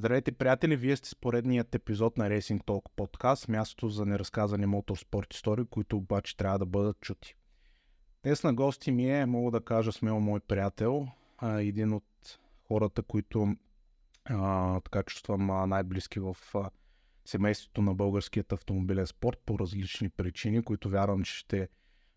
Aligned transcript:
Здравейте, 0.00 0.32
приятели! 0.32 0.76
Вие 0.76 0.96
сте 0.96 1.08
с 1.08 1.14
поредният 1.14 1.74
епизод 1.74 2.18
на 2.18 2.30
Racing 2.30 2.64
Talk 2.64 2.82
подкаст, 2.96 3.48
мястото 3.48 3.88
за 3.88 4.06
неразказани 4.06 4.66
моторспорт 4.66 5.34
истории, 5.34 5.64
които 5.70 5.96
обаче 5.96 6.36
трябва 6.36 6.58
да 6.58 6.66
бъдат 6.66 7.00
чути. 7.00 7.36
Днес 8.22 8.44
на 8.44 8.54
гости 8.54 8.90
ми 8.90 9.10
е, 9.10 9.26
мога 9.26 9.50
да 9.50 9.64
кажа 9.64 9.92
смело 9.92 10.20
мой 10.20 10.40
приятел, 10.40 11.06
един 11.42 11.92
от 11.92 12.38
хората, 12.68 13.02
които 13.02 13.56
а, 14.24 14.80
така 14.80 15.02
чувствам 15.02 15.68
най-близки 15.68 16.20
в 16.20 16.36
а, 16.54 16.70
семейството 17.24 17.82
на 17.82 17.94
българският 17.94 18.52
автомобилен 18.52 19.06
спорт 19.06 19.42
по 19.46 19.58
различни 19.58 20.08
причини, 20.08 20.62
които 20.62 20.88
вярвам, 20.88 21.22
че 21.22 21.34
ще 21.34 21.68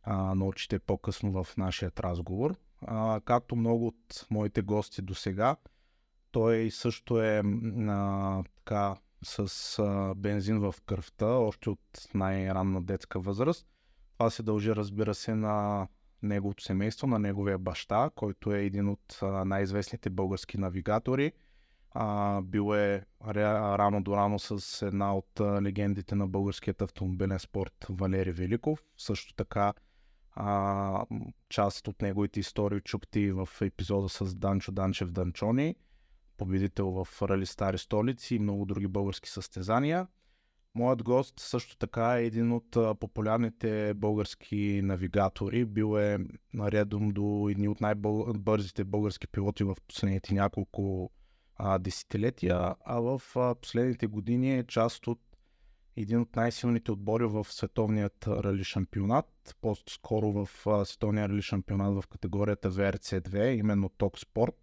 а, 0.04 0.36
научите 0.36 0.80
по-късно 0.80 1.44
в 1.44 1.58
нашия 1.58 1.92
разговор. 2.00 2.56
А, 2.82 3.22
както 3.26 3.56
много 3.56 3.88
от 3.88 4.28
моите 4.32 4.62
гости 4.62 5.02
до 5.02 5.16
сега, 5.16 5.56
той 6.34 6.72
също 6.72 7.22
е 7.22 7.42
а, 7.88 8.44
така 8.56 8.96
с 9.24 9.80
а, 9.80 10.14
бензин 10.16 10.60
в 10.60 10.76
кръвта, 10.86 11.28
още 11.28 11.70
от 11.70 11.80
най-ранна 12.14 12.84
детска 12.84 13.20
възраст. 13.20 13.68
Това 14.14 14.30
се 14.30 14.44
дължи, 14.44 14.76
разбира 14.76 15.16
се, 15.16 15.36
на 15.36 15.88
неговото 16.22 16.64
семейство, 16.64 17.08
на 17.08 17.20
неговия 17.20 17.58
баща, 17.58 18.10
който 18.16 18.54
е 18.54 18.64
един 18.64 18.90
от 18.90 19.20
най-известните 19.46 20.10
български 20.10 20.58
навигатори. 20.58 21.32
А, 21.92 22.42
бил 22.42 22.76
е 22.76 23.06
рано 23.26 24.04
до 24.04 24.18
рано 24.18 24.40
с 24.40 24.82
една 24.86 25.16
от 25.16 25.42
легендите 25.62 26.16
на 26.16 26.28
българският 26.28 26.82
автомобилен 26.82 27.40
спорт 27.40 27.86
Валери 27.90 28.32
Великов. 28.32 28.80
Също 28.98 29.34
така 29.34 29.74
а, 30.32 31.06
част 31.50 31.88
от 31.88 32.02
неговите 32.02 32.40
истории 32.40 32.82
чухте 32.82 33.34
в 33.34 33.50
епизода 33.62 34.10
с 34.10 34.36
Данчо 34.36 34.72
Данчев 34.72 35.12
Данчони 35.12 35.76
победител 36.38 36.90
в 36.90 37.22
Рали 37.22 37.46
Стари 37.46 37.78
столици 37.78 38.36
и 38.36 38.40
много 38.40 38.66
други 38.66 38.88
български 38.88 39.30
състезания. 39.30 40.08
Моят 40.76 41.04
гост 41.04 41.40
също 41.40 41.78
така 41.78 42.20
е 42.20 42.26
един 42.26 42.52
от 42.52 42.72
популярните 43.00 43.94
български 43.94 44.82
навигатори. 44.84 45.66
Бил 45.66 46.00
е 46.00 46.18
наредом 46.54 47.10
до 47.10 47.48
едни 47.52 47.68
от 47.68 47.82
най-бързите 47.82 48.84
български 48.84 49.28
пилоти 49.28 49.64
в 49.64 49.76
последните 49.88 50.34
няколко 50.34 51.12
а, 51.56 51.80
десетилетия, 51.80 52.76
а 52.86 53.00
в 53.00 53.22
а, 53.36 53.56
последните 53.56 54.08
години 54.08 54.58
е 54.60 54.64
част 54.64 55.08
от 55.08 55.20
един 55.96 56.20
от 56.22 56.36
най-силните 56.36 56.92
отбори 56.92 57.26
в 57.26 57.48
световният 57.50 58.28
рали 58.28 58.64
шампионат, 58.64 59.56
по-скоро 59.62 60.32
в 60.32 60.68
а, 60.68 60.86
световния 60.86 61.30
рали 61.30 61.42
шампионат 61.42 62.04
в 62.04 62.08
категорията 62.08 62.72
VRC2, 62.72 63.60
именно 63.60 63.90
Ток 63.90 64.20
Спорт. 64.20 64.63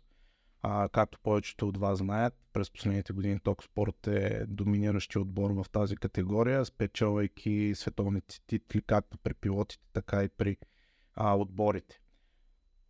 А, 0.63 0.89
както 0.89 1.19
повечето 1.23 1.69
от 1.69 1.77
вас 1.77 1.99
знаят, 1.99 2.35
през 2.53 2.71
последните 2.71 3.13
години 3.13 3.41
Токспорт 3.41 4.07
е 4.07 4.47
доминиращия 4.47 5.23
отбор 5.23 5.51
в 5.51 5.67
тази 5.73 5.97
категория, 5.97 6.65
спечелвайки 6.65 7.73
световните 7.75 8.41
титли 8.47 8.83
както 8.83 9.19
при 9.19 9.35
пилотите, 9.35 9.85
така 9.93 10.25
и 10.25 10.29
при 10.29 10.57
а, 11.15 11.37
отборите. 11.37 12.01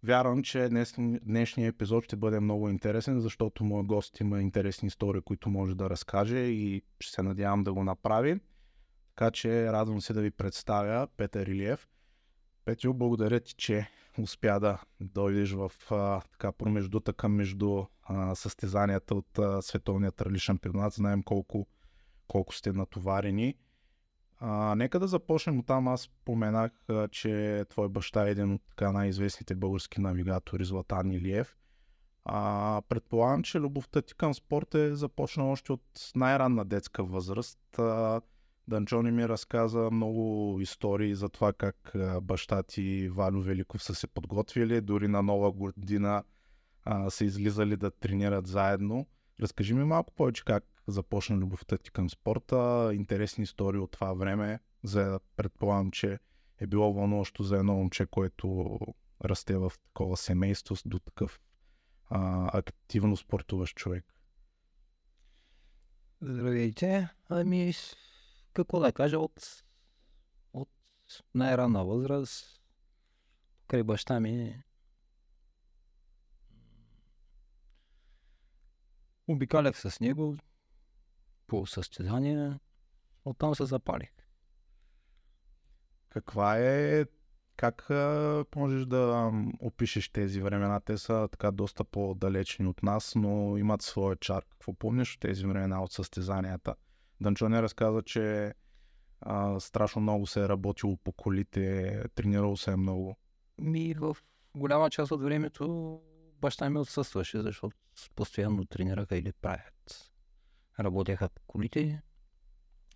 Вярвам, 0.03 0.43
че 0.43 0.69
днес, 0.69 0.95
днешният 1.23 1.75
епизод 1.75 2.05
ще 2.05 2.17
бъде 2.17 2.41
много 2.41 2.69
интересен, 2.69 3.21
защото 3.21 3.65
моят 3.65 3.87
гост 3.87 4.21
има 4.21 4.41
интересни 4.41 4.87
истории, 4.87 5.21
които 5.21 5.51
може 5.51 5.75
да 5.75 5.91
разкаже 5.91 6.39
и 6.39 6.83
ще 7.01 7.13
се 7.13 7.23
надявам 7.23 7.65
да 7.65 7.73
го 7.73 7.85
направи. 7.85 8.41
Така 9.09 9.31
че 9.31 9.73
радвам 9.73 10.01
се 10.01 10.13
да 10.13 10.21
ви 10.21 10.31
представя 10.31 11.09
Петър 11.17 11.47
Илиев. 11.47 11.89
Петю, 12.65 12.95
благодаря 12.95 13.41
ти, 13.41 13.55
че 13.55 13.91
успя 14.23 14.61
да 14.61 14.79
дойдеш 15.01 15.53
в 15.53 15.73
а, 15.91 16.21
така 16.21 16.53
промеждутъка 16.53 17.29
между 17.29 17.85
а, 18.03 18.35
състезанията 18.35 19.15
от 19.15 19.39
а, 19.39 19.63
световният 19.63 20.23
рали 20.23 20.39
шампионат. 20.39 20.93
Знаем 20.93 21.23
колко, 21.23 21.67
колко 22.29 22.55
сте 22.55 22.73
натоварени. 22.73 23.55
А, 24.39 24.75
нека 24.75 25.01
да 25.01 25.07
започнем 25.07 25.59
от 25.59 25.67
там. 25.67 25.89
Аз 25.89 26.01
споменах, 26.01 26.73
а, 26.89 27.09
че 27.09 27.65
твой 27.69 27.89
баща 27.89 28.27
е 28.27 28.31
един 28.31 28.53
от 28.53 28.63
така 28.69 28.93
най-известните 28.93 29.55
български 29.55 30.01
навигатори, 30.01 30.65
Златан 30.65 31.11
Илиев. 31.11 31.57
А, 32.25 32.83
предполагам, 32.89 33.43
че 33.43 33.61
любовта 33.61 34.03
ти 34.03 34.15
към 34.15 34.35
спорта 34.35 34.79
е 34.79 34.95
започна 34.95 35.51
още 35.51 35.73
от 35.73 35.83
най-ранна 36.17 36.65
детска 36.65 37.05
възраст. 37.05 37.79
А, 37.79 38.21
Данчони 38.71 39.11
ми 39.11 39.29
разказа 39.29 39.91
много 39.91 40.57
истории 40.61 41.15
за 41.15 41.29
това 41.29 41.53
как 41.53 41.93
баща 42.23 42.63
ти 42.63 43.09
Валю 43.09 43.41
Великов 43.41 43.83
са 43.83 43.95
се 43.95 44.07
подготвили, 44.07 44.81
дори 44.81 45.09
на 45.09 45.23
нова 45.23 45.53
година 45.53 46.25
а, 46.85 47.11
са 47.11 47.25
излизали 47.25 47.77
да 47.77 47.91
тренират 47.91 48.47
заедно. 48.47 49.07
Разкажи 49.41 49.75
ми 49.75 49.85
малко 49.85 50.15
повече 50.15 50.45
как 50.45 50.65
започна 50.87 51.37
любовта 51.37 51.79
ти 51.79 51.91
към 51.91 52.11
спорта, 52.11 52.91
интересни 52.95 53.45
истории 53.45 53.81
от 53.81 53.91
това 53.91 54.13
време, 54.13 54.61
за 54.83 55.21
предполагам, 55.37 55.91
че 55.91 56.19
е 56.59 56.67
било 56.67 56.93
вълнуващо 56.93 57.43
за 57.43 57.57
едно 57.57 57.75
момче, 57.75 58.07
което 58.07 58.79
расте 59.25 59.57
в 59.57 59.73
такова 59.85 60.17
семейство 60.17 60.77
до 60.87 60.99
такъв 60.99 61.41
а, 62.09 62.51
активно 62.59 63.17
спортуващ 63.17 63.77
човек. 63.77 64.05
Здравейте. 66.21 67.09
Ами, 67.29 67.73
какво 68.53 68.81
да 68.81 68.93
кажа, 68.93 69.19
от, 69.19 69.65
от 70.53 70.71
най-ранна 71.35 71.85
възраст, 71.85 72.63
край 73.67 73.83
баща 73.83 74.21
ми, 74.21 74.63
обикалях 79.29 79.81
с 79.81 80.01
него 80.01 80.37
по 81.47 81.67
състезания, 81.67 82.61
оттам 83.25 83.55
се 83.55 83.65
запалих. 83.65 84.11
Каква 86.09 86.59
е, 86.59 87.05
как 87.57 87.91
можеш 88.57 88.87
да 88.87 89.33
опишеш 89.61 90.09
тези 90.09 90.41
времена? 90.41 90.81
Те 90.81 90.99
са 90.99 91.29
така 91.33 91.51
доста 91.51 91.85
по-далечни 91.85 92.67
от 92.67 92.83
нас, 92.83 93.15
но 93.15 93.57
имат 93.57 93.83
своя 93.83 94.17
чар. 94.17 94.45
Какво 94.51 94.73
помниш 94.73 95.15
от 95.15 95.21
тези 95.21 95.47
времена 95.47 95.83
от 95.83 95.93
състезанията? 95.93 96.75
Данчоне 97.21 97.63
разказа, 97.63 98.03
че 98.03 98.55
а, 99.21 99.61
страшно 99.61 100.03
много 100.03 100.27
се 100.27 100.45
е 100.45 100.49
работило 100.49 100.97
по 100.97 101.13
колите, 101.13 102.05
тренирало 102.15 102.57
се 102.57 102.71
е 102.71 102.77
много. 102.77 103.17
Ми 103.59 103.95
в 103.95 104.17
голяма 104.55 104.91
част 104.91 105.13
от 105.13 105.23
времето 105.23 106.01
баща 106.41 106.71
ми 106.71 106.79
отсъстваше, 106.79 107.43
защото 107.43 107.77
постоянно 108.15 108.65
тренираха 108.65 109.17
или 109.17 109.33
правят. 109.33 110.11
Работеха 110.81 111.29
по 111.29 111.43
колите. 111.47 112.03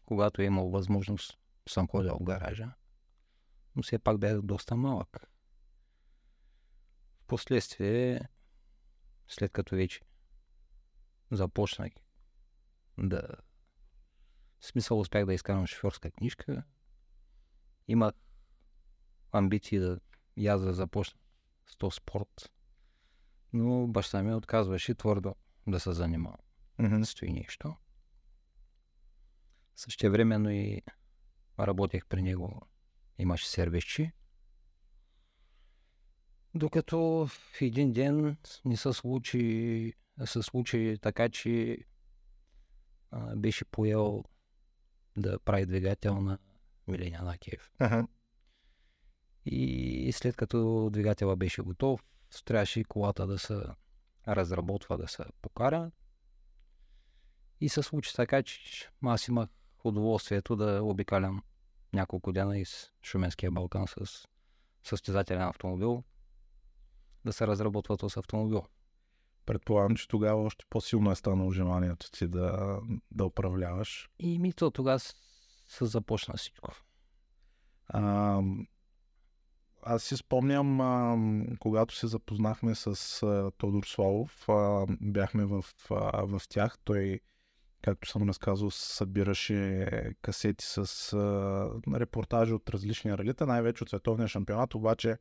Когато 0.06 0.42
е 0.42 0.44
имал 0.44 0.70
възможност, 0.70 1.38
съм 1.68 1.88
ходил 1.88 2.16
в 2.20 2.24
гаража. 2.24 2.72
Но 3.76 3.82
все 3.82 3.98
пак 3.98 4.18
бях 4.18 4.42
доста 4.42 4.76
малък. 4.76 5.30
Впоследствие, 7.20 8.20
след 9.28 9.52
като 9.52 9.76
вече 9.76 10.00
започнах 11.30 11.92
да 12.98 13.22
в 14.64 14.66
смисъл 14.66 15.00
успях 15.00 15.26
да 15.26 15.34
изкарам 15.34 15.66
шофьорска 15.66 16.10
книжка. 16.10 16.62
Имах 17.88 18.14
амбиции 19.32 19.78
да 19.78 20.00
и 20.36 20.46
аз 20.46 20.62
да 20.62 20.74
започна 20.74 21.18
с 21.66 21.76
този 21.76 21.96
спорт. 21.96 22.52
Но 23.52 23.86
баща 23.86 24.22
ми 24.22 24.34
отказваше 24.34 24.94
твърдо 24.94 25.34
да 25.66 25.80
се 25.80 25.92
занимава. 25.92 26.36
Mm-hmm. 26.80 27.04
Стои 27.04 27.32
нещо. 27.32 27.76
Същевременно 29.76 30.50
и 30.50 30.82
работех 31.58 32.06
при 32.06 32.22
него. 32.22 32.68
Имаше 33.18 33.48
сервисчи. 33.48 34.12
Докато 36.54 36.98
в 37.26 37.60
един 37.60 37.92
ден 37.92 38.36
не 38.64 38.76
се 38.76 38.92
случи, 38.92 39.92
се 40.24 40.42
случи 40.42 40.98
така, 41.02 41.28
че 41.28 41.78
а, 43.10 43.36
беше 43.36 43.64
поел 43.64 44.24
да 45.16 45.38
прави 45.38 45.66
двигател 45.66 46.20
на 46.20 46.38
Милениана 46.86 47.38
Киев. 47.38 47.70
Ага. 47.78 48.06
И 49.46 50.12
след 50.12 50.36
като 50.36 50.90
двигателя 50.92 51.36
беше 51.36 51.62
готов, 51.62 52.04
трябваше 52.44 52.80
и 52.80 52.84
колата 52.84 53.26
да 53.26 53.38
се 53.38 53.62
разработва, 54.28 54.96
да 54.96 55.08
се 55.08 55.24
покара. 55.42 55.90
И 57.60 57.68
се 57.68 57.82
случи 57.82 58.14
така, 58.14 58.42
че 58.42 58.90
аз 59.04 59.28
имах 59.28 59.48
удоволствието 59.84 60.56
да 60.56 60.82
обикалям 60.82 61.42
няколко 61.92 62.32
дена 62.32 62.58
из 62.58 62.90
Шуменския 63.02 63.50
Балкан 63.50 63.86
с 63.88 64.26
състезателен 64.82 65.42
автомобил, 65.42 66.04
да 67.24 67.32
се 67.32 67.46
разработва 67.46 67.96
този 67.96 68.18
автомобил. 68.18 68.62
Предполагам, 69.46 69.96
че 69.96 70.08
тогава 70.08 70.42
още 70.42 70.64
по-силно 70.70 71.10
е 71.10 71.14
станало 71.14 71.50
желанието 71.50 72.10
ти 72.10 72.28
да, 72.28 72.78
да 73.10 73.24
управляваш. 73.24 74.08
И 74.18 74.38
ми 74.38 74.52
то 74.52 74.70
тогава 74.70 74.98
се 74.98 75.84
започна 75.84 76.34
всичко. 76.36 76.70
А, 77.88 78.40
аз 79.82 80.02
си 80.02 80.16
спомням, 80.16 80.80
а, 80.80 81.18
когато 81.58 81.94
се 81.94 82.06
запознахме 82.06 82.74
с 82.74 83.22
а, 83.22 83.50
Тодор 83.58 83.84
Славов, 83.84 84.48
а, 84.48 84.86
бяхме 85.00 85.44
в, 85.44 85.64
а, 85.90 86.26
в 86.26 86.42
тях. 86.48 86.78
Той, 86.84 87.20
както 87.82 88.08
съм 88.08 88.28
разказал, 88.28 88.70
събираше 88.70 89.88
касети 90.22 90.64
с 90.64 91.12
а, 91.12 91.98
репортажи 92.00 92.52
от 92.52 92.70
различни 92.70 93.18
ралита, 93.18 93.46
най-вече 93.46 93.82
от 93.82 93.88
световния 93.88 94.28
шампионат, 94.28 94.74
обаче 94.74 95.18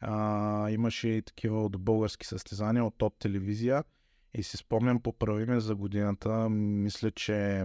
а, 0.00 0.70
имаше 0.70 1.08
и 1.08 1.22
такива 1.22 1.64
от 1.64 1.80
български 1.80 2.26
състезания, 2.26 2.84
от 2.84 2.94
топ 2.98 3.18
телевизия. 3.18 3.84
И 4.34 4.42
си 4.42 4.56
спомням, 4.56 5.02
поправи 5.02 5.46
ме 5.46 5.60
за 5.60 5.74
годината, 5.74 6.48
мисля, 6.50 7.10
че 7.10 7.64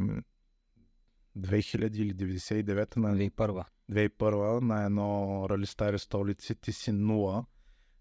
2000 1.37 1.95
или 1.95 2.13
99 2.13 2.97
на 2.97 3.15
2001. 3.15 3.65
2001 3.91 4.61
на 4.61 4.83
едно 4.83 5.45
рали 5.49 5.65
стари 5.65 5.99
столици, 5.99 6.55
ти 6.55 6.73
си 6.73 6.91
нула 6.91 7.45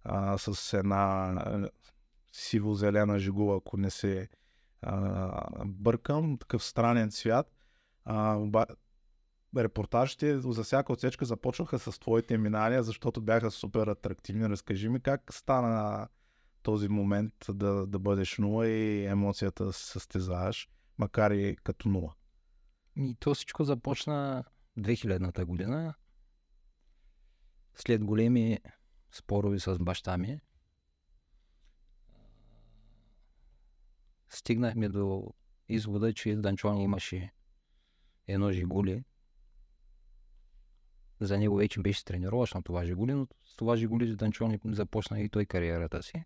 а, 0.03 0.39
с 0.39 0.73
една 0.79 1.35
сиво-зелена 2.33 3.19
жигула, 3.19 3.57
ако 3.57 3.77
не 3.77 3.91
се 3.91 4.29
а, 4.83 5.65
бъркам, 5.67 6.39
такъв 6.39 6.65
странен 6.65 7.11
цвят. 7.11 7.53
А, 8.05 8.37
оба... 8.37 8.67
Репортажите 9.57 10.39
за 10.41 10.65
всяка 10.65 10.93
отсечка 10.93 11.25
започнаха 11.25 11.79
с 11.79 11.99
твоите 11.99 12.39
минания, 12.39 12.83
защото 12.83 13.21
бяха 13.21 13.51
супер 13.51 13.87
атрактивни. 13.87 14.49
Разкажи 14.49 14.89
ми 14.89 15.01
как 15.01 15.35
стана 15.35 16.09
този 16.63 16.89
момент 16.89 17.35
да, 17.49 17.87
да 17.87 17.99
бъдеш 17.99 18.39
нула 18.39 18.69
и 18.69 19.07
емоцията 19.07 19.65
да 19.65 19.73
се 19.73 19.87
състезаваш, 19.87 20.69
макар 20.99 21.31
и 21.31 21.57
като 21.65 21.89
нула. 21.89 22.15
И 22.97 23.17
то 23.21 23.35
всичко 23.35 23.65
започна 23.65 24.45
2000-та 24.79 25.45
година. 25.45 25.95
След 27.75 28.05
големи 28.05 28.59
спорови 29.13 29.61
с 29.61 29.79
баща 29.79 30.19
ми, 30.19 30.41
стигнахме 34.29 34.89
до 34.89 35.33
извода, 35.69 36.13
че 36.13 36.37
Данчон 36.37 36.81
имаше 36.81 37.33
едно 38.27 38.53
жигули. 38.53 39.05
За 41.21 41.39
него 41.39 41.57
вече 41.57 41.81
беше 41.81 42.05
тренировъчно 42.05 42.63
това 42.63 42.85
жигули, 42.85 43.13
но 43.13 43.27
с 43.45 43.57
това 43.57 43.77
жигули 43.77 44.17
Данчон 44.17 44.59
започна 44.65 45.21
и 45.21 45.29
той 45.29 45.47
кариерата 45.47 46.03
си. 46.03 46.25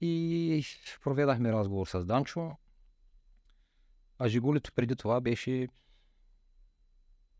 И 0.00 0.64
проведахме 1.02 1.52
разговор 1.52 1.86
с 1.86 2.04
Данчо. 2.04 2.50
А 4.18 4.28
Жигулито 4.28 4.72
преди 4.72 4.96
това 4.96 5.20
беше 5.20 5.68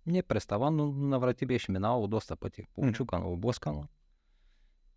не 0.07 0.23
представан, 0.23 0.77
но 0.77 0.93
на 0.93 1.19
врати 1.19 1.47
беше 1.47 1.73
минало 1.73 2.09
доста 2.09 2.37
пъти. 2.37 2.65
Получукано, 2.75 3.33
облъскано. 3.33 3.89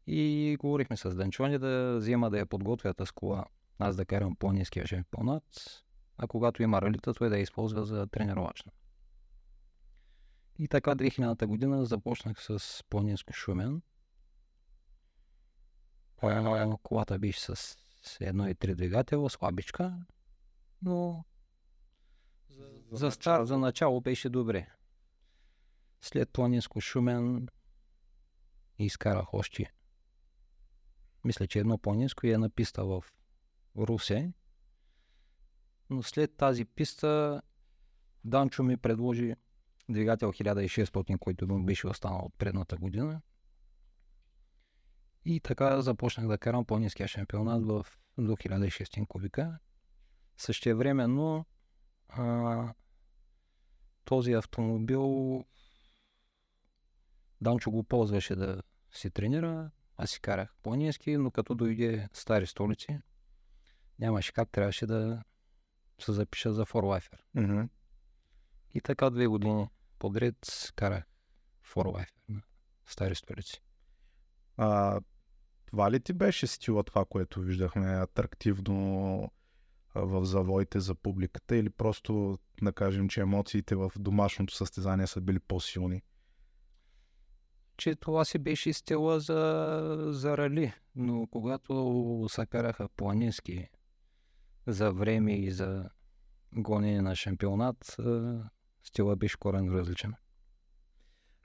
И 0.08 0.58
говорихме 0.60 0.98
с 0.98 1.16
Данчони 1.16 1.60
да 1.60 1.96
взема 1.98 2.30
да 2.30 2.40
я 2.40 2.46
подготвя 2.46 2.94
тази 2.94 3.12
кола. 3.12 3.46
Аз 3.80 3.96
да 3.96 4.06
карам 4.06 4.36
по-низкия 4.36 4.88
шампионат, 4.88 5.44
а 6.18 6.28
когато 6.28 6.64
има 6.64 6.82
ралита, 6.82 7.14
той 7.14 7.30
да 7.30 7.36
я 7.36 7.42
използва 7.42 7.86
за 7.86 8.08
тренировачна. 8.08 8.72
И 10.60 10.68
така 10.68 10.96
2000-та 10.96 11.48
година 11.48 11.86
започнах 11.86 12.44
с 12.44 12.84
по-низко 12.90 13.34
шумен. 13.34 13.82
Колата 16.84 17.20
беше 17.20 17.40
с 17.40 17.78
едно 18.20 18.48
и 18.48 18.56
три 18.56 18.76
двигател, 18.76 19.30
слабичка, 19.30 20.06
но 20.82 21.26
за, 22.50 22.70
за, 22.92 23.12
стар, 23.12 23.44
за 23.44 23.58
начало 23.58 24.02
беше 24.02 24.30
добре. 24.30 24.70
След 26.02 26.30
планинско 26.30 26.82
шумен 26.82 27.48
изкарах 28.78 29.34
още. 29.34 29.74
Мисля, 31.24 31.48
че 31.48 31.60
едно 31.60 31.78
планинско 31.78 32.28
и 32.28 32.32
една 32.32 32.50
писта 32.50 32.86
в 32.86 33.04
Русе. 33.78 34.34
Но 35.90 36.04
след 36.04 36.38
тази 36.38 36.66
писта 36.66 37.42
Данчо 38.24 38.64
ми 38.64 38.78
предложи 38.78 39.36
двигател 39.90 40.32
1600, 40.32 41.20
който 41.20 41.48
му 41.48 41.64
беше 41.64 41.88
останал 41.88 42.20
от 42.20 42.34
предната 42.38 42.78
година. 42.78 43.22
И 45.26 45.40
така 45.40 45.82
започнах 45.82 46.28
да 46.28 46.38
карам 46.38 46.66
по-низкия 46.66 47.08
шампионат 47.08 47.66
в 47.66 47.86
до 48.18 48.36
1600 48.36 49.08
кубика. 49.08 49.60
Същевременно 50.38 51.46
а, 52.10 52.74
този 54.06 54.34
автомобил 54.34 55.46
Данчо 57.42 57.72
го 57.72 57.84
ползваше 57.84 58.36
да 58.36 58.62
си 58.92 59.12
тренира, 59.12 59.72
аз 59.98 60.10
си 60.10 60.22
карах 60.22 60.56
планински, 60.64 61.18
но 61.18 61.32
като 61.32 61.56
дойде 61.56 62.10
стари 62.14 62.48
столици, 62.48 63.00
нямаше 64.00 64.34
как, 64.34 64.50
трябваше 64.50 64.86
да 64.86 65.24
се 66.00 66.12
запиша 66.12 66.54
за 66.54 66.66
Форлайфер. 66.66 67.26
Mm-hmm. 67.36 67.70
И 68.74 68.82
така 68.82 69.10
две 69.10 69.28
години 69.28 69.68
подред 70.00 70.72
карах 70.76 71.04
Форлайфер 71.64 72.14
на 72.30 72.42
стари 72.86 73.16
столици. 73.16 73.62
А, 74.58 75.02
това 75.66 75.92
ли 75.92 76.00
ти 76.00 76.14
беше 76.14 76.48
стила 76.48 76.84
това, 76.84 77.06
което 77.06 77.42
виждахме 77.42 77.88
атрактивно 77.88 79.32
в 79.96 80.26
завоите 80.26 80.80
за 80.80 80.96
публиката 80.96 81.56
или 81.56 81.70
просто 81.70 82.40
да 82.62 82.74
кажем, 82.74 83.10
че 83.10 83.22
емоциите 83.22 83.76
в 83.76 83.92
домашното 84.00 84.56
състезание 84.56 85.08
са 85.08 85.22
били 85.22 85.40
по-силни? 85.40 86.02
Че 87.78 87.96
това 87.96 88.26
си 88.26 88.40
беше 88.40 88.74
стила 88.74 89.20
за, 89.20 90.06
за 90.10 90.38
рали, 90.38 90.74
но 90.96 91.28
когато 91.28 92.26
се 92.30 92.46
караха 92.46 92.90
планински 92.90 93.68
за 94.68 94.92
време 94.92 95.34
и 95.34 95.52
за 95.52 95.90
гонение 96.54 97.02
на 97.02 97.16
шампионат, 97.16 97.96
стила 98.84 99.16
беше 99.16 99.38
корен 99.38 99.70
различен. 99.70 100.14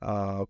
А, 0.00 0.46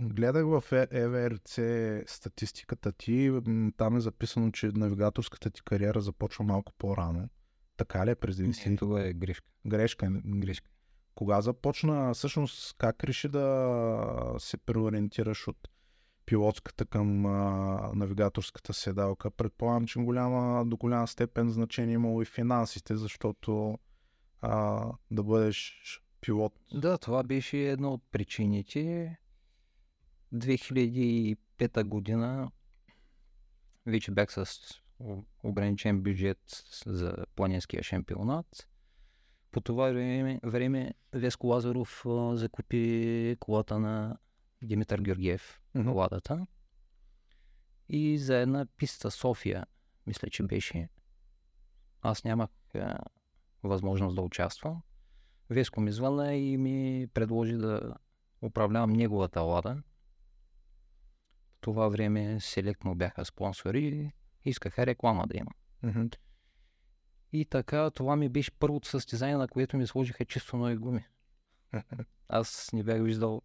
Гледах 0.00 0.44
в 0.46 0.64
ЕВРЦ 0.90 1.60
статистиката 2.06 2.92
ти. 2.92 3.40
Там 3.76 3.96
е 3.96 4.00
записано, 4.00 4.52
че 4.52 4.66
навигаторската 4.66 5.50
ти 5.50 5.62
кариера 5.62 6.00
започва 6.00 6.44
малко 6.44 6.72
по-рано. 6.78 7.28
Така 7.76 8.06
ли 8.06 8.10
е 8.10 8.14
през 8.14 8.36
90 8.36 8.70
Не, 8.70 8.76
това 8.76 9.00
е 9.04 9.12
грешка. 9.12 9.50
Грешка. 9.66 10.10
Грешка. 10.24 10.70
Кога 11.14 11.40
започна, 11.40 12.14
всъщност, 12.14 12.74
как 12.78 13.04
реши 13.04 13.28
да 13.28 14.34
се 14.38 14.56
преориентираш 14.56 15.48
от 15.48 15.68
пилотската 16.26 16.84
към 16.84 17.26
а, 17.26 17.90
навигаторската 17.94 18.74
седалка? 18.74 19.30
Предполагам, 19.30 19.86
че 19.86 20.00
голяма, 20.00 20.66
до 20.66 20.76
голяма 20.76 21.06
степен 21.06 21.50
значение 21.50 21.94
имало 21.94 22.22
и 22.22 22.24
финансите, 22.24 22.96
защото 22.96 23.78
а, 24.40 24.84
да 25.10 25.22
бъдеш 25.22 25.82
пилот. 26.20 26.52
Да, 26.72 26.98
това 26.98 27.22
беше 27.22 27.58
една 27.58 27.88
от 27.88 28.02
причините 28.10 29.16
2005 30.34 31.84
година 31.84 32.50
вече 33.86 34.10
бях 34.10 34.32
с 34.32 34.60
ограничен 35.42 36.02
бюджет 36.02 36.64
за 36.86 37.16
планинския 37.36 37.82
шампионат. 37.82 38.68
По 39.50 39.60
това 39.60 39.90
време, 39.90 40.40
време 40.44 40.94
Веско 41.12 41.46
Лазаров 41.46 42.06
а, 42.06 42.36
закупи 42.36 43.36
колата 43.40 43.78
на 43.78 44.18
Димитър 44.62 45.00
Георгиев, 45.00 45.60
mm-hmm. 45.76 45.94
ладата. 45.94 46.46
И 47.88 48.18
за 48.18 48.36
една 48.36 48.66
писта 48.76 49.10
София, 49.10 49.66
мисля, 50.06 50.30
че 50.30 50.42
беше, 50.42 50.88
аз 52.02 52.24
нямах 52.24 52.50
а, 52.74 52.98
възможност 53.62 54.16
да 54.16 54.22
участвам. 54.22 54.82
Веско 55.50 55.80
ми 55.80 55.92
звъна 55.92 56.34
и 56.34 56.56
ми 56.56 57.06
предложи 57.14 57.56
да 57.56 57.94
управлявам 58.42 58.92
неговата 58.92 59.40
лада 59.40 59.82
това 61.60 61.88
време 61.88 62.40
селектно 62.40 62.94
бяха 62.94 63.24
спонсори 63.24 63.86
и 63.86 64.12
искаха 64.44 64.86
реклама 64.86 65.26
да 65.26 65.36
има. 65.36 65.50
Mm-hmm. 65.84 66.16
И 67.32 67.44
така, 67.44 67.90
това 67.90 68.16
ми 68.16 68.28
беше 68.28 68.50
първото 68.50 68.88
състезание, 68.88 69.36
на 69.36 69.48
което 69.48 69.76
ми 69.76 69.86
сложиха 69.86 70.24
чисто 70.24 70.56
нови 70.56 70.76
гуми. 70.76 71.04
Аз 72.28 72.70
не 72.72 72.82
бях 72.82 73.02
виждал 73.02 73.42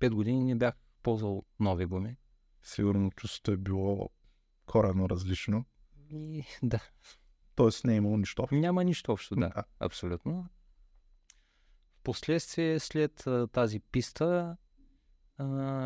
5 0.00 0.10
години, 0.10 0.44
не 0.44 0.54
бях 0.54 0.74
ползвал 1.02 1.44
нови 1.60 1.86
гуми. 1.86 2.16
Сигурно 2.62 3.10
чувството 3.10 3.52
е 3.52 3.56
било 3.56 4.10
корено 4.66 5.08
различно. 5.08 5.64
И, 6.10 6.44
да. 6.62 6.80
Тоест 7.56 7.84
не 7.84 7.92
е 7.92 7.96
имало 7.96 8.16
нищо 8.16 8.42
общо. 8.42 8.54
Няма 8.56 8.84
нищо 8.84 9.12
общо, 9.12 9.36
да. 9.36 9.52
Абсолютно. 9.80 10.48
Впоследствие, 12.00 12.80
след 12.80 13.24
тази 13.52 13.80
писта, 13.80 14.56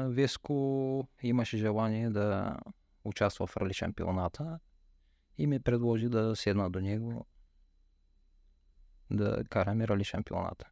Веско 0.04 1.08
имаше 1.22 1.58
желание 1.58 2.10
да 2.10 2.58
участва 3.04 3.46
в 3.46 3.56
рали 3.56 3.74
шампионата 3.74 4.58
и 5.38 5.46
ми 5.46 5.60
предложи 5.60 6.08
да 6.08 6.36
седна 6.36 6.70
до 6.70 6.80
него 6.80 7.26
да 9.10 9.44
караме 9.44 9.88
рали 9.88 10.04
шампионата. 10.04 10.70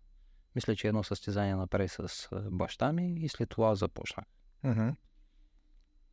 Мисля, 0.54 0.76
че 0.76 0.88
едно 0.88 1.02
състезание 1.02 1.56
направи 1.56 1.88
с 1.88 2.28
баща 2.50 2.92
ми 2.92 3.14
и 3.20 3.28
след 3.28 3.48
това 3.48 3.74
започнах. 3.74 4.26
Мгм. 4.64 4.88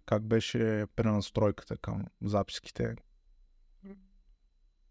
Как 0.05 0.23
беше 0.23 0.85
пренастройката 0.95 1.77
към 1.77 2.05
записките? 2.21 2.95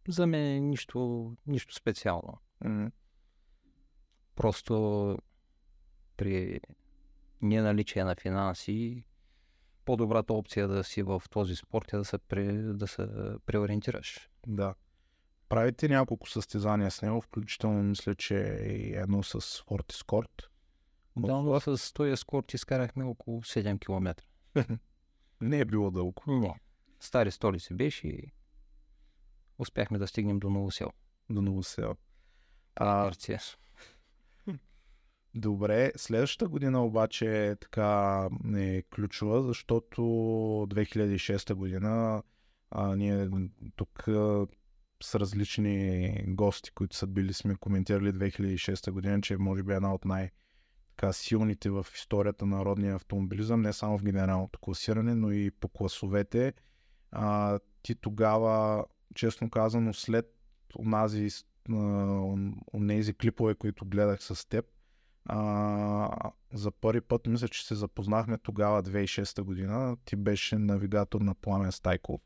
За 0.08 0.26
мен 0.26 0.56
е 0.56 0.60
нищо, 0.60 1.32
нищо 1.46 1.74
специално. 1.74 2.38
Просто 4.36 5.18
при 6.16 6.60
неналичие 7.42 8.04
на 8.04 8.14
финанси, 8.14 9.04
по-добрата 9.84 10.32
опция 10.32 10.68
да 10.68 10.84
си 10.84 11.02
в 11.02 11.22
този 11.30 11.56
спорт 11.56 11.92
е 11.92 11.96
да 11.96 12.04
се, 12.04 12.18
пре, 12.18 12.52
да 12.52 12.86
се 12.86 13.08
преориентираш. 13.46 14.30
Да. 14.46 14.74
Правите 15.48 15.88
няколко 15.88 16.28
състезания 16.28 16.90
с 16.90 17.02
него, 17.02 17.20
включително 17.20 17.82
мисля, 17.82 18.14
че 18.14 18.34
и 18.68 18.94
едно 18.94 19.22
с 19.22 19.62
Фортискорт. 19.68 20.50
Да, 21.16 21.34
но 21.34 21.60
с 21.60 21.92
този 21.92 22.10
ескорт 22.10 22.54
изкарахме 22.54 23.04
около 23.04 23.42
7 23.42 23.80
км. 23.80 24.14
Не 25.40 25.58
е 25.58 25.64
било 25.64 25.90
дълго. 25.90 26.22
Не. 26.26 26.60
Стари 27.00 27.30
столици 27.30 27.74
беше 27.74 28.08
и 28.08 28.32
успяхме 29.58 29.98
да 29.98 30.06
стигнем 30.06 30.38
до 30.38 30.50
Новосел. 30.50 30.90
До 31.30 31.42
Новосел. 31.42 31.96
А, 32.76 33.04
Гърция. 33.04 33.40
Добре, 35.34 35.92
следващата 35.96 36.48
година 36.48 36.84
обаче 36.84 37.46
е 37.46 37.56
така 37.56 38.28
е 38.56 38.82
ключова, 38.82 39.42
защото 39.42 40.00
2006 40.02 41.54
година 41.54 42.22
а, 42.70 42.96
ние 42.96 43.30
тук 43.76 44.08
а, 44.08 44.46
с 45.02 45.14
различни 45.14 46.14
гости, 46.28 46.70
които 46.70 46.96
са 46.96 47.06
били, 47.06 47.32
сме 47.32 47.54
коментирали 47.54 48.12
2006 48.12 48.90
година, 48.90 49.20
че 49.20 49.36
може 49.36 49.62
би 49.62 49.72
е 49.72 49.76
една 49.76 49.94
от 49.94 50.04
най- 50.04 50.30
така 50.96 51.12
силните 51.12 51.70
в 51.70 51.86
историята 51.94 52.46
на 52.46 52.56
народния 52.56 52.94
автомобилизъм, 52.94 53.62
не 53.62 53.72
само 53.72 53.98
в 53.98 54.02
генералното 54.02 54.58
класиране, 54.58 55.14
но 55.14 55.30
и 55.30 55.50
по 55.50 55.68
класовете. 55.68 56.52
А, 57.10 57.58
ти 57.82 57.94
тогава, 57.94 58.84
честно 59.14 59.50
казано, 59.50 59.94
след 59.94 60.34
онази, 60.78 61.28
онези 62.74 63.14
клипове, 63.14 63.54
които 63.54 63.86
гледах 63.86 64.22
с 64.22 64.48
теб, 64.48 64.66
а, 65.26 66.30
за 66.52 66.70
първи 66.70 67.00
път 67.00 67.26
мисля, 67.26 67.48
че 67.48 67.66
се 67.66 67.74
запознахме 67.74 68.38
тогава, 68.38 68.82
2006 68.82 69.42
година. 69.42 69.96
Ти 70.04 70.16
беше 70.16 70.58
навигатор 70.58 71.20
на 71.20 71.34
Пламен 71.34 71.72
Стайков. 71.72 72.20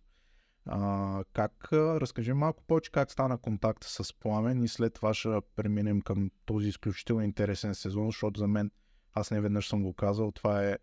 А, 0.66 1.24
как, 1.32 1.72
разкажи 1.72 2.32
малко 2.32 2.62
повече 2.66 2.90
как 2.90 3.12
стана 3.12 3.38
контакта 3.38 3.88
с 3.88 4.12
Пламен 4.12 4.62
и 4.62 4.68
след 4.68 4.94
това 4.94 5.14
ще 5.14 5.40
преминем 5.56 6.00
към 6.00 6.30
този 6.44 6.68
изключително 6.68 7.22
интересен 7.22 7.74
сезон, 7.74 8.06
защото 8.06 8.40
за 8.40 8.48
мен, 8.48 8.70
аз 9.14 9.30
не 9.30 9.40
веднъж 9.40 9.68
съм 9.68 9.82
го 9.82 9.94
казал, 9.94 10.32
това 10.32 10.64
е 10.64 10.78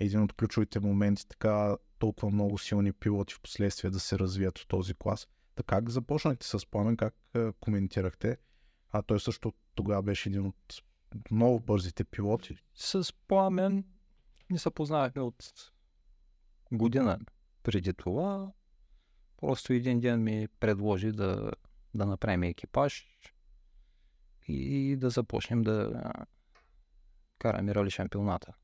един 0.00 0.22
от 0.22 0.32
ключовите 0.32 0.80
моменти, 0.80 1.28
така 1.28 1.76
толкова 1.98 2.30
много 2.30 2.58
силни 2.58 2.92
пилоти 2.92 3.34
в 3.34 3.40
последствие 3.40 3.90
да 3.90 4.00
се 4.00 4.18
развият 4.18 4.58
в 4.58 4.66
този 4.66 4.94
клас. 4.94 5.28
Така 5.56 5.76
как 5.76 5.90
започнахте 5.90 6.46
с 6.46 6.66
Пламен, 6.70 6.96
как 6.96 7.14
а, 7.34 7.52
коментирахте? 7.60 8.38
А 8.90 9.02
той 9.02 9.20
също 9.20 9.52
тогава 9.74 10.02
беше 10.02 10.28
един 10.28 10.46
от 10.46 10.82
много 11.30 11.60
бързите 11.60 12.04
пилоти. 12.04 12.56
С 12.74 13.12
Пламен 13.28 13.84
ни 14.50 14.58
се 14.58 14.70
познавахме 14.70 15.22
от 15.22 15.72
година 16.72 17.18
преди 17.62 17.94
това. 17.94 18.52
Просто 19.36 19.72
един 19.72 20.00
ден 20.00 20.22
ми 20.22 20.48
предложи 20.60 21.12
да, 21.12 21.52
да 21.94 22.06
направим 22.06 22.42
екипаж 22.42 23.06
и 24.48 24.96
да 24.96 25.10
започнем 25.10 25.62
да 25.62 26.02
караме 27.38 27.74
рали 27.74 27.90
шампионата 27.90 28.54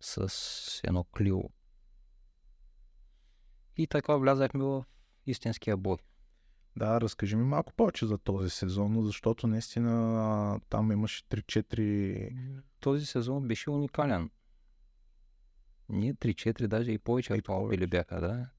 с 0.00 0.30
едно 0.84 1.04
клио. 1.04 1.42
И 3.76 3.86
така 3.86 4.16
влязахме 4.16 4.64
в 4.64 4.84
истинския 5.30 5.76
бой. 5.76 5.96
Да, 6.76 7.00
разкажи 7.00 7.36
ми 7.36 7.44
малко 7.44 7.72
повече 7.72 8.06
за 8.06 8.18
този 8.18 8.50
сезон, 8.50 9.02
защото 9.02 9.46
наистина 9.46 10.60
там 10.68 10.92
имаше 10.92 11.24
3-4... 11.24 12.62
Този 12.80 13.06
сезон 13.06 13.48
беше 13.48 13.70
уникален. 13.70 14.30
Ние 15.88 16.14
3-4, 16.14 16.66
даже 16.66 16.92
и 16.92 16.98
повече 16.98 17.32
автомобили 17.32 17.86
бяха, 17.86 18.20
да. 18.20 18.50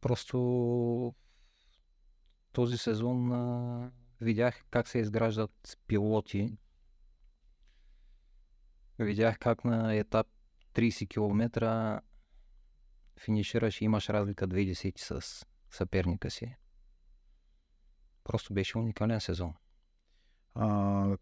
Просто 0.00 1.14
този 2.52 2.78
сезон 2.78 3.32
а, 3.32 3.90
видях 4.20 4.64
как 4.70 4.88
се 4.88 4.98
изграждат 4.98 5.78
пилоти. 5.86 6.56
Видях 8.98 9.38
как 9.38 9.64
на 9.64 9.94
етап 9.94 10.26
30 10.74 11.08
км 11.08 12.00
финишираш 13.20 13.80
и 13.80 13.84
имаш 13.84 14.08
разлика 14.08 14.48
20 14.48 15.20
с 15.20 15.46
съперника 15.70 16.30
си. 16.30 16.56
Просто 18.24 18.54
беше 18.54 18.78
уникален 18.78 19.20
сезон. 19.20 19.54
А, 20.54 21.16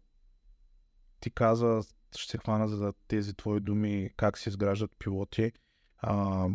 ти 1.19 1.31
каза, 1.31 1.81
ще 2.17 2.31
се 2.31 2.37
хвана 2.37 2.67
за 2.67 2.93
тези 3.07 3.33
твои 3.33 3.59
думи, 3.59 4.09
как 4.17 4.37
се 4.37 4.49
изграждат 4.49 4.91
пилоти. 4.99 5.51
А, 5.97 6.47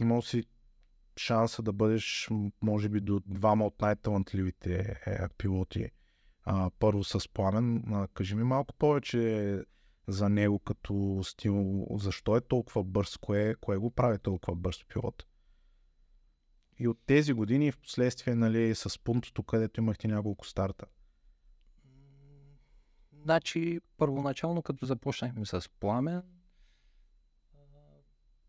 имал 0.00 0.22
си 0.22 0.44
шанса 1.16 1.62
да 1.62 1.72
бъдеш, 1.72 2.28
може 2.62 2.88
би, 2.88 3.00
до 3.00 3.20
двама 3.26 3.66
от 3.66 3.80
най-талантливите 3.80 5.00
е, 5.06 5.28
пилоти. 5.38 5.90
А, 6.44 6.70
първо 6.78 7.04
с 7.04 7.28
Пламен. 7.28 7.84
А, 7.92 8.08
кажи 8.08 8.34
ми 8.34 8.44
малко 8.44 8.74
повече 8.74 9.64
за 10.08 10.28
него 10.28 10.58
като 10.58 11.20
стил. 11.24 11.86
Защо 11.90 12.36
е 12.36 12.40
толкова 12.40 12.84
бърз? 12.84 13.16
Кое, 13.16 13.54
кое 13.54 13.76
го 13.76 13.90
прави 13.90 14.18
толкова 14.18 14.56
бърз 14.56 14.84
пилот? 14.84 15.26
И 16.78 16.88
от 16.88 16.98
тези 17.06 17.32
години 17.32 17.72
в 17.72 17.78
последствие, 17.78 18.34
нали, 18.34 18.74
с 18.74 18.98
пунктото, 18.98 19.42
където 19.42 19.80
имахте 19.80 20.08
няколко 20.08 20.46
старта. 20.46 20.86
Значи, 23.22 23.80
първоначално, 23.96 24.62
като 24.62 24.86
започнахме 24.86 25.46
с 25.46 25.70
пламен, 25.80 26.22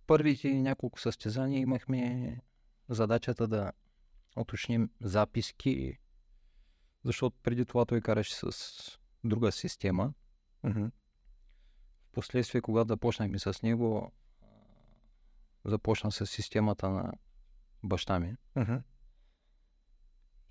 първите 0.07 0.53
няколко 0.53 0.99
състезания 0.99 1.59
имахме 1.59 2.41
задачата 2.89 3.47
да 3.47 3.71
уточним 4.37 4.89
записки, 5.01 5.97
защото 7.03 7.37
преди 7.43 7.65
това 7.65 7.85
той 7.85 8.01
караше 8.01 8.35
с 8.35 8.51
друга 9.23 9.51
система. 9.51 10.13
Мгм. 10.63 10.85
Впоследствие, 12.15 12.61
когато 12.61 12.87
започнахме 12.87 13.39
с 13.39 13.61
него, 13.63 14.11
започна 15.65 16.11
с 16.11 16.25
системата 16.25 16.89
на 16.89 17.13
баща 17.83 18.19
ми. 18.19 18.35
Мгм. 18.55 18.75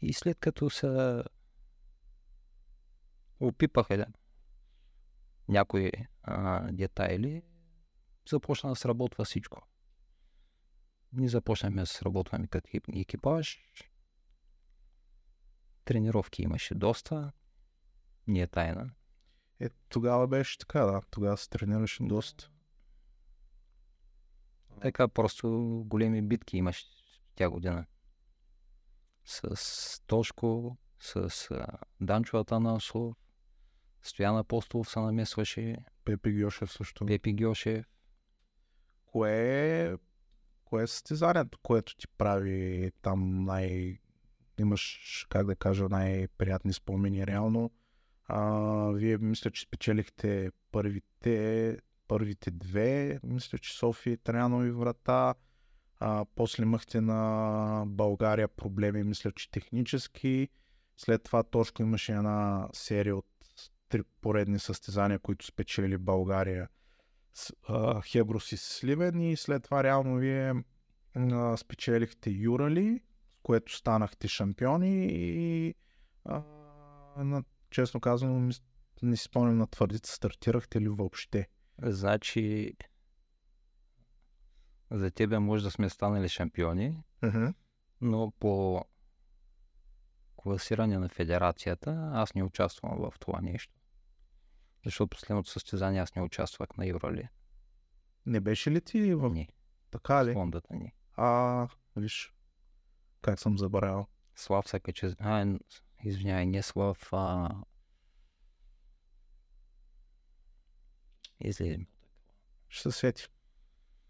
И 0.00 0.12
след 0.12 0.38
като 0.38 0.71
се 0.71 1.23
опипаха 3.40 3.97
да, 3.97 4.06
някои 5.49 5.92
а, 6.23 6.73
детайли, 6.73 7.42
започна 8.30 8.71
да 8.71 8.76
сработва 8.76 9.25
всичко. 9.25 9.68
Ние 11.12 11.28
започнахме 11.28 11.83
да 11.83 11.87
сработваме 11.87 12.47
като 12.47 12.68
екип- 12.68 13.00
екипаж. 13.00 13.59
Тренировки 15.85 16.42
имаше 16.42 16.75
доста. 16.75 17.33
Не 18.26 18.40
е 18.40 18.47
тайна. 18.47 18.90
Е, 19.61 19.69
тогава 19.89 20.29
беше 20.29 20.59
така, 20.59 20.81
да. 20.81 21.01
Тогава 21.11 21.37
се 21.37 21.49
тренираше 21.49 22.03
доста. 22.03 22.51
Така 24.81 25.09
просто 25.09 25.49
големи 25.87 26.23
битки 26.23 26.57
имаше 26.57 26.87
тя 27.35 27.51
година. 27.51 27.87
С 29.25 30.03
Тошко, 30.07 30.77
с 31.01 31.49
а, 31.51 31.67
Данчо 32.01 32.37
Атанасов, 32.37 33.15
Стоян 34.03 34.37
Апостолов 34.39 34.91
се 34.91 35.01
намесваше, 35.01 35.77
Пепи 36.05 36.43
Гьошев 36.43 36.73
също. 36.73 37.07
Пепи 37.07 37.35
Гьошев. 37.35 37.87
Кое 39.07 39.33
е, 39.33 39.97
кое 40.65 40.83
е 40.83 40.87
състезанието, 40.87 41.59
което 41.63 41.97
ти 41.97 42.09
прави 42.09 42.93
там 43.03 43.45
най... 43.45 43.99
Имаш, 44.59 45.27
как 45.31 45.47
да 45.47 45.57
кажа, 45.57 45.89
най-приятни 45.89 46.73
спомени 46.73 47.27
реално. 47.27 47.71
А, 48.26 48.90
вие 48.93 49.19
мисля, 49.19 49.50
че 49.50 49.62
спечелихте 49.62 50.50
първите, 50.73 51.78
първите 52.09 52.50
две. 52.50 53.21
Мисля, 53.25 53.59
че 53.59 53.78
София 53.78 54.12
и 54.12 54.16
Трянови 54.16 54.71
врата. 54.71 55.35
А, 56.00 56.25
после 56.35 56.62
имахте 56.62 57.00
на 57.00 57.85
България 57.87 58.49
проблеми, 58.49 59.02
мисля, 59.02 59.33
че 59.33 59.50
технически. 59.50 60.49
След 60.97 61.23
това 61.23 61.43
Тошко 61.43 61.83
имаше 61.83 62.12
една 62.12 62.69
серия 62.73 63.16
от 63.16 63.26
три 63.88 64.02
поредни 64.21 64.59
състезания, 64.59 65.19
които 65.19 65.47
спечели 65.47 65.99
България 65.99 66.69
с 67.35 67.52
а, 67.69 68.02
Хеброс 68.02 68.52
и 68.52 68.57
Сливен 68.57 69.21
и 69.21 69.37
след 69.37 69.62
това 69.62 69.85
реално 69.85 70.16
вие 70.16 70.54
а, 71.14 71.57
спечелихте 71.57 72.31
Юрали, 72.31 73.00
с 73.38 73.43
което 73.43 73.76
станахте 73.76 74.28
шампиони 74.28 75.07
и 75.11 75.75
а, 76.25 76.43
на, 77.16 77.43
честно 77.75 78.00
мис- 78.00 78.62
не 79.02 79.16
си 79.16 79.25
спомням 79.25 79.59
на 79.59 79.66
твърдица, 79.66 80.12
стартирахте 80.12 80.81
ли 80.81 80.88
въобще? 80.88 81.49
Значи, 81.83 82.73
за 84.90 85.11
тебе 85.11 85.38
може 85.38 85.64
да 85.64 85.71
сме 85.71 85.88
станали 85.88 86.28
шампиони, 86.28 87.02
Uh-huh. 87.23 87.54
но 88.00 88.33
по 88.40 88.85
класиране 90.37 90.99
на 90.99 91.09
федерацията 91.09 92.11
аз 92.14 92.35
не 92.35 92.43
участвам 92.43 92.99
в 92.99 93.19
това 93.19 93.40
нещо. 93.40 93.75
Защото 94.85 95.11
последното 95.16 95.50
състезание 95.50 96.00
аз 96.00 96.14
не 96.14 96.23
участвах 96.23 96.69
на 96.76 96.87
Евроли. 96.87 97.28
Не 98.26 98.40
беше 98.40 98.71
ли 98.71 98.81
ти 98.81 99.14
в 99.14 99.31
Не, 99.31 99.49
така 99.90 100.25
ли? 100.25 100.33
фондата 100.33 100.75
ни. 100.75 100.93
А, 101.14 101.69
виж, 101.97 102.35
как 103.23 103.40
съм 103.40 103.59
забравял. 103.59 104.07
Слав 104.35 104.69
се 104.69 104.81
качи... 104.81 105.07
А, 105.19 105.59
извинявай, 106.05 106.47
не 106.47 106.63
Слав, 106.63 107.13
а... 107.13 107.51
Излезе 111.41 111.79
ми. 111.79 111.87
Ще 112.69 112.91
се 112.93 112.99
сети. 112.99 113.27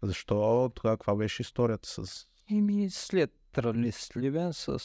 Защо? 0.01 0.71
Тогава 0.75 0.97
каква 0.97 1.15
беше 1.15 1.41
историята 1.41 1.89
с... 1.89 2.27
Ими 2.49 2.89
след 2.89 3.31
Рали 3.57 3.91
Сливен 3.91 4.53
с 4.53 4.79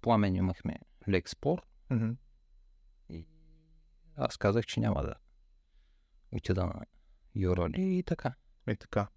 Пламен 0.00 0.34
имахме 0.34 0.76
лек 1.08 1.28
спор. 1.28 1.62
Мгм. 1.90 2.10
И 3.10 3.26
аз 4.16 4.36
казах, 4.36 4.66
че 4.66 4.80
няма 4.80 5.02
да 5.02 5.14
отида 6.32 6.66
на 6.66 6.82
Юроли 7.34 7.98
и 7.98 8.02
така. 8.02 8.34
И 8.68 8.76
така. 8.76 9.08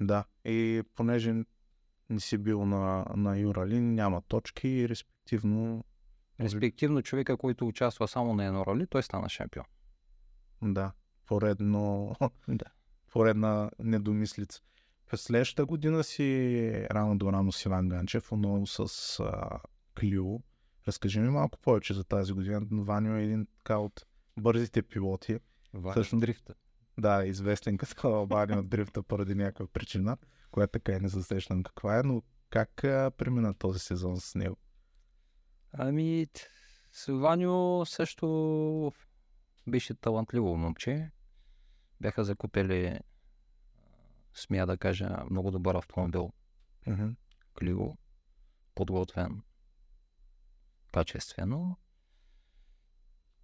Да. 0.00 0.24
И 0.44 0.82
понеже 0.94 1.34
не 2.10 2.20
си 2.20 2.38
бил 2.38 2.64
на, 2.64 3.06
на 3.16 3.38
Юралин, 3.38 3.94
няма 3.94 4.22
точки 4.22 4.68
и 4.68 4.88
респективно, 4.88 5.84
Респективно 6.40 7.02
човека, 7.02 7.36
който 7.36 7.66
участва 7.66 8.08
само 8.08 8.34
на 8.34 8.44
едно 8.44 8.66
роли, 8.66 8.86
той 8.86 9.02
стана 9.02 9.28
шампион. 9.28 9.64
да, 10.62 10.92
поредно, 11.26 12.14
Да. 12.48 12.64
поредна 13.12 13.70
недомислица. 13.78 14.60
През 15.10 15.20
следващата 15.22 15.66
година 15.66 16.04
си 16.04 16.86
рано 16.90 17.18
до 17.18 17.32
рано 17.32 17.52
с 17.52 17.64
Иван 17.64 17.88
Ганчев, 17.88 18.32
отново 18.32 18.66
с 18.66 18.78
а, 19.20 19.60
Клио. 20.00 20.40
Разкажи 20.88 21.20
ми 21.20 21.28
малко 21.28 21.58
повече 21.58 21.94
за 21.94 22.04
тази 22.04 22.32
година. 22.32 22.60
Ваню 22.72 23.16
е 23.16 23.22
един 23.22 23.46
така 23.58 23.78
от 23.78 24.06
бързите 24.38 24.82
пилоти. 24.82 25.38
Всъщност- 25.90 26.20
дрифта. 26.20 26.54
Да, 26.98 27.24
известен 27.26 27.76
като 27.76 28.26
Ваню 28.26 28.58
от 28.58 28.68
дрифта 28.68 29.02
поради 29.02 29.34
някаква 29.34 29.66
причина, 29.66 30.16
която 30.50 30.70
така 30.72 30.92
и 30.92 31.00
не 31.00 31.08
се 31.08 31.22
сещам 31.22 31.62
каква 31.62 31.98
е, 31.98 32.02
но 32.02 32.22
как 32.50 32.84
а, 32.84 33.10
премина 33.16 33.54
този 33.54 33.78
сезон 33.78 34.20
с 34.20 34.34
него? 34.34 34.56
Ами, 35.72 36.26
Ваню 37.08 37.84
също 37.86 38.92
беше 39.66 39.94
талантливо 39.94 40.56
момче. 40.56 41.10
Бяха 42.00 42.24
закупили, 42.24 42.86
а, 42.86 43.00
смея 44.34 44.66
да 44.66 44.78
кажа, 44.78 45.24
много 45.30 45.50
добър 45.50 45.74
автомобил. 45.74 46.32
Мгм. 46.86 47.08
Клио, 47.58 47.96
подготвен 48.74 49.42
качествено. 50.92 51.76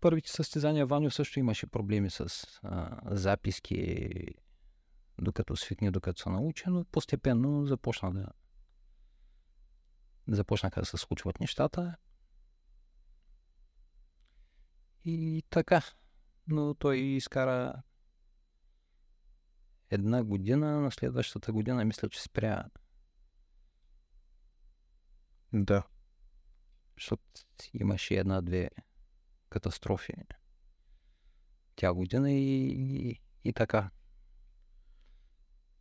Първите 0.01 0.31
състезания 0.31 0.87
Ваню 0.87 1.11
също 1.11 1.39
имаше 1.39 1.67
проблеми 1.67 2.11
с 2.11 2.45
а, 2.63 3.01
записки, 3.17 4.09
докато 5.19 5.57
свикне, 5.57 5.91
докато 5.91 6.23
се 6.23 6.31
научи, 6.31 6.65
но 6.67 6.85
постепенно 6.85 7.67
започна 7.67 8.13
да 8.13 8.29
започнаха 10.29 10.81
да 10.81 10.87
се 10.87 10.97
случват 10.97 11.41
нещата. 11.41 11.97
И 15.05 15.43
така. 15.51 15.83
Но 16.49 16.75
той 16.75 16.99
изкара 16.99 17.83
една 19.91 20.25
година, 20.25 20.81
на 20.81 20.91
следващата 20.91 21.53
година 21.53 21.85
мисля, 21.85 22.09
че 22.09 22.23
спря 22.23 22.65
Да. 25.53 25.83
защото 26.97 27.23
имаше 27.75 28.15
една-две 28.15 28.71
катастрофи 29.49 30.13
тя 31.77 31.93
година 31.93 32.33
и, 32.33 32.67
и, 32.69 33.21
и 33.45 33.53
така. 33.53 33.91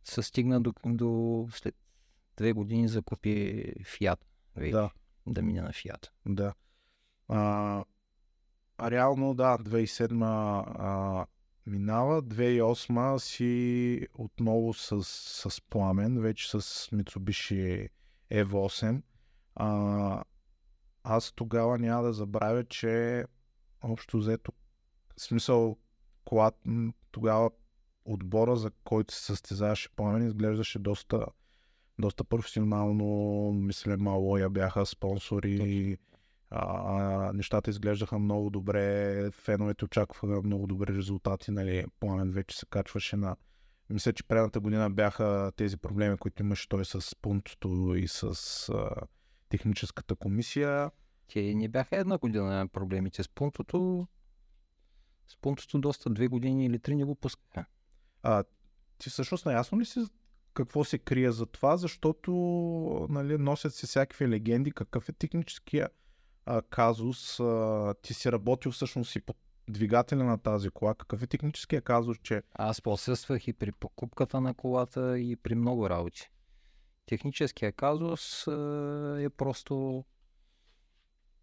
Се 0.04 0.22
стигна 0.22 0.60
до, 0.60 0.72
до 0.84 1.48
след 1.52 1.76
две 2.36 2.52
години 2.52 2.88
закупи 2.88 3.64
Фиат. 3.84 4.26
Вече, 4.56 4.70
Да. 4.72 4.90
да 5.26 5.42
мине 5.42 5.60
на 5.62 5.72
Фиат. 5.72 6.12
Да. 6.26 6.54
А, 7.28 7.84
а 8.78 8.90
реално, 8.90 9.34
да, 9.34 9.58
2007 9.58 10.22
а, 10.78 11.26
минава, 11.66 12.22
2008 12.22 13.18
си 13.18 14.08
отново 14.14 14.74
с, 14.74 15.04
с 15.50 15.60
пламен, 15.70 16.20
вече 16.20 16.50
с 16.50 16.60
Mitsubishi 16.92 17.88
Evo 18.30 18.52
8. 18.52 19.02
А, 19.54 20.24
аз 21.02 21.32
тогава 21.32 21.78
няма 21.78 22.02
да 22.02 22.12
забравя, 22.12 22.64
че 22.64 23.24
общо 23.82 24.18
взето, 24.18 24.52
смисъл, 25.16 25.76
кола, 26.24 26.52
м, 26.64 26.92
тогава 27.10 27.50
отбора, 28.04 28.56
за 28.56 28.70
който 28.84 29.14
се 29.14 29.24
състезаваше 29.24 29.88
пламен, 29.96 30.26
изглеждаше 30.26 30.78
доста, 30.78 31.26
доста 31.98 32.24
професионално, 32.24 33.52
мисля, 33.52 33.96
Малоя 33.96 34.50
бяха 34.50 34.86
спонсори, 34.86 35.98
а, 36.50 37.32
нещата 37.34 37.70
изглеждаха 37.70 38.18
много 38.18 38.50
добре, 38.50 39.30
феновете 39.30 39.84
очакваха 39.84 40.42
много 40.42 40.66
добри 40.66 40.94
резултати, 40.94 41.50
нали, 41.50 41.84
Пламен 42.00 42.30
вече 42.30 42.58
се 42.58 42.66
качваше 42.66 43.16
на 43.16 43.36
мисля, 43.90 44.12
че 44.12 44.24
предната 44.24 44.60
година 44.60 44.90
бяха 44.90 45.52
тези 45.56 45.76
проблеми, 45.76 46.16
които 46.16 46.42
имаше 46.42 46.68
той 46.68 46.84
с 46.84 47.16
пунктото 47.22 47.94
и 47.96 48.08
с 48.08 48.22
а, 48.68 48.90
техническата 49.48 50.14
комисия. 50.14 50.90
Те 51.32 51.54
не 51.54 51.68
бяха 51.68 51.96
една 51.96 52.18
година 52.18 52.68
проблемите 52.72 53.22
с 53.22 53.28
пунктото. 53.28 54.06
С 55.28 55.36
пунктото 55.36 55.78
доста 55.78 56.10
две 56.10 56.28
години 56.28 56.66
или 56.66 56.78
три 56.78 56.96
не 56.96 57.04
го 57.04 57.14
пускаха. 57.14 57.64
А, 58.22 58.44
ти 58.98 59.10
всъщност 59.10 59.46
наясно 59.46 59.80
ли 59.80 59.84
си 59.84 60.00
какво 60.54 60.84
се 60.84 60.98
крие 60.98 61.32
за 61.32 61.46
това, 61.46 61.76
защото 61.76 62.30
нали, 63.10 63.38
носят 63.38 63.74
се 63.74 63.86
всякакви 63.86 64.28
легенди, 64.28 64.72
какъв 64.72 65.08
е 65.08 65.12
техническия 65.12 65.88
а, 66.46 66.62
казус, 66.62 67.40
а, 67.40 67.94
ти 68.02 68.14
си 68.14 68.32
работил 68.32 68.72
всъщност 68.72 69.16
и 69.16 69.20
по 69.20 69.34
двигателя 69.68 70.24
на 70.24 70.38
тази 70.38 70.70
кола, 70.70 70.94
какъв 70.94 71.22
е 71.22 71.26
техническия 71.26 71.82
казус, 71.82 72.16
че 72.22 72.42
Аз 72.54 72.82
присъствах 72.82 73.48
и 73.48 73.52
при 73.52 73.72
покупката 73.72 74.40
на 74.40 74.54
колата 74.54 75.18
и 75.18 75.36
при 75.36 75.54
много 75.54 75.90
работи. 75.90 76.30
Техническия 77.06 77.72
казус 77.72 78.46
е 79.18 79.30
просто 79.36 80.04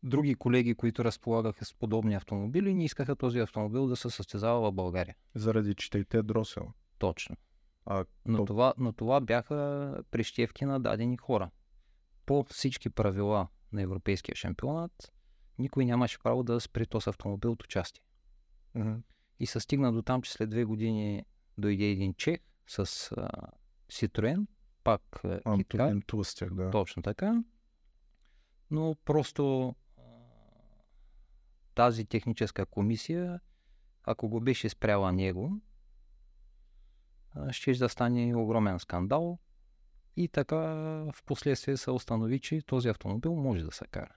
други 0.03 0.35
колеги, 0.35 0.75
които 0.75 1.03
разполагаха 1.05 1.65
с 1.65 1.73
подобни 1.73 2.15
автомобили, 2.15 2.73
не 2.73 2.83
искаха 2.83 3.15
този 3.15 3.39
автомобил 3.39 3.87
да 3.87 3.95
се 3.95 4.09
състезава 4.09 4.71
в 4.71 4.73
България. 4.73 5.15
заради 5.35 5.75
четирите 5.75 6.23
дросел. 6.23 6.67
Точно. 6.97 7.35
А, 7.85 8.05
Но, 8.25 8.37
то- 8.37 8.45
това, 8.45 8.73
но 8.77 8.93
това 8.93 9.19
бяха 9.21 9.97
прищевки 10.11 10.65
на 10.65 10.79
дадени 10.79 11.17
хора. 11.17 11.49
По 12.25 12.43
всички 12.43 12.89
правила 12.89 13.47
на 13.73 13.81
Европейския 13.81 14.35
шампионат, 14.35 15.13
никой 15.59 15.85
нямаше 15.85 16.19
право 16.19 16.43
да 16.43 16.59
спре 16.59 16.85
този 16.85 17.09
автомобил 17.09 17.51
от 17.51 17.63
участие. 17.63 18.03
Мгм. 18.75 18.93
И 19.39 19.45
се 19.45 19.59
стигна 19.59 19.93
до 19.93 20.01
там, 20.01 20.21
че 20.21 20.31
след 20.31 20.49
две 20.49 20.63
години 20.65 21.25
дойде 21.57 21.85
един 21.85 22.13
чех 22.13 22.39
с 22.67 22.79
а, 23.17 23.29
Citroen, 23.91 24.47
пак 24.83 25.01
а, 25.23 25.27
Антон 25.27 25.57
киткар, 25.57 25.91
Ентул 25.91 26.23
с 26.23 26.35
тях, 26.35 26.53
да. 26.53 26.71
точно 26.71 27.03
така. 27.03 27.43
Но 28.71 28.95
просто 29.05 29.75
а, 29.97 30.01
тази 31.75 32.05
техническа 32.05 32.65
комисия, 32.65 33.39
ако 34.03 34.29
го 34.29 34.41
беше 34.41 34.69
спряла 34.69 35.11
него, 35.11 35.61
ще 37.51 37.73
да 37.73 37.89
стане 37.89 38.35
огромен 38.35 38.79
скандал. 38.79 39.39
И 40.15 40.27
така 40.27 40.57
в 41.11 41.15
последствие 41.25 41.77
се 41.77 41.91
установи, 41.91 42.39
че 42.39 42.61
този 42.61 42.89
автомобил 42.89 43.35
може 43.35 43.63
да 43.63 43.71
се 43.71 43.85
кара. 43.91 44.15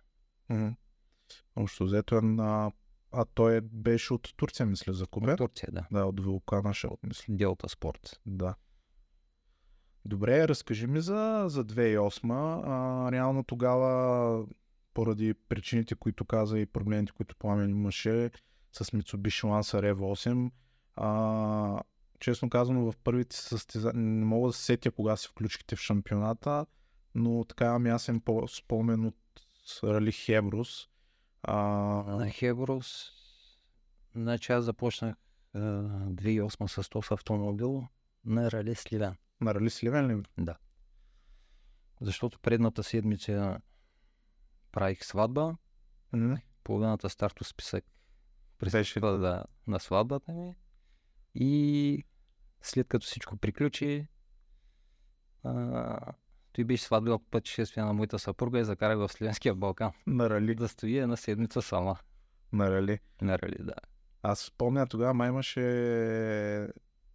Общо 1.56 1.84
взето 1.84 2.16
е 2.16 2.20
на... 2.20 2.72
А 3.12 3.24
той 3.24 3.56
е, 3.56 3.60
беше 3.60 4.14
от 4.14 4.34
Турция, 4.36 4.66
мисля, 4.66 4.92
за 4.92 5.06
От. 5.06 5.38
Турция, 5.38 5.68
да. 5.72 5.86
Да, 5.92 6.04
от 6.04 6.20
Вулкана 6.20 6.74
Шелт, 6.74 7.00
мисля. 7.02 7.24
Делта 7.28 7.68
Спорт. 7.68 8.20
Да. 8.26 8.54
Добре, 10.04 10.48
разкажи 10.48 10.86
ми 10.86 11.00
за, 11.00 11.44
за 11.48 11.64
2008. 11.64 12.60
А, 12.64 13.12
реално 13.12 13.44
тогава, 13.44 14.46
поради 14.94 15.34
причините, 15.34 15.94
които 15.94 16.24
каза 16.24 16.58
и 16.58 16.66
проблемите, 16.66 17.12
които 17.12 17.36
Пламен 17.36 17.70
имаше 17.70 18.30
с 18.72 18.84
Mitsubishi 18.84 19.46
Lancer 19.46 19.92
Evo 19.92 20.28
8, 20.28 20.50
а, 20.96 21.82
честно 22.20 22.50
казано, 22.50 22.92
в 22.92 22.96
първите 22.96 23.36
състезания, 23.36 24.02
не 24.02 24.24
мога 24.24 24.48
да 24.48 24.52
се 24.52 24.64
сетя 24.64 24.90
кога 24.90 25.16
се 25.16 25.28
включихте 25.28 25.76
в 25.76 25.80
шампионата, 25.80 26.66
но 27.14 27.44
така 27.44 27.64
имам 27.64 27.86
ясен 27.86 28.20
по- 28.20 28.48
спомен 28.48 29.04
от 29.06 29.16
Рали 29.84 30.12
Хебрус. 30.12 30.88
А, 31.42 31.56
На 32.16 32.30
Хеброс 32.30 33.10
Значи 34.14 34.52
аз 34.52 34.64
започнах 34.64 35.16
а, 35.54 35.58
2008 35.58 36.82
с 36.82 36.88
този 36.88 37.08
автомобил 37.10 37.86
на 38.24 38.50
Рали 38.50 38.74
Сливен. 38.74 39.16
На 39.40 39.54
Рали 39.54 39.70
Сливен 39.70 40.06
ли? 40.06 40.22
Да. 40.38 40.56
Защото 42.00 42.38
предната 42.38 42.82
седмица 42.82 43.60
правих 44.72 45.04
сватба, 45.04 45.56
М, 46.12 46.38
половината 46.64 47.10
стартов 47.10 47.48
списък 47.48 47.84
присъства 48.58 49.18
да, 49.18 49.44
на 49.66 49.80
сватбата 49.80 50.32
ми 50.32 50.54
и 51.34 52.04
след 52.62 52.88
като 52.88 53.06
всичко 53.06 53.36
приключи, 53.36 54.06
а, 55.44 55.98
той 56.52 56.64
беше 56.64 56.84
сватбил 56.84 57.18
пътешествие 57.18 57.82
на 57.82 57.92
моята 57.92 58.18
съпруга 58.18 58.58
и 58.58 58.64
закарах 58.64 58.98
в 58.98 59.08
Сливенския 59.08 59.54
Балкан. 59.54 59.92
На 60.06 60.30
Рали. 60.30 60.54
Да 60.54 60.68
стои 60.68 60.98
една 60.98 61.16
седмица 61.16 61.62
сама. 61.62 61.96
На 62.52 62.70
Рали. 62.70 62.98
Нали, 63.22 63.56
да. 63.60 63.74
Аз 64.22 64.40
спомня 64.40 64.86
тогава 64.86 65.14
май 65.14 65.28
имаше 65.28 66.68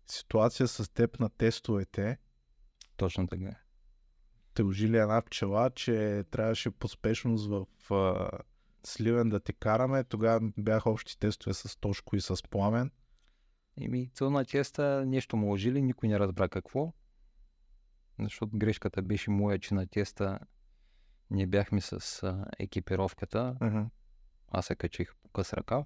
ситуация 0.07 0.67
с 0.67 0.89
теб 0.93 1.19
на 1.19 1.29
тестовете. 1.29 2.17
Точно 2.97 3.27
така. 3.27 3.55
Те 4.53 4.63
ожили 4.63 4.97
една 4.97 5.21
пчела, 5.21 5.69
че 5.69 6.23
трябваше 6.31 6.71
по 6.71 6.87
спешност 6.87 7.49
в 7.49 7.65
а, 7.93 8.29
Сливен 8.83 9.29
да 9.29 9.39
ти 9.39 9.53
караме. 9.53 10.03
Тогава 10.03 10.51
бяха 10.57 10.89
общи 10.89 11.19
тестове 11.19 11.53
с 11.53 11.79
Тошко 11.79 12.15
и 12.15 12.21
с 12.21 12.43
Пламен. 12.49 12.91
Еми, 13.81 14.09
цел 14.13 14.29
на 14.29 14.45
теста 14.45 15.05
нещо 15.05 15.37
му 15.37 15.51
ожили, 15.51 15.81
никой 15.81 16.09
не 16.09 16.19
разбра 16.19 16.49
какво. 16.49 16.93
Защото 18.19 18.57
грешката 18.57 19.01
беше 19.01 19.31
моя, 19.31 19.59
че 19.59 19.73
на 19.73 19.87
теста 19.87 20.39
не 21.29 21.47
бяхме 21.47 21.81
с 21.81 22.23
а, 22.23 22.45
екипировката. 22.59 23.57
Uh-huh. 23.59 23.89
Аз 24.47 24.65
се 24.65 24.75
качих 24.75 25.15
по 25.23 25.29
къс 25.29 25.53
ръка. 25.53 25.85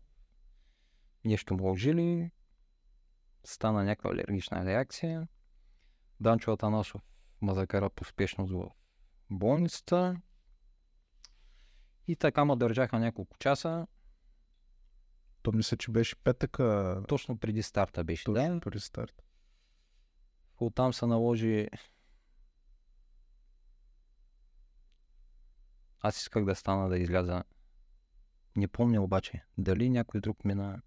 Нещо 1.25 1.53
му 1.53 1.71
ожили. 1.71 2.32
Стана 3.43 3.84
някаква 3.84 4.12
алергична 4.12 4.65
реакция. 4.65 5.27
Данчо 6.19 6.51
Атанасов 6.51 7.01
ме 7.41 7.53
закара 7.53 7.89
по 7.89 8.06
спешност 8.06 8.53
в 8.53 8.69
болницата. 9.29 10.21
И 12.08 12.15
така 12.15 12.45
ме 12.45 12.56
държаха 12.56 12.99
няколко 12.99 13.38
часа. 13.38 13.88
То 15.43 15.51
мисля, 15.51 15.77
че 15.77 15.91
беше 15.91 16.15
петъка. 16.15 17.01
Точно 17.08 17.38
преди 17.38 17.63
старта 17.63 18.03
беше. 18.03 18.23
Точно 18.23 18.34
Да, 18.34 18.60
преди 18.60 18.79
старт. 18.79 19.23
Оттам 20.60 20.93
се 20.93 21.06
наложи... 21.06 21.67
Аз 25.99 26.21
исках 26.21 26.45
да 26.45 26.56
стана 26.56 26.89
да 26.89 26.97
изляза. 26.97 27.43
Не 28.56 28.67
помня 28.67 29.01
обаче 29.01 29.45
дали 29.58 29.89
някой 29.89 30.21
друг 30.21 30.45
мина. 30.45 30.82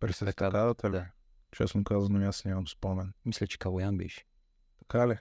През 0.00 0.18
Така, 0.18 0.28
естакадата 0.28 0.88
ли? 0.88 0.92
Да. 0.92 1.10
Честно 1.52 1.84
казано, 1.84 2.26
аз 2.28 2.44
нямам 2.44 2.68
спомен. 2.68 3.12
Мисля, 3.24 3.46
че 3.46 3.58
Калоян 3.58 3.96
беше. 3.96 4.24
Така 4.78 5.08
ли? 5.08 5.18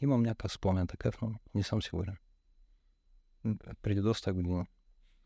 Имам 0.00 0.22
някакъв 0.22 0.52
спомен 0.52 0.86
такъв, 0.86 1.20
но 1.22 1.34
не 1.54 1.62
съм 1.62 1.82
сигурен. 1.82 2.16
Преди 3.82 4.00
доста 4.00 4.32
години. 4.32 4.66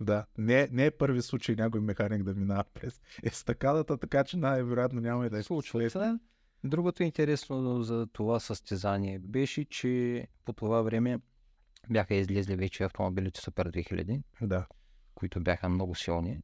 Да. 0.00 0.26
Не, 0.38 0.68
не 0.72 0.86
е 0.86 0.90
първи 0.90 1.22
случай 1.22 1.54
някой 1.54 1.80
механик 1.80 2.22
да 2.22 2.34
минава 2.34 2.64
през 2.74 3.00
естакадата, 3.22 3.98
така 3.98 4.24
че 4.24 4.36
най-вероятно 4.36 5.00
няма 5.00 5.26
и 5.26 5.30
да 5.30 5.38
е 5.38 5.42
Случва. 5.42 6.18
Другото 6.64 7.02
интересно 7.02 7.82
за 7.82 8.06
това 8.06 8.40
състезание 8.40 9.18
беше, 9.18 9.64
че 9.64 10.26
по 10.44 10.52
това 10.52 10.82
време 10.82 11.20
бяха 11.90 12.14
излезли 12.14 12.56
вече 12.56 12.84
автомобилите 12.84 13.40
Супер 13.40 13.70
2000. 13.70 14.22
Да. 14.42 14.66
които 15.14 15.40
бяха 15.40 15.68
много 15.68 15.94
силни. 15.94 16.40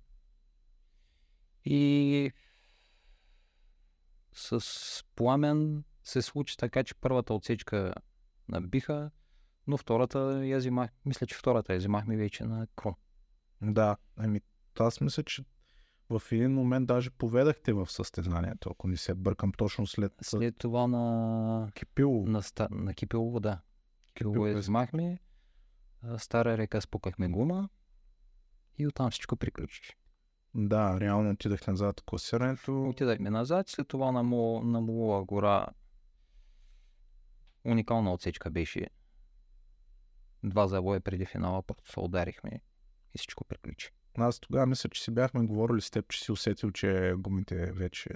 И 1.65 2.33
с 4.35 5.05
пламен 5.17 5.85
се 6.05 6.23
случи 6.23 6.57
така, 6.57 6.85
че 6.85 6.95
първата 6.95 7.35
отсечка 7.35 7.95
набиха, 8.49 9.11
но 9.67 9.77
втората 9.77 10.47
я 10.47 10.59
взимах, 10.59 10.91
мисля, 11.05 11.27
че 11.27 11.37
втората 11.37 11.73
я 11.73 11.79
взимахме 11.79 12.17
вече 12.17 12.45
на 12.45 12.67
крум. 12.77 12.95
Да. 13.63 13.97
Ами, 14.17 14.41
аз 14.79 15.01
мисля, 15.01 15.23
че 15.23 15.45
в 16.11 16.23
един 16.33 16.53
момент 16.53 16.87
даже 16.87 17.11
поведахте 17.11 17.73
в 17.73 17.91
състезанието, 17.91 18.71
ако 18.71 18.89
не 18.89 18.97
се 18.97 19.15
бъркам 19.15 19.53
точно 19.53 19.87
след, 19.87 20.13
след... 20.23 20.59
Това 20.59 20.87
на, 20.87 21.71
Кипило. 21.75 22.27
на, 22.27 22.43
ста, 22.43 22.69
на 22.71 22.95
Кипелово, 22.95 23.41
да. 23.41 23.61
Е- 24.21 24.55
взимахме, 24.55 25.19
а, 26.03 26.19
Стара 26.19 26.59
река 26.59 26.81
спукахме 26.81 27.29
гума 27.29 27.69
и 28.79 28.87
оттам 28.87 29.11
всичко 29.11 29.37
приключи. 29.37 29.97
Да, 30.55 31.01
реално 31.01 31.31
отидах 31.31 31.67
назад 31.67 32.01
класирането. 32.07 32.89
Отидахме 32.89 33.31
назад, 33.31 33.69
след 33.69 33.89
това 33.89 34.13
на, 34.13 34.23
Мо, 34.23 34.63
на 34.65 34.81
Молова 34.81 35.25
гора 35.25 35.67
уникална 37.65 38.13
отсечка 38.13 38.51
беше. 38.51 38.87
Два 40.45 40.67
завоя 40.67 41.01
преди 41.01 41.27
финала, 41.27 41.63
просто 41.63 41.93
се 41.93 42.01
ударихме 42.01 42.61
и 43.15 43.19
всичко 43.19 43.45
приключи. 43.45 43.91
Аз 44.19 44.41
тогава 44.41 44.67
мисля, 44.67 44.91
че 44.91 45.03
си 45.03 45.11
бяхме 45.11 45.47
говорили 45.47 45.81
с 45.81 45.91
теб, 45.91 46.09
че 46.09 46.25
си 46.25 46.33
усетил, 46.33 46.71
че 46.71 47.15
гумите 47.19 47.73
вече 47.73 48.11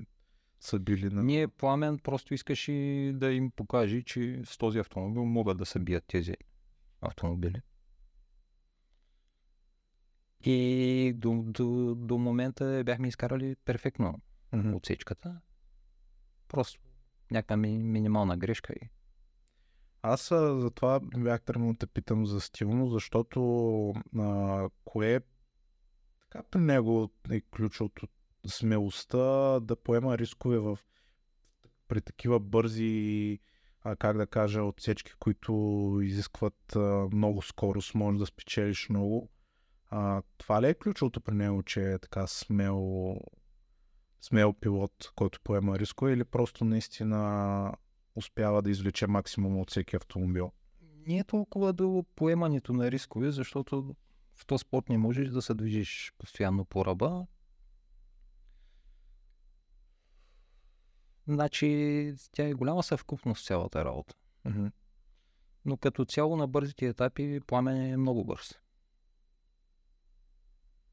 са 0.60 0.78
били 0.78 1.10
на... 1.10 1.22
Ние 1.22 1.48
Пламен 1.48 1.98
просто 1.98 2.34
искаше 2.34 2.72
да 3.14 3.32
им 3.32 3.50
покаже, 3.50 4.02
че 4.02 4.42
с 4.44 4.58
този 4.58 4.78
автомобил 4.78 5.24
могат 5.24 5.58
да 5.58 5.66
се 5.66 5.78
бият 5.78 6.04
тези 6.06 6.34
автомобили. 7.00 7.60
И 10.44 11.12
до, 11.16 11.42
до, 11.46 11.94
до 11.94 12.18
момента 12.18 12.82
бяхме 12.86 13.08
изкарали 13.08 13.56
перфектно 13.64 14.20
Мгм. 14.52 14.74
отсечката. 14.74 15.40
Просто 16.48 16.80
някаква 17.30 17.56
ми, 17.56 17.78
минимална 17.78 18.36
грешка 18.36 18.72
и 18.72 18.88
Аз 20.08 20.28
затова 20.60 21.00
бях 21.00 21.42
тръгнал 21.42 21.72
да 21.72 21.78
те 21.78 21.86
питам 21.86 22.26
за 22.26 22.40
стилно, 22.40 22.90
защото 22.90 23.40
а, 24.18 24.68
кое 24.84 25.20
така 26.20 26.42
при 26.50 26.60
него 26.60 27.10
е 27.30 27.40
ключ 27.40 27.80
от 27.80 28.00
смелостта 28.46 29.60
да 29.60 29.76
поема 29.76 30.18
рискове 30.18 30.58
в 30.58 30.78
при 31.88 32.00
такива 32.00 32.40
бързи, 32.40 33.38
а, 33.82 33.96
как 33.96 34.16
да 34.16 34.26
кажа, 34.26 34.62
отсечки, 34.62 35.12
които 35.18 35.52
изискват 36.02 36.76
а, 36.76 37.08
много 37.12 37.42
скорост, 37.42 37.94
може 37.94 38.18
да 38.18 38.26
спечелиш 38.26 38.88
много. 38.88 39.30
А, 39.90 40.22
това 40.38 40.62
ли 40.62 40.66
е 40.66 40.74
ключовото 40.74 41.20
при 41.20 41.34
него, 41.34 41.62
че 41.62 41.92
е 41.92 41.98
така 41.98 42.26
смел, 42.26 43.16
смел 44.20 44.52
пилот, 44.52 45.12
който 45.14 45.40
поема 45.44 45.78
рискове 45.78 46.12
или 46.12 46.24
просто 46.24 46.64
наистина 46.64 47.72
успява 48.16 48.62
да 48.62 48.70
извлече 48.70 49.06
максимум 49.06 49.60
от 49.60 49.70
всеки 49.70 49.96
автомобил? 49.96 50.52
не 51.06 51.18
е 51.18 51.24
толкова 51.24 51.72
до 51.72 52.04
поемането 52.16 52.72
на 52.72 52.90
рискове, 52.90 53.30
защото 53.30 53.96
в 54.34 54.46
този 54.46 54.60
спорт 54.60 54.88
не 54.88 54.98
можеш 54.98 55.28
да 55.28 55.42
се 55.42 55.54
движиш 55.54 56.12
постоянно 56.18 56.64
по 56.64 56.84
ръба. 56.84 57.26
Значи, 61.28 62.14
тя 62.32 62.48
е 62.48 62.54
голяма 62.54 62.82
съвкупност 62.82 63.46
цялата 63.46 63.84
работа. 63.84 64.14
Мгм. 64.44 64.66
Но 65.64 65.76
като 65.76 66.04
цяло 66.04 66.36
на 66.36 66.48
бързите 66.48 66.86
етапи 66.86 67.40
пламен 67.46 67.92
е 67.92 67.96
много 67.96 68.24
бърз. 68.24 68.54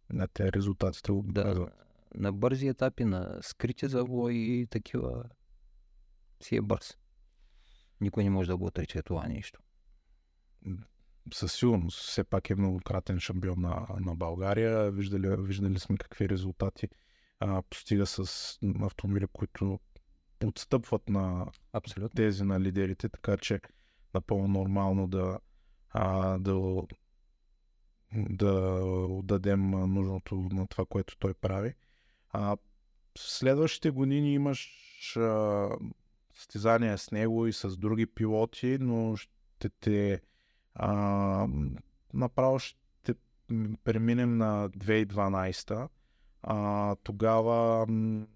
На 0.09 0.27
те 0.27 0.51
резултатите 0.51 1.11
го 1.11 1.23
Да, 1.23 1.67
на 2.15 2.33
бързи 2.33 2.67
етапи, 2.67 3.05
на 3.05 3.39
скрити 3.41 3.87
завои 3.87 4.35
и 4.35 4.67
такива 4.67 5.23
си 6.41 6.55
е 6.55 6.61
бърз. 6.61 6.97
Никой 8.03 8.23
не 8.23 8.29
може 8.29 8.47
да 8.47 8.57
го 8.57 8.65
отрече 8.65 9.01
това 9.01 9.27
нещо. 9.27 9.59
Със 11.33 11.53
сигурност. 11.53 11.99
Все 11.99 12.23
пак 12.23 12.49
е 12.49 12.55
многократен 12.55 13.19
шампион 13.19 13.61
на, 13.61 13.87
на 13.99 14.15
България. 14.15 14.91
Виждали, 14.91 15.35
виждали 15.39 15.79
сме 15.79 15.97
какви 15.97 16.29
резултати 16.29 16.89
а, 17.39 17.61
постига 17.61 18.05
с 18.05 18.19
автомобили, 18.81 19.27
които 19.33 19.79
отстъпват 20.45 21.09
на 21.09 21.47
Абсолютно. 21.73 22.15
тези 22.15 22.43
на 22.43 22.59
лидерите, 22.59 23.09
така 23.09 23.37
че 23.37 23.61
напълно 24.13 24.47
нормално 24.47 25.07
да, 25.07 25.39
а, 25.89 26.37
да, 26.37 26.83
да 28.13 28.51
отдадем 29.09 29.73
а, 29.73 29.87
нужното 29.87 30.35
на 30.35 30.67
това, 30.67 30.85
което 30.85 31.17
той 31.17 31.33
прави. 31.33 31.73
А, 32.29 32.57
в 33.17 33.19
следващите 33.19 33.89
години 33.89 34.33
имаш 34.33 34.69
а, 35.17 35.69
състезания 36.33 36.97
с 36.97 37.11
него 37.11 37.47
и 37.47 37.53
с 37.53 37.77
други 37.77 38.05
пилоти, 38.05 38.77
но 38.81 39.15
ще 39.15 39.69
те 39.69 40.21
а, 40.75 41.47
направо 42.13 42.59
ще 42.59 43.13
преминем 43.83 44.37
на 44.37 44.69
2012. 44.69 45.87
А, 46.41 46.95
тогава 47.03 47.85
м, 47.87 48.27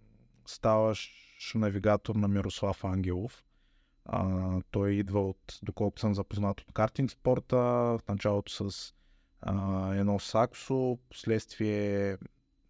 ставаш 0.45 1.11
навигатор 1.55 2.15
на 2.15 2.27
Мирослав 2.27 2.83
Ангелов. 2.83 3.43
А, 4.05 4.61
той 4.71 4.91
идва 4.91 5.29
от, 5.29 5.59
доколкото 5.63 6.01
съм 6.01 6.15
запознат, 6.15 6.61
от 6.61 6.71
картинг 6.73 7.11
спорта, 7.11 7.57
в 7.57 8.01
началото 8.09 8.71
с 8.71 8.93
а, 9.41 9.93
едно 9.95 10.19
саксо, 10.19 10.99
последствие 11.09 12.17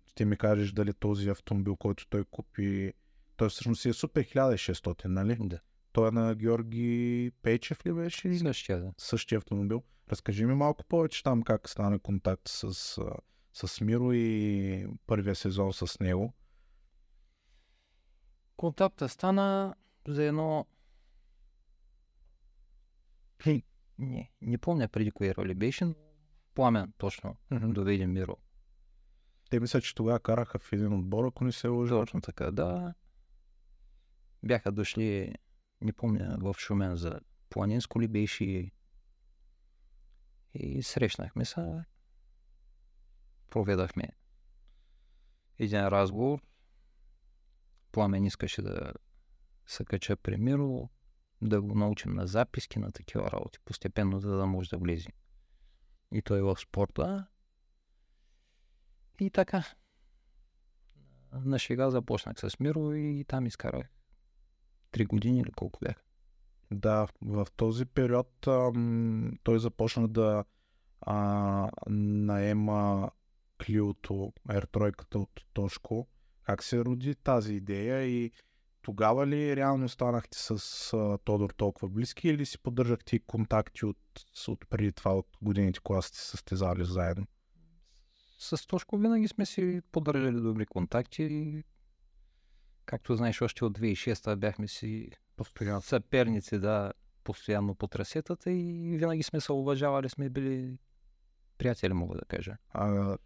ще 0.07 0.25
ми 0.25 0.37
кажеш 0.37 0.71
дали 0.71 0.93
този 0.93 1.29
автомобил, 1.29 1.75
който 1.75 2.07
той 2.07 2.23
купи, 2.23 2.93
той 3.37 3.49
всъщност 3.49 3.81
си 3.81 3.89
е 3.89 3.93
супер 3.93 4.23
1600, 4.23 5.05
нали? 5.05 5.37
Да. 5.39 5.59
Той 5.91 6.07
е 6.07 6.11
на 6.11 6.35
Георги 6.35 7.31
Пейчев 7.41 7.85
ли 7.85 7.93
беше? 7.93 8.37
Същия, 8.37 8.79
да. 8.79 8.93
Същия 8.97 9.37
автомобил. 9.37 9.83
Разкажи 10.11 10.45
ми 10.45 10.53
малко 10.53 10.83
повече 10.83 11.23
там 11.23 11.43
как 11.43 11.69
стана 11.69 11.99
контакт 11.99 12.47
с, 12.47 12.73
с 13.53 13.81
Миро 13.81 14.13
и 14.13 14.87
първия 15.07 15.35
сезон 15.35 15.73
с 15.73 15.99
него. 15.99 16.33
Контакта 18.57 19.09
стана 19.09 19.75
за 20.07 20.23
едно... 20.23 20.65
Не, 23.99 24.31
не 24.41 24.57
помня 24.57 24.87
преди 24.87 25.11
кои 25.11 25.35
роли 25.35 25.53
беше, 25.53 25.85
но 25.85 25.95
пламен 26.55 26.93
точно 26.97 27.35
доведе 27.51 28.07
Миро. 28.07 28.37
Те 29.49 29.59
мисля, 29.59 29.81
че 29.81 29.95
тогава 29.95 30.19
караха 30.19 30.59
в 30.59 30.73
един 30.73 30.93
отбор, 30.93 31.27
ако 31.27 31.43
не 31.43 31.51
се 31.51 31.67
лъжа. 31.67 31.95
Точно 31.95 32.21
така, 32.21 32.51
да. 32.51 32.93
Бяха 34.43 34.71
дошли, 34.71 35.33
не 35.81 35.93
помня, 35.93 36.37
в 36.39 36.55
Шумен 36.57 36.95
за 36.95 37.19
планинско 37.49 38.01
ли 38.01 38.07
беше 38.07 38.71
и, 40.53 40.83
срещнахме 40.83 41.45
се. 41.45 41.83
Проведахме 43.49 44.09
един 45.59 45.87
разговор. 45.87 46.41
Пламен 47.91 48.25
искаше 48.25 48.61
да 48.61 48.93
се 49.65 49.85
кача 49.85 50.17
при 50.17 50.37
Миро, 50.37 50.89
да 51.41 51.61
го 51.61 51.75
научим 51.75 52.13
на 52.13 52.27
записки, 52.27 52.79
на 52.79 52.91
такива 52.91 53.31
работи, 53.31 53.59
постепенно, 53.65 54.19
за 54.19 54.37
да 54.37 54.45
може 54.45 54.69
да 54.69 54.77
влезе. 54.77 55.09
И 56.11 56.21
той 56.21 56.41
в 56.41 56.57
спорта. 56.59 57.27
И 59.19 59.29
така. 59.29 59.63
На 61.31 61.59
шега 61.59 61.89
започнах 61.89 62.39
с 62.39 62.59
Миро 62.59 62.93
и 62.93 63.25
там 63.27 63.45
изкарах 63.45 63.96
три 64.91 65.05
години 65.05 65.39
или 65.39 65.51
колко 65.51 65.79
бях. 65.79 66.03
Да, 66.71 67.07
в 67.21 67.47
този 67.55 67.85
период 67.85 68.47
ам, 68.47 69.31
той 69.43 69.59
започна 69.59 70.07
да 70.07 70.43
а, 71.01 71.69
наема 71.89 73.11
Клиото, 73.65 74.33
R3 74.49 75.15
от 75.15 75.45
Тошко. 75.53 76.07
Как 76.43 76.63
се 76.63 76.85
роди 76.85 77.15
тази 77.15 77.53
идея 77.53 78.03
и 78.03 78.31
тогава 78.81 79.27
ли 79.27 79.55
реално 79.55 79.89
станахте 79.89 80.37
с 80.37 80.49
а, 80.93 81.17
Тодор 81.17 81.49
толкова 81.49 81.89
близки 81.89 82.29
или 82.29 82.45
си 82.45 82.59
поддържахте 82.59 83.19
контакти 83.19 83.85
от, 83.85 83.97
от 84.47 84.65
преди 84.69 84.91
това, 84.91 85.13
от 85.13 85.27
годините, 85.41 85.79
когато 85.83 86.07
сте 86.07 86.17
състезали 86.17 86.85
заедно? 86.85 87.27
С 88.39 88.67
Тошко 88.67 88.97
винаги 88.97 89.27
сме 89.27 89.45
си 89.45 89.81
поддържали 89.91 90.41
добри 90.41 90.65
контакти. 90.65 91.23
и, 91.23 91.63
Както 92.87 93.15
знаеш, 93.15 93.41
още 93.41 93.65
от 93.65 93.79
2006 93.79 94.35
бяхме 94.35 94.67
си 94.67 95.09
Постоянно. 95.35 95.81
съперници, 95.81 96.59
да, 96.59 96.93
постоянно 97.23 97.75
по 97.75 97.87
трасетата 97.87 98.51
и 98.51 98.97
винаги 98.97 99.23
сме 99.23 99.41
се 99.41 99.51
уважавали, 99.51 100.09
сме 100.09 100.29
били 100.29 100.77
приятели, 101.57 101.93
мога 101.93 102.17
да 102.17 102.25
кажа. 102.25 102.57
А, 102.69 103.17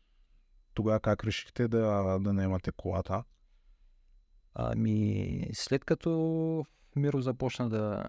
тогава 0.74 1.00
как 1.00 1.24
решихте 1.24 1.68
да, 1.68 2.18
да 2.22 2.34
наемате 2.34 2.72
колата? 2.72 3.24
Ами, 4.54 5.50
след 5.54 5.86
като 5.86 6.66
Миро 6.96 7.22
започна 7.22 7.70
да 7.70 8.06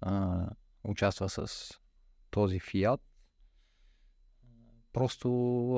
а, 0.00 0.46
участва 0.84 1.28
с 1.28 1.70
този 2.30 2.60
Фиат, 2.60 3.00
просто 4.92 5.28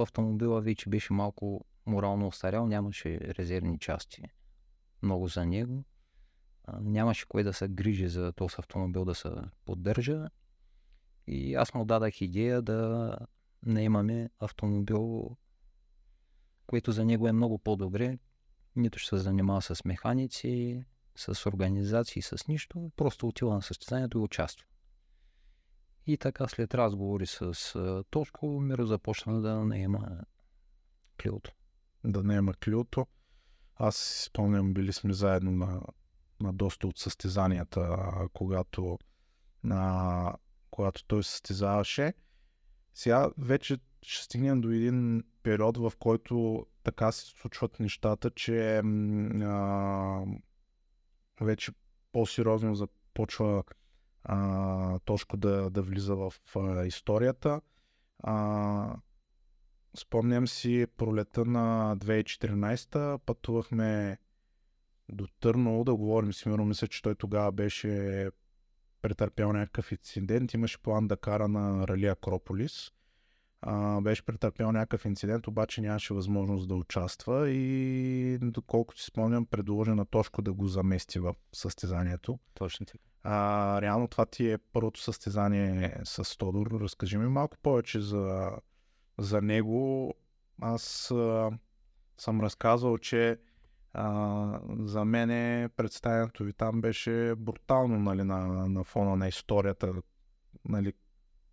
автомобила 0.01 0.61
вече 0.61 0.89
беше 0.89 1.13
малко 1.13 1.65
морално 1.87 2.27
устарял, 2.27 2.67
нямаше 2.67 3.21
резервни 3.21 3.79
части 3.79 4.23
много 5.03 5.29
за 5.29 5.47
него. 5.47 5.85
А, 6.65 6.81
нямаше 6.81 7.27
кой 7.29 7.43
да 7.43 7.53
се 7.53 7.69
грижи 7.69 8.09
за 8.09 8.33
този 8.33 8.55
автомобил 8.59 9.05
да 9.05 9.15
се 9.15 9.29
поддържа. 9.65 10.29
И 11.27 11.55
аз 11.55 11.75
му 11.75 11.85
дадах 11.85 12.21
идея 12.21 12.63
да 12.63 13.13
наемаме 13.63 14.31
автомобил, 14.39 15.37
което 16.67 16.93
за 16.93 17.05
него 17.05 17.29
е 17.29 17.33
много 17.33 17.59
по-добре, 17.59 18.19
нито 18.77 18.99
ще 18.99 19.09
се 19.09 19.17
занимава 19.17 19.63
с 19.63 19.85
механици, 19.85 20.85
с 21.17 21.47
организации, 21.47 22.23
с 22.23 22.49
нищо. 22.49 22.91
Просто 22.97 23.29
отива 23.29 23.55
на 23.55 23.63
състезанието 23.63 24.19
и 24.19 24.21
участва. 24.21 24.67
И 26.07 26.17
така 26.17 26.49
след 26.49 26.75
разговори 26.75 27.27
с 27.27 27.55
Тошко, 28.11 28.61
Миро 28.61 28.87
започна 28.87 29.41
да 29.41 29.65
наема 29.65 30.21
Клиото. 31.23 31.53
да 32.05 32.23
наема 32.23 32.55
Клиото. 32.55 33.07
Аз 33.77 33.97
спомням, 34.27 34.75
били 34.75 34.93
сме 34.93 35.13
заедно 35.13 35.51
на, 35.51 35.81
на 36.41 36.53
доста 36.53 36.87
от 36.87 36.99
състезанията, 36.99 37.81
а, 37.81 38.29
когато, 38.33 38.99
на, 39.65 40.35
когато 40.71 41.05
той 41.05 41.25
състезаваше. 41.25 42.15
Сега 42.95 43.31
вече 43.39 43.79
ще 44.03 44.25
стигнем 44.25 44.61
до 44.61 44.71
един 44.71 45.25
период, 45.43 45.77
в 45.77 45.93
който 45.99 46.67
така 46.83 47.13
се 47.13 47.27
случват 47.27 47.81
нещата, 47.81 48.31
че 48.31 48.79
а, 49.43 50.25
вече 51.41 51.73
по-сериозно 52.13 52.75
започва 52.75 53.65
а, 54.25 54.99
Тошко 54.99 55.37
да, 55.37 55.71
да 55.71 55.83
влиза 55.83 56.17
в 56.17 56.33
а, 56.57 56.85
историята. 56.85 57.61
А, 58.23 58.97
спомням 59.99 60.49
си 60.49 60.87
пролета 60.97 61.45
на 61.45 61.97
2014 61.97 63.19
пътувахме 63.19 64.19
до 65.09 65.27
Търново 65.41 65.85
да 65.85 65.95
говорим 65.95 66.33
с 66.33 66.47
Миро. 66.47 66.65
Мисля, 66.65 66.87
че 66.87 67.03
той 67.03 67.15
тогава 67.15 67.53
беше 67.53 68.31
претърпял 69.03 69.53
някакъв 69.53 69.93
инцидент. 69.93 70.55
Имаше 70.55 70.83
план 70.83 71.09
да 71.09 71.17
кара 71.17 71.49
на 71.49 71.89
Рали 71.89 72.07
Акрополис. 72.07 72.93
А, 73.61 74.01
беше 74.01 74.23
претърпял 74.23 74.73
някакъв 74.73 75.05
инцидент, 75.05 75.47
обаче 75.47 75.81
нямаше 75.81 76.15
възможност 76.15 76.69
да 76.69 76.75
участва 76.75 77.51
и 77.51 78.39
доколкото 78.43 79.01
си 79.01 79.07
спомням, 79.07 79.47
предложи 79.47 79.91
на 79.91 80.07
Тошко 80.07 80.43
да 80.43 80.53
го 80.53 80.67
замести 80.67 81.19
в 81.19 81.35
състезанието. 81.53 82.39
Точно 82.55 82.87
така. 82.87 83.05
А, 83.23 83.81
реално 83.81 84.09
това 84.09 84.27
ти 84.27 84.51
е 84.51 84.59
първото 84.59 85.01
състезание 85.01 86.01
с 86.05 86.39
Тодор. 86.39 86.67
Разкажи 86.81 87.17
ми 87.19 87.29
малко 87.29 87.57
повече 87.63 88.01
за, 88.01 88.51
за 89.19 89.43
него. 89.43 90.15
Аз 90.61 91.11
а, 91.11 91.51
съм 92.19 92.41
разказал, 92.41 92.99
че 92.99 93.39
а, 93.93 94.61
за 94.79 95.05
мен 95.05 95.29
представянето 95.77 96.45
ви 96.45 96.53
там 96.53 96.81
беше 96.81 97.35
брутално 97.37 97.99
нали, 97.99 98.23
на, 98.23 98.69
на 98.69 98.85
фона 98.85 99.17
на 99.17 99.29
историята. 99.29 99.93
Нали, 100.65 100.93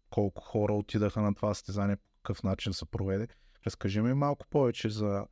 колко 0.09 0.43
хора 0.43 0.73
отидаха 0.73 1.21
на 1.21 1.35
това 1.35 1.53
състезание, 1.53 1.95
по 1.95 2.03
какъв 2.23 2.43
начин 2.43 2.73
се 2.73 2.85
проведе. 2.85 3.27
Разкажи 3.65 4.01
ми 4.01 4.13
малко 4.13 4.47
повече 4.49 4.89
за 4.89 5.25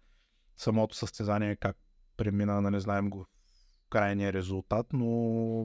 самото 0.57 0.95
състезание, 0.95 1.55
как 1.55 1.77
премина, 2.17 2.61
нали, 2.61 2.79
знаем 2.79 3.09
го 3.09 3.25
крайния 3.89 4.33
резултат, 4.33 4.87
но 4.93 5.07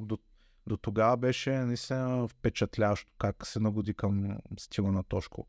до, 0.02 0.18
до 0.66 0.76
тогава 0.76 1.16
беше 1.16 1.58
наистина 1.58 2.28
впечатляващо 2.28 3.12
как 3.18 3.46
се 3.46 3.60
нагоди 3.60 3.94
към 3.94 4.38
стила 4.58 4.92
на 4.92 5.02
Тошко. 5.02 5.46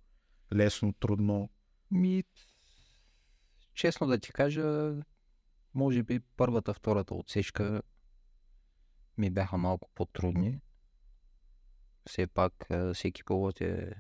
Лесно, 0.54 0.94
трудно. 0.94 1.50
Ми, 1.92 2.24
честно 3.74 4.08
да 4.08 4.20
ти 4.20 4.32
кажа, 4.32 4.96
може 5.74 6.04
би 6.04 6.20
първата, 6.20 6.74
втората 6.74 7.16
отсечка 7.16 7.82
ми 9.18 9.30
бяха 9.30 9.58
малко 9.58 9.90
по-трудни. 9.96 10.60
Все 12.10 12.28
пак 12.28 12.68
всеки 12.94 13.24
пилот 13.24 13.62
е 13.62 13.94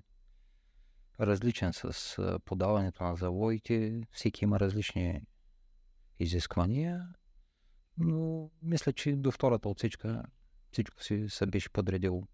различен 1.19 1.73
с 1.73 2.39
подаването 2.45 3.03
на 3.03 3.15
завоите. 3.15 4.01
Всеки 4.11 4.43
има 4.43 4.59
различни 4.59 5.21
изисквания. 6.19 7.07
Но 7.97 8.51
мисля, 8.61 8.93
че 8.93 9.15
до 9.15 9.31
втората 9.31 9.69
отсечка 9.69 10.23
всичко 10.71 11.03
си 11.03 11.25
се 11.29 11.45
беше 11.45 11.69
подредило. 11.69 12.27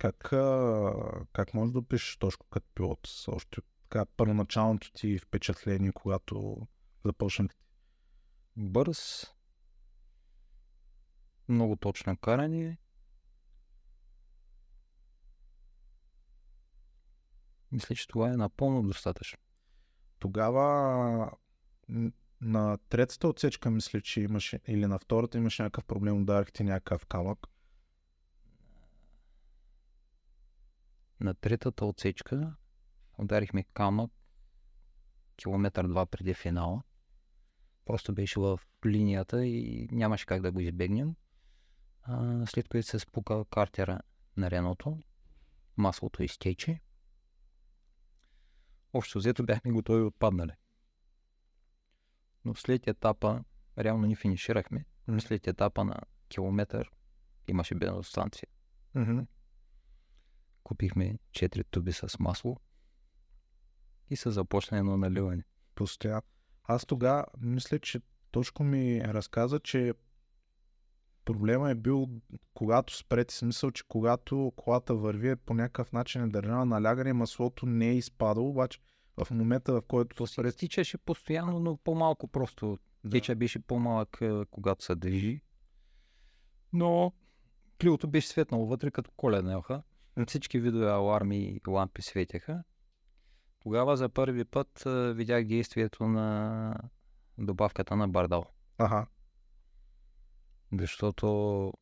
Как, 0.00 0.32
а, 0.32 1.24
как 1.32 1.54
можеш 1.54 1.72
да 1.72 1.78
опишеш 1.78 2.16
Тошко 2.16 2.46
като 2.50 2.66
пилот? 2.74 3.08
Още 3.28 3.60
така, 3.82 4.06
първоначалното 4.16 4.92
ти 4.92 5.18
впечатление, 5.18 5.92
когато 5.92 6.66
започнахте. 7.04 7.56
Бърз, 8.56 9.26
много 11.48 11.76
точно 11.76 12.16
каране. 12.16 12.78
Мисля, 17.72 17.94
че 17.94 18.08
това 18.08 18.28
е 18.28 18.36
напълно 18.36 18.82
достатъчно. 18.82 19.38
Тогава 20.18 21.32
на 22.40 22.78
третата 22.88 23.28
отсечка 23.28 23.70
мисля, 23.70 24.00
че 24.00 24.20
имаше, 24.20 24.60
или 24.66 24.86
на 24.86 24.98
втората 24.98 25.38
имаше 25.38 25.62
някакъв 25.62 25.84
проблем, 25.84 26.22
ударихте 26.22 26.64
някакъв 26.64 27.06
камък. 27.06 27.49
На 31.20 31.34
третата 31.34 31.84
отсечка 31.84 32.54
ударихме 33.18 33.64
камък 33.64 34.12
километър 35.36 35.88
два 35.88 36.06
преди 36.06 36.34
финала. 36.34 36.82
Просто 37.84 38.14
беше 38.14 38.40
в 38.40 38.60
линията 38.86 39.46
и 39.46 39.88
нямаше 39.92 40.26
как 40.26 40.42
да 40.42 40.52
го 40.52 40.60
избегнем. 40.60 41.16
А, 42.02 42.46
след 42.46 42.68
което 42.68 42.88
се 42.88 42.98
спука 42.98 43.44
картера 43.44 44.00
на 44.36 44.50
Реното. 44.50 44.98
Маслото 45.76 46.22
изтече. 46.22 46.80
Общо 48.92 49.18
взето 49.18 49.44
бяхме 49.44 49.72
готови 49.72 50.02
отпаднали. 50.02 50.52
Но 52.44 52.54
след 52.54 52.86
етапа, 52.86 53.44
реално 53.78 54.06
ни 54.06 54.16
финиширахме, 54.16 54.84
но 55.08 55.20
след 55.20 55.46
етапа 55.46 55.84
на 55.84 55.96
километър 56.28 56.90
имаше 57.48 57.74
бензостанция. 57.74 58.48
Мгм. 58.94 59.20
Купихме 60.64 61.18
4 61.30 61.66
туби 61.70 61.92
с 61.92 62.18
масло 62.18 62.56
и 64.10 64.16
се 64.16 64.30
започна 64.30 64.78
едно 64.78 64.96
наливане. 64.96 65.44
Постоянно. 65.74 66.22
Аз 66.64 66.86
тогава 66.86 67.26
мисля, 67.40 67.78
че 67.78 68.00
Точко 68.30 68.64
ми 68.64 69.00
разказа, 69.04 69.60
че 69.60 69.94
проблема 71.24 71.70
е 71.70 71.74
бил 71.74 72.08
когато 72.54 72.96
спрете, 72.96 73.34
смисъл, 73.34 73.70
че 73.70 73.84
когато 73.88 74.52
колата 74.56 74.94
върви 74.94 75.30
е 75.30 75.36
по 75.36 75.54
някакъв 75.54 75.92
начин 75.92 76.22
е 76.22 76.28
държана 76.28 76.64
налягане, 76.64 77.12
маслото 77.12 77.66
не 77.66 77.88
е 77.88 77.94
изпадало, 77.94 78.48
обаче 78.48 78.80
в 79.16 79.30
момента, 79.30 79.72
в 79.72 79.82
който 79.82 80.16
То 80.16 80.26
си 80.26 80.32
спрете, 80.32 80.56
тичаше 80.56 80.98
постоянно, 80.98 81.58
но 81.60 81.76
по-малко 81.76 82.28
просто. 82.28 82.78
Да. 83.04 83.10
Теча 83.10 83.34
беше 83.34 83.58
по-малък, 83.58 84.18
е, 84.20 84.44
когато 84.50 84.84
се 84.84 84.94
движи. 84.94 85.40
Но 86.72 87.12
клилото 87.80 88.08
беше 88.08 88.28
светнало 88.28 88.66
вътре 88.66 88.90
като 88.90 89.10
коледна 89.16 89.52
елха. 89.52 89.82
Всички 90.26 90.60
видове 90.60 90.90
аларми 90.90 91.36
и 91.38 91.60
лампи 91.68 92.02
светеха. 92.02 92.64
Тогава 93.60 93.96
за 93.96 94.08
първи 94.08 94.44
път 94.44 94.82
видях 95.14 95.44
действието 95.44 96.08
на 96.08 96.74
добавката 97.38 97.96
на 97.96 98.08
бардал. 98.08 98.44
Ага. 98.78 99.06
Защото 100.78 101.72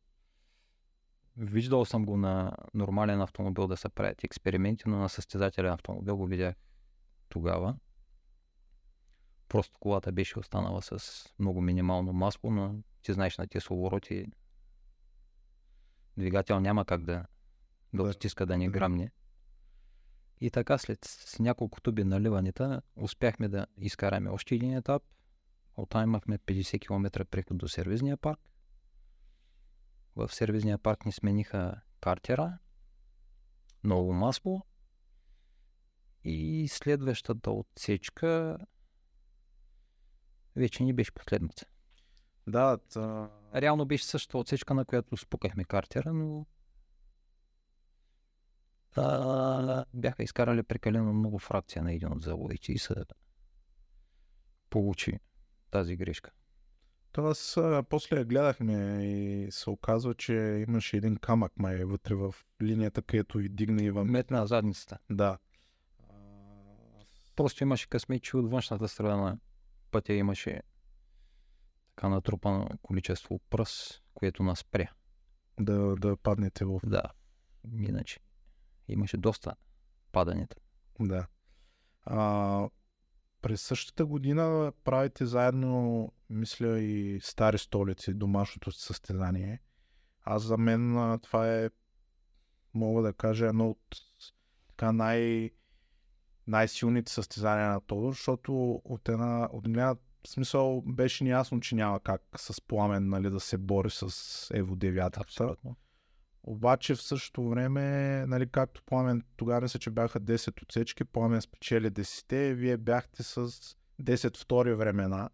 виждал 1.37 1.85
съм 1.85 2.05
го 2.05 2.17
на 2.17 2.57
нормален 2.73 3.21
автомобил 3.21 3.67
да 3.67 3.77
се 3.77 3.89
правят 3.89 4.23
експерименти, 4.23 4.83
но 4.87 4.97
на 4.97 5.09
състезателен 5.09 5.73
автомобил 5.73 6.17
го 6.17 6.25
видях 6.25 6.55
тогава. 7.29 7.75
Просто 9.49 9.77
колата 9.79 10.11
беше 10.11 10.39
останала 10.39 10.81
с 10.81 11.25
много 11.39 11.61
минимално 11.61 12.13
масло, 12.13 12.51
но 12.51 12.75
ти 13.01 13.13
знаеш 13.13 13.37
на 13.37 13.47
тези 13.47 13.65
обороти 13.69 14.25
двигател 16.17 16.59
няма 16.59 16.85
как 16.85 17.03
да, 17.03 17.25
Да. 17.93 18.03
отстиска 18.03 18.45
да 18.45 18.57
ни 18.57 18.69
грамне. 18.69 19.11
И 20.41 20.51
така 20.51 20.77
след 20.77 21.05
с 21.05 21.39
няколко 21.39 21.81
туби 21.81 22.03
наливанита 22.03 22.81
успяхме 22.95 23.47
да 23.47 23.67
изкараме 23.77 24.29
още 24.29 24.55
един 24.55 24.73
етап. 24.73 25.03
Оттам 25.77 26.03
имахме 26.03 26.37
50 26.37 26.81
км 26.81 27.25
преход 27.25 27.57
до 27.57 27.67
сервизния 27.67 28.17
парк. 28.17 28.39
В 30.15 30.29
сервизния 30.33 30.77
парк 30.77 31.05
ни 31.05 31.11
смениха 31.11 31.81
картера, 32.01 32.57
ново 33.83 34.13
масло 34.13 34.65
и 36.23 36.67
следващата 36.67 37.51
отсечка 37.51 38.57
вече 40.55 40.83
ни 40.83 40.93
беше 40.93 41.11
последната. 41.11 41.65
Да, 42.47 42.77
та... 42.77 43.29
Реално 43.55 43.85
беше 43.85 44.05
същата 44.05 44.37
отсечка, 44.37 44.73
на 44.73 44.85
която 44.85 45.17
спукахме 45.17 45.63
картера, 45.63 46.13
но 46.13 46.45
а, 48.95 49.85
бяха 49.93 50.23
изкарали 50.23 50.63
прекалено 50.63 51.13
много 51.13 51.39
фракция 51.39 51.83
на 51.83 51.93
един 51.93 52.11
от 52.11 52.21
заводите 52.21 52.71
и 52.71 52.79
се 52.79 52.95
получи 54.69 55.19
тази 55.71 55.95
грешка. 55.95 56.31
То 57.11 57.25
аз 57.25 57.57
а, 57.57 57.83
после 57.89 58.25
гледахме 58.25 59.05
и 59.05 59.51
се 59.51 59.69
оказва, 59.69 60.15
че 60.15 60.65
имаше 60.67 60.97
един 60.97 61.17
камък 61.17 61.51
май 61.59 61.85
вътре 61.85 62.15
в 62.15 62.35
линията, 62.61 63.01
където 63.01 63.37
ви 63.37 63.49
дигна 63.49 63.83
и 63.83 63.91
вам. 63.91 64.11
Метна 64.11 64.47
задницата. 64.47 64.97
Да. 65.09 65.37
Просто 67.35 67.63
имаше 67.63 67.89
късмет, 67.89 68.23
че 68.23 68.37
от 68.37 68.51
външната 68.51 68.87
страна 68.87 69.17
на 69.17 69.37
пътя 69.91 70.13
имаше 70.13 70.61
така 71.95 72.09
натрупано 72.09 72.69
количество 72.81 73.39
пръс, 73.39 74.01
което 74.13 74.43
нас 74.43 74.59
спря. 74.59 74.91
Да, 75.59 75.95
да 75.95 76.17
паднете 76.17 76.65
в... 76.65 76.79
Да. 76.83 77.03
Иначе 77.73 78.19
имаше 78.89 79.17
доста 79.17 79.55
паданията. 80.11 80.55
Да. 80.99 81.27
А, 82.03 82.69
през 83.41 83.61
същата 83.61 84.05
година 84.05 84.73
правите 84.83 85.25
заедно, 85.25 86.11
мисля, 86.29 86.79
и 86.79 87.19
Стари 87.21 87.57
столици, 87.57 88.13
домашното 88.13 88.71
състезание. 88.71 89.61
Аз 90.23 90.43
за 90.43 90.57
мен 90.57 91.19
това 91.23 91.55
е, 91.55 91.69
мога 92.73 93.01
да 93.01 93.13
кажа, 93.13 93.47
едно 93.47 93.69
от 93.69 93.97
така 94.67 94.91
най- 94.91 95.51
най-силните 96.47 97.11
състезания 97.11 97.69
на 97.69 97.81
Тодор, 97.81 98.11
защото 98.11 98.81
от 98.83 99.09
една, 99.09 99.49
от 99.51 99.65
една 99.65 99.95
смисъл 100.27 100.81
беше 100.81 101.25
ясно, 101.25 101.59
че 101.59 101.75
няма 101.75 101.99
как 101.99 102.21
с 102.35 102.61
пламен 102.61 103.09
нали, 103.09 103.29
да 103.29 103.39
се 103.39 103.57
бори 103.57 103.89
с 103.89 104.01
Ево 104.53 104.75
9. 104.75 105.21
Абсолютно. 105.21 105.75
Обаче 106.49 106.95
в 106.95 107.01
същото 107.01 107.49
време, 107.49 108.25
нали, 108.25 108.49
както 108.49 108.83
Пламен, 108.85 109.23
тогава 109.37 109.61
мисля, 109.61 109.79
че 109.79 109.89
бяха 109.89 110.21
10 110.21 110.63
отсечки, 110.63 111.03
Пламен 111.03 111.41
спечели 111.41 111.91
10, 111.91 112.53
вие 112.53 112.77
бяхте 112.77 113.23
с 113.23 113.47
10 114.01 114.37
втори 114.37 114.73
времена 114.73 115.29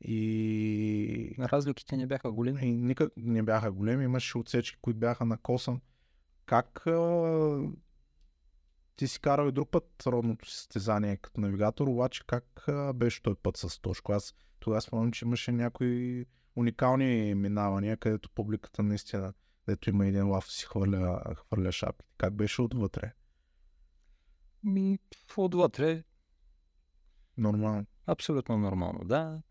и, 0.00 1.36
Разликите 1.38 1.96
не 1.96 2.06
бяха 2.06 2.32
големи. 2.32 2.60
и 2.62 2.72
никак 2.72 3.12
не 3.16 3.42
бяха 3.42 3.72
големи, 3.72 4.04
имаше 4.04 4.38
отсечки, 4.38 4.78
които 4.82 5.00
бяха 5.00 5.24
на 5.24 5.38
косъм. 5.38 5.80
Как 6.46 6.86
а, 6.86 7.58
ти 8.96 9.08
си 9.08 9.20
карал 9.20 9.48
и 9.48 9.52
друг 9.52 9.70
път 9.70 10.02
родното 10.06 10.50
си 10.50 10.56
състезание 10.56 11.16
като 11.16 11.40
навигатор, 11.40 11.88
обаче 11.88 12.22
как 12.26 12.68
а, 12.68 12.92
беше 12.92 13.22
този 13.22 13.38
път 13.42 13.56
с 13.56 13.80
Тошко? 13.80 14.12
Аз 14.12 14.34
тогава 14.60 14.80
спомням, 14.80 15.12
че 15.12 15.24
имаше 15.24 15.52
някои 15.52 16.26
уникални 16.56 17.34
минавания, 17.34 17.96
където 17.96 18.30
публиката 18.30 18.82
наистина, 18.82 19.32
дето 19.68 19.90
има 19.90 20.06
един 20.06 20.28
лав 20.28 20.52
си 20.52 20.66
хвърля, 20.66 21.34
хвърля 21.36 21.72
шапки. 21.72 22.08
Как 22.18 22.34
беше 22.34 22.62
отвътре? 22.62 23.12
Ми, 24.62 24.98
отвътре 25.36 26.04
Нормално. 27.38 27.86
абсолютно 28.06 28.58
нормално, 28.58 29.04
да. 29.04 29.42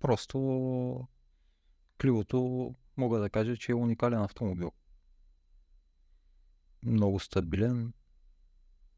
Просто 0.00 1.08
Кливото 2.00 2.74
мога 2.96 3.18
да 3.18 3.30
кажа, 3.30 3.56
че 3.56 3.72
е 3.72 3.74
уникален 3.74 4.22
автомобил. 4.22 4.72
Много 6.82 7.20
стабилен, 7.20 7.92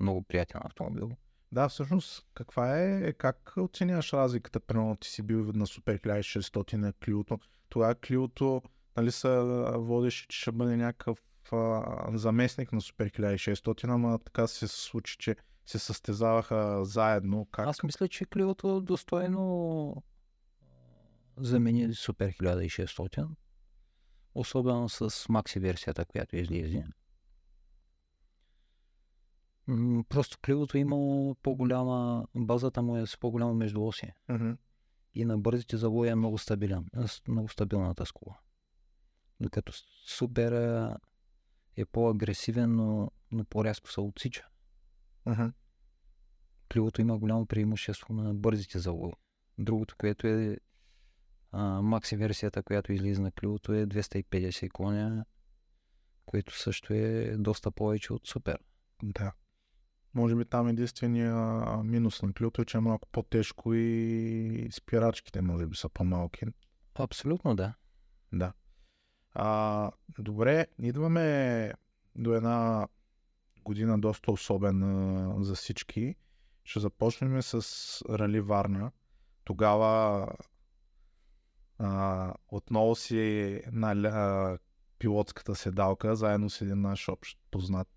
много 0.01 0.23
приятен 0.23 0.61
автомобил. 0.65 1.17
Да, 1.53 1.69
всъщност, 1.69 2.27
каква 2.35 2.81
е, 2.81 3.09
е 3.09 3.13
как 3.13 3.53
оценяваш 3.57 4.13
разликата? 4.13 4.61
Примерно 4.61 4.97
ти 4.97 5.09
си 5.09 5.23
бил 5.23 5.53
на 5.55 5.67
Супер 5.67 5.99
1600 5.99 6.75
на 6.75 6.93
Клиото. 6.93 7.39
Тогава 7.69 7.95
Клиото, 7.95 8.63
нали 8.97 9.11
са 9.11 9.73
водеше, 9.77 10.29
че 10.29 10.41
ще 10.41 10.53
бъде 10.53 10.77
някакъв 10.77 11.19
а, 11.53 12.19
заместник 12.19 12.73
на 12.73 12.81
Супер 12.81 13.11
1600, 13.11 13.95
ама 13.95 14.19
така 14.19 14.47
се 14.47 14.69
случи, 14.69 15.17
че 15.19 15.37
се 15.67 15.79
състезаваха 15.79 16.85
заедно. 16.85 17.49
Как? 17.53 17.67
Аз 17.67 17.83
мисля, 17.83 18.09
че 18.09 18.25
Кливото 18.25 18.81
достойно 18.81 20.03
замени 21.37 21.95
Супер 21.95 22.33
1600. 22.33 23.29
Особено 24.35 24.89
с 24.89 25.29
Макси 25.29 25.59
версията, 25.59 26.05
която 26.05 26.37
излезе. 26.37 26.85
Просто 30.09 30.39
Кливото 30.45 30.79
има 30.79 30.97
по-голяма, 31.43 32.27
базата 32.35 32.83
му 32.83 32.97
е 32.97 33.07
с 33.07 33.19
по-голямо 33.19 33.55
междуосие. 33.55 34.17
Мгм. 34.29 34.53
И 35.15 35.25
на 35.25 35.39
бързите 35.39 35.77
завои 35.77 36.09
е 36.09 36.15
много 36.15 36.39
стабилен, 36.39 36.87
много 37.29 37.49
стабилната 37.49 38.07
скула. 38.07 38.37
Докато 39.41 39.73
Супер 40.07 40.53
а, 40.53 40.97
е 41.77 41.85
по-агресивен, 41.85 42.77
но, 42.77 43.11
но 43.31 43.45
по-рязко 43.45 43.93
се 43.93 44.01
отсича. 44.01 44.47
Мгм. 45.27 45.47
Кливото 46.73 47.01
има 47.01 47.19
голямо 47.19 47.47
преимущество 47.47 48.15
на 48.15 48.35
бързите 48.35 48.79
завои. 48.79 49.13
Другото, 49.59 49.95
което 49.99 50.27
е 50.27 50.59
а, 51.53 51.83
макси 51.83 52.17
версията, 52.17 52.63
която 52.63 52.93
излиза 52.93 53.23
на 53.23 53.33
Кливото 53.33 53.73
е 53.73 53.87
250 53.87 54.71
коня, 54.71 55.25
което 56.27 56.59
също 56.59 56.95
е 56.95 57.37
доста 57.39 57.71
повече 57.71 58.13
от 58.13 58.27
Супер. 58.27 58.59
Да. 59.03 59.33
Може 60.15 60.35
би 60.37 60.45
там 60.45 60.69
единствения 60.69 61.35
минус 61.85 62.23
на 62.23 62.33
Клиото 62.33 62.63
е, 62.63 62.65
че 62.65 62.77
е 62.77 62.81
малко 62.81 63.09
по-тежко 63.13 63.75
и 63.75 64.69
спирачките 64.73 65.41
може 65.41 65.67
би 65.67 65.77
са 65.77 65.89
по-малки. 65.89 66.47
Абсолютно 66.95 67.57
да. 67.57 67.75
Да. 68.33 68.53
А, 69.35 69.91
добре, 70.19 70.67
идваме 70.79 71.73
до 72.17 72.35
една 72.35 72.89
година 73.65 73.99
доста 73.99 74.33
особена 74.33 75.35
за 75.45 75.55
всички. 75.55 76.15
Ще 76.65 76.81
започнем 76.81 77.43
с 77.43 77.63
Рали 78.09 78.41
Варна. 78.41 78.91
Тогава 79.45 80.29
а, 81.79 82.35
отново 82.49 82.95
си 82.95 83.61
на 83.73 83.93
а, 83.93 84.59
пилотската 84.99 85.55
седалка, 85.55 86.17
заедно 86.17 86.51
с 86.51 86.61
един 86.61 86.81
наш 86.81 87.09
общ 87.09 87.39
познат 87.51 87.89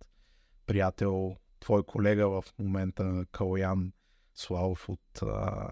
приятел, 0.66 1.36
твой 1.60 1.84
колега 1.84 2.30
в 2.30 2.44
момента, 2.60 3.26
Калоян 3.32 3.94
Славов 4.36 4.90
от 4.90 5.22
а, 5.22 5.72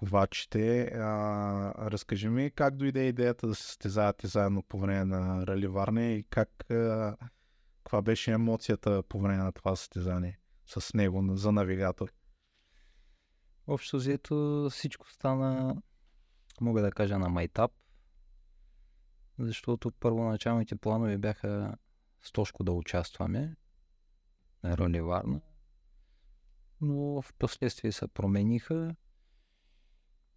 Ковачите. 0.00 0.82
А, 0.82 1.90
разкажи 1.90 2.28
ми 2.28 2.50
как 2.50 2.76
дойде 2.76 3.08
идеята 3.08 3.46
да 3.46 3.54
се 3.54 3.62
състезавате 3.62 4.26
заедно 4.26 4.62
по 4.62 4.78
време 4.78 5.04
на 5.04 5.46
Рали 5.46 5.66
Варна 5.66 6.04
и 6.04 6.22
как, 6.22 6.70
а, 6.70 7.16
каква 7.76 8.02
беше 8.02 8.32
емоцията 8.32 9.02
по 9.02 9.20
време 9.20 9.42
на 9.42 9.52
това 9.52 9.76
състезание 9.76 10.38
с 10.66 10.94
него 10.94 11.36
за 11.36 11.52
навигатор? 11.52 12.12
Общо 13.66 13.96
взето 13.96 14.68
всичко 14.70 15.10
стана, 15.10 15.82
мога 16.60 16.82
да 16.82 16.92
кажа, 16.92 17.18
на 17.18 17.28
майтап, 17.28 17.72
защото 19.38 19.92
първоначалните 19.92 20.76
планове 20.76 21.18
бяха 21.18 21.76
с 22.22 22.32
да 22.60 22.72
участваме 22.72 23.56
на 24.62 24.76
роли 24.76 25.00
Варна, 25.00 25.40
но 26.80 27.22
в 27.22 27.32
последствие 27.38 27.92
се 27.92 28.08
промениха. 28.08 28.96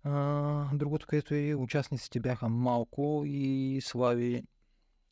А, 0.04 0.70
другото, 0.74 1.08
което 1.08 1.34
е, 1.34 1.56
участниците 1.56 2.20
бяха 2.20 2.50
малко 2.50 3.24
и 3.26 3.80
Слави 3.84 4.44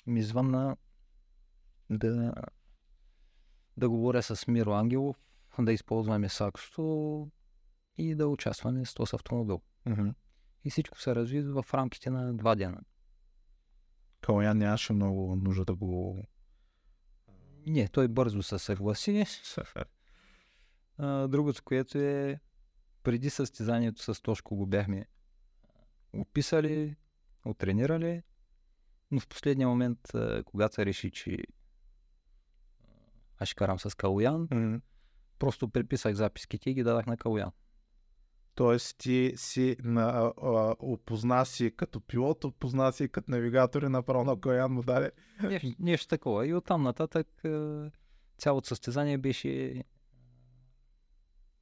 ми 0.08 0.24
звънна 0.24 0.78
да, 1.90 2.34
да 3.78 3.90
говоря 3.90 4.24
с 4.24 4.48
Миро 4.48 4.72
Ангелов, 4.72 5.18
да 5.60 5.74
използваме 5.74 6.30
саксото 6.30 7.30
и 7.98 8.16
да 8.16 8.28
участваме 8.28 8.86
с 8.86 8.94
този 8.94 9.16
автомобил. 9.16 9.62
Mm-hmm. 9.88 10.14
И 10.64 10.70
всичко 10.70 11.02
се 11.02 11.16
разви 11.16 11.42
в 11.42 11.66
рамките 11.74 12.10
на 12.10 12.34
два 12.34 12.56
дена. 12.56 12.82
Калоян 14.22 14.58
нямаше 14.58 14.94
много 14.94 15.36
нужда 15.36 15.66
да 15.66 15.76
го... 15.76 16.24
Не, 17.68 17.88
той 17.88 18.08
бързо 18.08 18.44
се 18.44 18.60
съгласи. 18.60 19.26
Другото, 21.28 21.64
което 21.64 21.98
е 21.98 22.40
преди 23.04 23.30
състезанието 23.30 24.14
с 24.14 24.22
Тошко 24.22 24.56
го 24.56 24.66
бяхме 24.66 25.06
описали, 26.14 26.96
отренирали, 27.46 28.24
но 29.12 29.20
в 29.20 29.28
последния 29.28 29.68
момент, 29.68 30.00
когато 30.46 30.76
се 30.76 30.86
реши, 30.86 31.12
че 31.12 31.38
аз 33.38 33.48
ще 33.48 33.56
карам 33.56 33.80
с 33.80 33.96
Калоян, 33.98 34.48
Mm-hmm. 34.48 34.82
просто 35.40 35.70
приписах 35.70 36.14
записките 36.14 36.70
и 36.70 36.74
ги 36.74 36.84
дадах 36.84 37.06
на 37.06 37.18
Калоян. 37.18 37.52
Тоест 38.56 38.98
ти 38.98 39.34
си 39.36 39.78
на, 39.84 40.34
а, 40.42 40.76
опозна 40.80 41.46
си 41.46 41.76
като 41.78 42.02
пилот, 42.02 42.44
опозна 42.44 42.94
си 42.94 43.10
като 43.10 43.32
навигатор 43.32 43.82
и 43.82 43.90
направо 43.90 44.24
на 44.24 44.42
Калоян 44.42 44.72
му 44.72 44.84
даде. 44.84 45.12
Нещо, 45.44 45.68
нещо 45.80 46.08
такова. 46.08 46.48
И 46.48 46.54
оттам 46.54 46.84
нататък 46.84 47.28
цялото 48.38 48.68
състезание 48.68 49.18
беше 49.18 49.84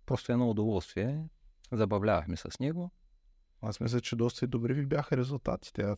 просто 0.09 0.31
едно 0.31 0.49
удоволствие. 0.49 1.23
Забавлявахме 1.71 2.37
с 2.37 2.59
него. 2.59 2.91
Аз 3.61 3.79
мисля, 3.79 4.01
че 4.01 4.15
доста 4.15 4.45
и 4.45 4.47
добри 4.47 4.73
ви 4.73 4.85
бяха 4.85 5.17
резултатите. 5.17 5.95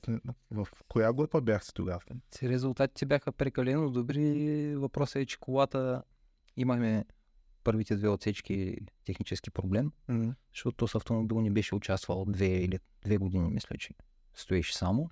В 0.52 0.68
коя 0.88 1.14
група 1.14 1.42
бяхте 1.42 1.74
тогава? 1.74 2.02
Те 2.30 2.50
резултатите 2.50 3.06
бяха 3.06 3.32
прекалено 3.32 3.90
добри. 3.90 4.76
Въпросът 4.76 5.16
е, 5.16 5.26
че 5.26 5.40
колата 5.40 6.04
имахме 6.58 7.06
първите 7.64 7.96
две 7.96 8.10
отсечки 8.10 8.78
технически 9.06 9.52
проблем, 9.52 9.92
Mm-hmm. 10.10 10.34
защото 10.54 10.78
този 10.78 10.98
автомобил 10.98 11.42
не 11.42 11.52
беше 11.52 11.76
участвал 11.76 12.26
две 12.26 12.48
или 12.48 12.80
две 13.06 13.18
години, 13.18 13.50
мисля, 13.50 13.78
че 13.78 13.94
стоеше 14.34 14.78
само. 14.78 15.10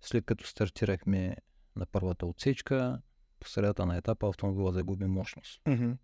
След 0.00 0.24
като 0.24 0.46
стартирахме 0.46 1.36
на 1.76 1.86
първата 1.86 2.26
отсечка, 2.26 3.02
по 3.40 3.48
средата 3.48 3.86
на 3.86 3.96
етапа 3.96 4.28
автомобила 4.28 4.72
загуби 4.72 5.06
мощност. 5.06 5.62
Mm-hmm. 5.64 5.96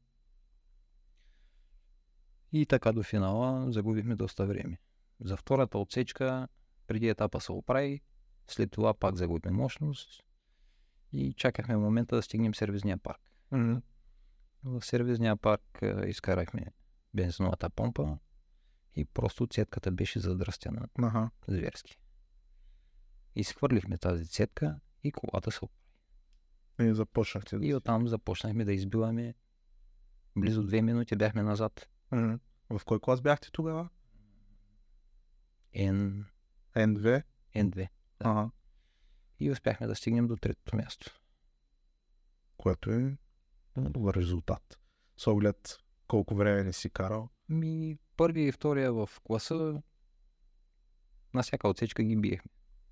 И 2.56 2.66
така 2.66 2.92
до 2.92 3.02
финала 3.02 3.72
загубихме 3.72 4.16
доста 4.16 4.46
време. 4.46 4.78
За 5.20 5.36
втората 5.36 5.78
отсечка, 5.78 6.48
преди 6.86 7.08
етапа 7.08 7.40
се 7.40 7.52
оправи, 7.52 8.00
след 8.46 8.70
това 8.70 8.94
пак 8.94 9.16
загубихме 9.16 9.50
мощност 9.50 10.22
и 11.12 11.34
чакахме 11.34 11.76
момента 11.76 12.16
да 12.16 12.22
стигнем 12.22 12.54
сервизния 12.54 12.98
парк. 12.98 13.20
Mm-hmm. 13.52 13.82
В 14.64 14.84
сервизния 14.84 15.36
парк 15.36 15.82
а, 15.82 16.06
изкарахме 16.06 16.66
бензиновата 17.14 17.70
помпа 17.70 18.18
и 18.96 19.04
просто 19.04 19.46
цетката 19.46 19.90
беше 19.92 20.20
задръстена 20.20 20.88
Ага. 20.98 21.30
зверски. 21.48 21.98
Изхвърлихме 23.34 23.98
тази 23.98 24.26
цетка 24.28 24.80
и 25.02 25.12
колата 25.12 25.50
се 25.50 25.64
оправи. 25.64 26.90
И 26.90 26.94
започнахте 26.94 27.58
да... 27.58 27.66
И 27.66 27.74
оттам 27.74 28.08
започнахме 28.08 28.64
да 28.64 28.72
избиваме. 28.72 29.34
Близо 30.36 30.62
две 30.62 30.82
минути 30.82 31.16
бяхме 31.16 31.42
назад. 31.42 31.88
В 32.70 32.80
кой 32.84 33.00
клас 33.00 33.20
бяхте 33.20 33.50
тогава? 33.52 33.88
N, 35.76 36.24
N2? 36.76 37.22
N2. 37.54 37.74
Да. 37.76 37.88
Ага. 38.18 38.50
И 39.40 39.50
успяхме 39.50 39.86
да 39.86 39.94
стигнем 39.94 40.26
до 40.26 40.36
третото 40.36 40.76
място. 40.76 41.20
Което 42.56 42.90
е 42.90 43.16
добър 43.76 44.14
резултат. 44.14 44.78
С 45.16 45.26
оглед 45.26 45.78
колко 46.08 46.34
време 46.34 46.62
не 46.62 46.72
си 46.72 46.90
карал. 46.90 47.28
Ми, 47.48 47.98
първия 48.16 48.48
и 48.48 48.52
втория 48.52 48.92
в 48.92 49.08
класа 49.24 49.82
на 51.34 51.42
всяка 51.42 51.68
отсечка 51.68 52.02
ги 52.02 52.16
биехме. 52.16 52.50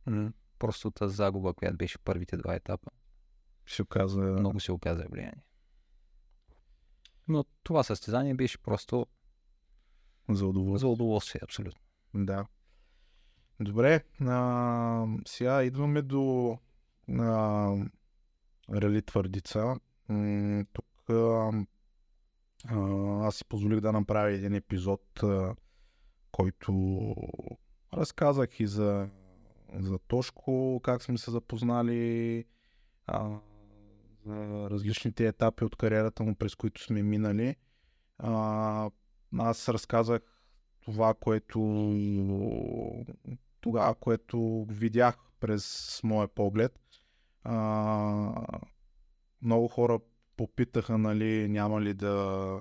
Mm-hmm. 0.09 0.33
Просто 0.59 0.91
тази 0.91 1.17
загуба, 1.17 1.55
която 1.55 1.77
беше 1.77 1.99
първите 1.99 2.37
два 2.37 2.55
етапа, 2.55 2.91
Ще 3.65 3.85
каза... 3.85 4.21
много 4.21 4.61
се 4.61 4.73
оказа 4.73 5.07
влияние. 5.11 5.45
Но 7.29 7.45
това 7.63 7.83
състезание 7.83 8.35
беше 8.35 8.59
просто 8.59 9.07
За 10.29 10.47
удоволствие. 10.47 10.79
за 10.79 10.89
удоволствие, 10.89 11.41
абсолютно. 11.45 11.81
Да. 12.15 12.47
Добре, 13.61 14.05
а, 14.21 15.07
сега 15.27 15.63
идваме 15.63 16.03
до 16.03 16.59
а, 17.11 17.77
Рали 18.71 19.03
Твърдица. 19.03 19.77
М, 20.09 20.65
тук 20.73 20.87
а, 21.11 21.51
а, 22.69 23.27
аз 23.27 23.37
си 23.37 23.45
позволих 23.45 23.81
да 23.81 23.93
направя 23.93 24.31
един 24.31 24.55
епизод, 24.55 25.23
а, 25.23 25.55
който 26.33 26.73
разказах 27.95 28.61
и 28.61 28.67
за, 28.67 29.09
за 29.75 29.99
Тошко, 29.99 30.81
как 30.85 31.03
сме 31.03 31.19
се 31.19 31.31
запознали, 31.31 32.45
а, 33.07 33.39
за 34.27 34.71
различните 34.71 35.27
етапи 35.27 35.65
от 35.65 35.77
кариерата 35.77 36.23
му, 36.23 36.35
през 36.35 36.55
които 36.55 36.83
сме 36.83 37.03
минали. 37.03 37.57
А, 38.19 38.91
аз 39.39 39.69
разказах 39.69 40.23
това, 40.85 41.15
което 41.15 41.61
тогава, 43.61 43.95
което 43.95 44.67
видях 44.69 45.17
през 45.41 46.01
моя 46.05 46.29
поглед. 46.29 46.79
А, 47.45 48.47
много 49.43 49.69
хора 49.69 49.99
попитаха, 50.37 50.99
нали, 50.99 51.49
няма 51.49 51.81
ли 51.81 51.95
да 51.95 52.59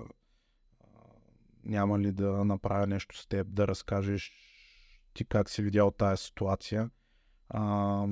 няма 1.64 1.98
ли 1.98 2.12
да 2.12 2.44
направя 2.44 2.86
нещо 2.86 3.18
с 3.18 3.26
теб, 3.26 3.46
да 3.50 3.68
разкажеш 3.68 4.32
ти 5.14 5.24
как 5.24 5.50
си 5.50 5.62
видял 5.62 5.90
тази 5.90 6.22
ситуация. 6.22 6.90
А, 7.48 8.06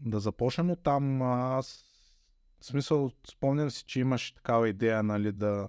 да 0.00 0.20
започнем 0.20 0.70
от 0.70 0.82
там. 0.82 1.22
Аз, 1.22 1.84
в 2.60 2.66
смисъл, 2.66 3.10
спомням 3.30 3.70
си, 3.70 3.84
че 3.84 4.00
имаш 4.00 4.32
такава 4.32 4.68
идея, 4.68 5.02
нали, 5.02 5.32
да, 5.32 5.68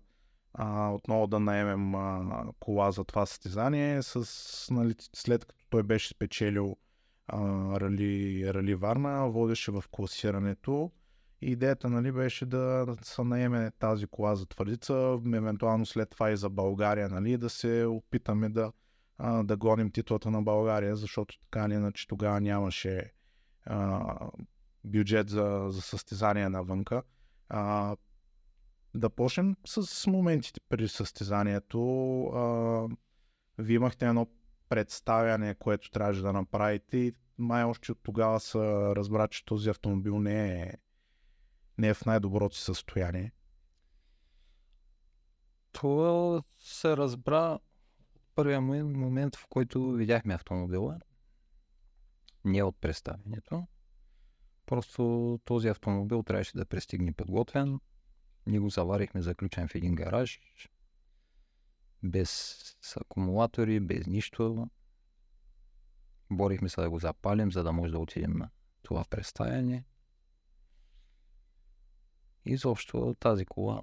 а, 0.54 0.90
отново 0.90 1.28
да 1.28 1.40
наемем 1.40 1.96
а, 1.96 2.46
кола 2.60 2.92
за 2.92 3.04
това 3.04 3.26
състезание, 3.26 4.04
с, 4.04 4.28
нали, 4.72 4.96
след 5.16 5.46
като 5.46 5.66
той 5.70 5.84
беше 5.84 6.10
спечелил 6.10 6.78
а, 7.28 7.40
Рали, 7.80 8.54
Рали 8.54 8.76
Варна, 8.76 9.30
водеше 9.30 9.72
в 9.72 9.84
класирането. 9.92 10.92
И 11.42 11.52
идеята 11.52 11.90
нали, 11.90 12.12
беше 12.12 12.46
да 12.46 12.96
се 13.02 13.24
наеме 13.24 13.72
тази 13.80 14.08
кола 14.08 14.36
за 14.36 14.46
твърдица, 14.46 15.20
евентуално 15.34 15.86
след 15.86 16.10
това 16.10 16.32
и 16.32 16.38
за 16.38 16.50
България, 16.50 17.10
нали, 17.10 17.38
да 17.38 17.50
се 17.50 17.86
опитаме 17.86 18.50
да, 18.50 18.72
а, 19.18 19.44
да 19.44 19.58
гоним 19.58 19.92
титлата 19.92 20.32
на 20.32 20.42
България, 20.42 20.96
защото 20.96 21.40
така 21.40 21.66
или 21.66 21.74
иначе 21.74 22.08
тогава 22.08 22.42
нямаше 22.42 23.12
а, 23.66 24.18
бюджет 24.86 25.30
за, 25.30 25.66
за 25.70 25.82
състезания 25.82 26.50
навънка. 26.50 27.04
А, 27.50 27.96
да 28.94 29.10
почнем 29.10 29.56
с 29.66 30.08
моментите 30.08 30.60
преди 30.70 30.88
състезанието. 30.88 31.82
А, 32.26 32.88
вие 33.58 33.76
имахте 33.76 34.06
едно 34.06 34.28
представяне, 34.70 35.56
което 35.56 35.92
трябваше 35.92 36.22
да 36.22 36.34
направите 36.34 36.98
и 36.98 37.14
май 37.38 37.64
още 37.64 37.92
от 37.92 38.00
тогава 38.04 38.40
се 38.40 38.60
разбра, 38.96 39.28
че 39.28 39.46
този 39.46 39.70
автомобил 39.70 40.20
не 40.20 40.62
е, 40.62 40.74
не 41.78 41.88
е 41.88 41.94
в 41.94 42.06
най-доброто 42.06 42.56
си 42.56 42.64
състояние. 42.64 43.32
Това 45.72 46.42
се 46.60 46.98
разбра 46.98 47.60
първия 48.36 48.62
момент, 48.62 49.36
в 49.36 49.48
който 49.50 49.92
видяхме 49.92 50.34
автомобила. 50.34 51.00
Не 52.46 52.64
от 52.64 52.78
представянето. 52.82 53.68
Просто 54.66 55.40
този 55.46 55.68
автомобил 55.68 56.24
трябваше 56.24 56.58
да 56.58 56.66
пристигне 56.66 57.12
подготвен. 57.12 57.80
Ние 58.48 58.60
го 58.60 58.70
заварихме 58.70 59.22
заключен 59.22 59.68
в 59.68 59.76
един 59.76 59.96
гараж. 59.96 60.40
Без 62.04 62.58
акумулатори, 63.02 63.80
без 63.80 64.08
нищо. 64.08 64.70
Борихме 66.32 66.70
се 66.70 66.82
да 66.82 66.90
го 66.90 67.00
запалим, 67.00 67.52
за 67.52 67.64
да 67.64 67.72
може 67.72 67.92
да 67.92 68.00
отидем 68.00 68.34
на 68.34 68.50
това 68.84 69.06
представяне. 69.10 69.86
Изобщо 72.46 73.16
тази 73.20 73.46
кола 73.46 73.82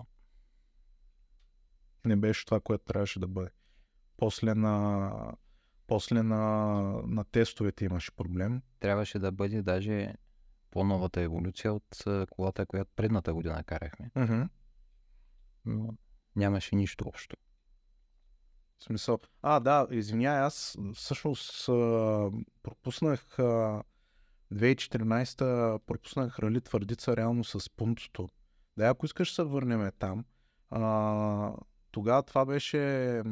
не 2.04 2.16
беше 2.16 2.44
това, 2.44 2.60
което 2.60 2.84
трябваше 2.84 3.20
да 3.20 3.28
бъде. 3.28 3.50
После 4.16 4.54
на, 4.54 5.36
после 5.86 6.22
на, 6.22 6.38
на 7.06 7.24
тестовете 7.24 7.84
имаше 7.84 8.12
проблем. 8.12 8.62
Трябваше 8.80 9.18
да 9.18 9.32
бъде 9.32 9.62
даже 9.62 10.14
по-новата 10.72 11.20
еволюция 11.20 11.72
от 11.72 12.04
колата, 12.30 12.66
която 12.66 12.90
предната 12.96 13.34
година 13.34 13.64
карахме. 13.64 14.10
Mm-hmm. 14.16 14.48
Но 15.64 15.94
нямаше 16.36 16.76
нищо 16.76 17.04
общо. 17.08 17.36
В 18.78 18.84
смисъл. 18.84 19.18
А, 19.42 19.60
да, 19.60 19.86
извинявай, 19.90 20.40
аз 20.40 20.76
всъщност 20.94 21.66
пропуснах 22.62 23.36
2014 24.52 25.78
пропуснах 25.78 26.38
Рали 26.38 26.60
Твърдица 26.60 27.16
реално 27.16 27.44
с 27.44 27.70
пунктото. 27.70 28.28
Да, 28.76 28.86
ако 28.86 29.06
искаш 29.06 29.34
се 29.34 29.42
върнем 29.42 29.90
там, 29.98 30.24
а, 30.70 31.52
тогава 31.90 32.22
това 32.22 32.44
беше 32.44 33.22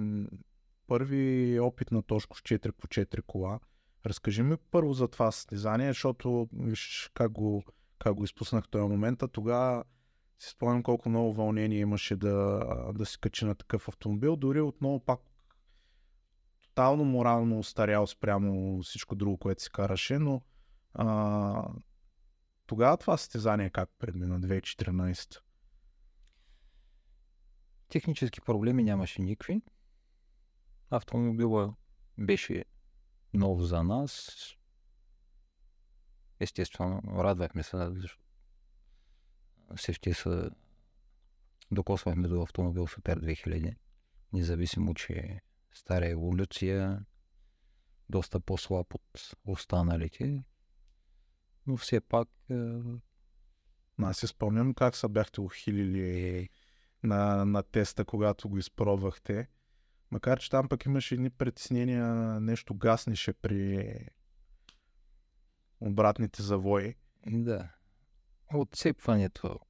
първи 0.86 1.58
опит 1.60 1.90
на 1.90 2.02
Тошко 2.02 2.36
с 2.36 2.40
4 2.40 2.72
по 2.72 2.86
4 2.86 3.22
кола. 3.22 3.60
Разкажи 4.06 4.42
ми 4.42 4.56
първо 4.56 4.92
за 4.92 5.08
това 5.08 5.32
състезание, 5.32 5.88
защото 5.88 6.48
виж 6.52 7.10
как 7.14 7.32
го, 7.32 7.64
как 7.98 8.14
го 8.14 8.24
изпуснах 8.24 8.64
в 8.64 8.68
този 8.68 8.82
момент. 8.82 9.22
Тогава 9.32 9.84
си 10.38 10.50
спомням 10.50 10.82
колко 10.82 11.08
много 11.08 11.32
вълнение 11.32 11.78
имаше 11.78 12.16
да, 12.16 12.64
да 12.94 13.06
се 13.06 13.18
качи 13.18 13.44
на 13.44 13.54
такъв 13.54 13.88
автомобил. 13.88 14.36
Дори 14.36 14.60
отново 14.60 15.00
пак 15.00 15.20
тотално 16.60 17.04
морално 17.04 17.58
устарял 17.58 18.06
спрямо 18.06 18.82
всичко 18.82 19.14
друго, 19.14 19.38
което 19.38 19.62
се 19.62 19.70
караше, 19.70 20.18
но 20.18 20.42
а, 20.94 21.68
тогава 22.66 22.96
това 22.96 23.16
състезание 23.16 23.70
как 23.70 23.90
предмина 23.98 24.40
2014? 24.40 25.40
Технически 27.88 28.40
проблеми 28.40 28.82
нямаше 28.82 29.22
никакви. 29.22 29.62
Автомобила 30.90 31.74
беше 32.18 32.64
нов 33.34 33.62
за 33.62 33.82
нас. 33.82 34.30
Естествено, 36.40 37.02
радвахме 37.06 37.62
се, 37.62 37.90
защото 37.90 38.24
всички 39.76 40.14
са 40.14 40.50
докосвахме 41.70 42.28
до 42.28 42.42
автомобил 42.42 42.86
Супер 42.86 43.20
2000. 43.20 43.74
Независимо, 44.32 44.94
че 44.94 45.12
е 45.12 45.40
стара 45.72 46.08
еволюция, 46.08 47.04
доста 48.08 48.40
по-слаб 48.40 48.94
от 48.94 49.32
останалите. 49.44 50.44
Но 51.66 51.76
все 51.76 52.00
пак... 52.00 52.28
Е... 52.50 52.78
Аз 54.02 54.18
си 54.18 54.26
спомням 54.26 54.74
как 54.74 54.96
са 54.96 55.08
бяхте 55.08 55.40
ухилили 55.40 56.48
на, 57.02 57.44
на 57.44 57.62
теста, 57.62 58.04
когато 58.04 58.48
го 58.48 58.58
изпробвахте. 58.58 59.48
Макар, 60.10 60.38
че 60.40 60.50
там 60.50 60.68
пък 60.68 60.84
имаше 60.84 61.14
едни 61.14 61.30
притеснения, 61.30 62.06
нещо 62.40 62.74
гаснеше 62.74 63.32
при 63.32 63.94
обратните 65.80 66.42
завои. 66.42 66.94
Да. 67.26 67.70
Отсипването 68.54 69.60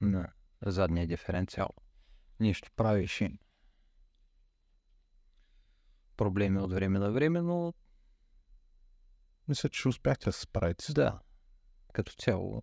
на 0.00 0.32
задния 0.62 1.06
диференциал. 1.06 1.68
Нищо 2.40 2.70
правеше 2.76 3.38
проблеми 6.16 6.58
от 6.58 6.72
време 6.72 6.98
на 6.98 7.12
време, 7.12 7.42
но... 7.42 7.74
Мисля, 9.48 9.68
че 9.68 9.88
успяхте 9.88 10.24
да 10.24 10.32
се 10.32 10.40
справите. 10.40 10.92
Да. 10.92 11.20
Като 11.92 12.12
цяло 12.12 12.62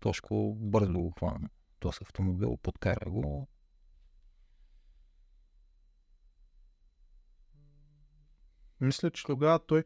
Тошко 0.00 0.54
бързо 0.60 0.92
го 0.92 1.10
хвана. 1.10 1.48
То 1.78 1.92
с 1.92 2.00
автомобил, 2.00 2.56
подкара 2.56 3.10
го. 3.10 3.48
Мисля, 8.80 9.10
че 9.10 9.24
тогава 9.24 9.58
той, 9.58 9.84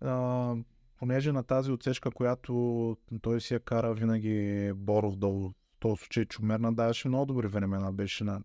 а, 0.00 0.54
понеже 0.96 1.32
на 1.32 1.42
тази 1.42 1.72
отсечка, 1.72 2.10
която 2.10 2.96
той 3.22 3.40
си 3.40 3.54
я 3.54 3.60
кара 3.60 3.94
винаги 3.94 4.72
Боров 4.74 5.16
долу, 5.16 5.48
в 5.48 5.54
този 5.80 5.96
случай 5.96 6.24
Чумерна 6.24 6.72
даваше 6.72 7.08
много 7.08 7.26
добри 7.26 7.46
времена, 7.46 7.92
беше 7.92 8.24
на 8.24 8.42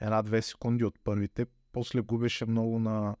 една-две 0.00 0.42
секунди 0.42 0.84
от 0.84 0.98
първите, 1.04 1.46
после 1.72 2.00
губеше 2.00 2.46
много 2.46 2.78
на, 2.78 3.16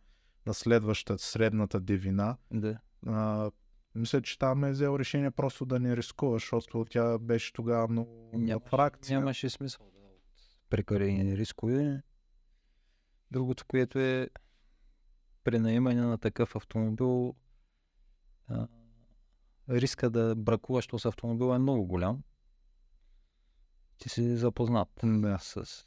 на 0.46 0.54
следващата, 0.54 1.22
средната 1.22 1.80
девина. 1.80 2.36
Да. 2.50 2.78
А, 3.06 3.50
мисля, 3.94 4.22
че 4.22 4.38
там 4.38 4.64
е 4.64 4.70
взел 4.70 4.98
решение 4.98 5.30
просто 5.30 5.64
да 5.64 5.80
не 5.80 5.96
рискува, 5.96 6.32
защото 6.32 6.84
тя 6.90 7.18
беше 7.18 7.52
тогава 7.52 7.88
много 7.88 8.30
Нямаше, 8.34 8.68
фракция. 8.68 9.18
Нямаше 9.18 9.50
смисъл 9.50 9.86
да 9.86 10.00
прекалени 10.70 11.36
рискове. 11.36 12.02
Другото, 13.30 13.64
което 13.68 13.98
е 13.98 14.28
при 15.44 15.58
наемане 15.58 16.02
на 16.02 16.18
такъв 16.18 16.56
автомобил, 16.56 17.34
а, 18.48 18.68
риска 19.68 20.10
да 20.10 20.34
бракуваш 20.36 20.86
този 20.86 21.08
автомобил 21.08 21.54
е 21.54 21.58
много 21.58 21.86
голям. 21.86 22.22
Ти 23.98 24.08
си 24.08 24.36
запознат 24.36 24.88
да. 25.04 25.38
с 25.38 25.84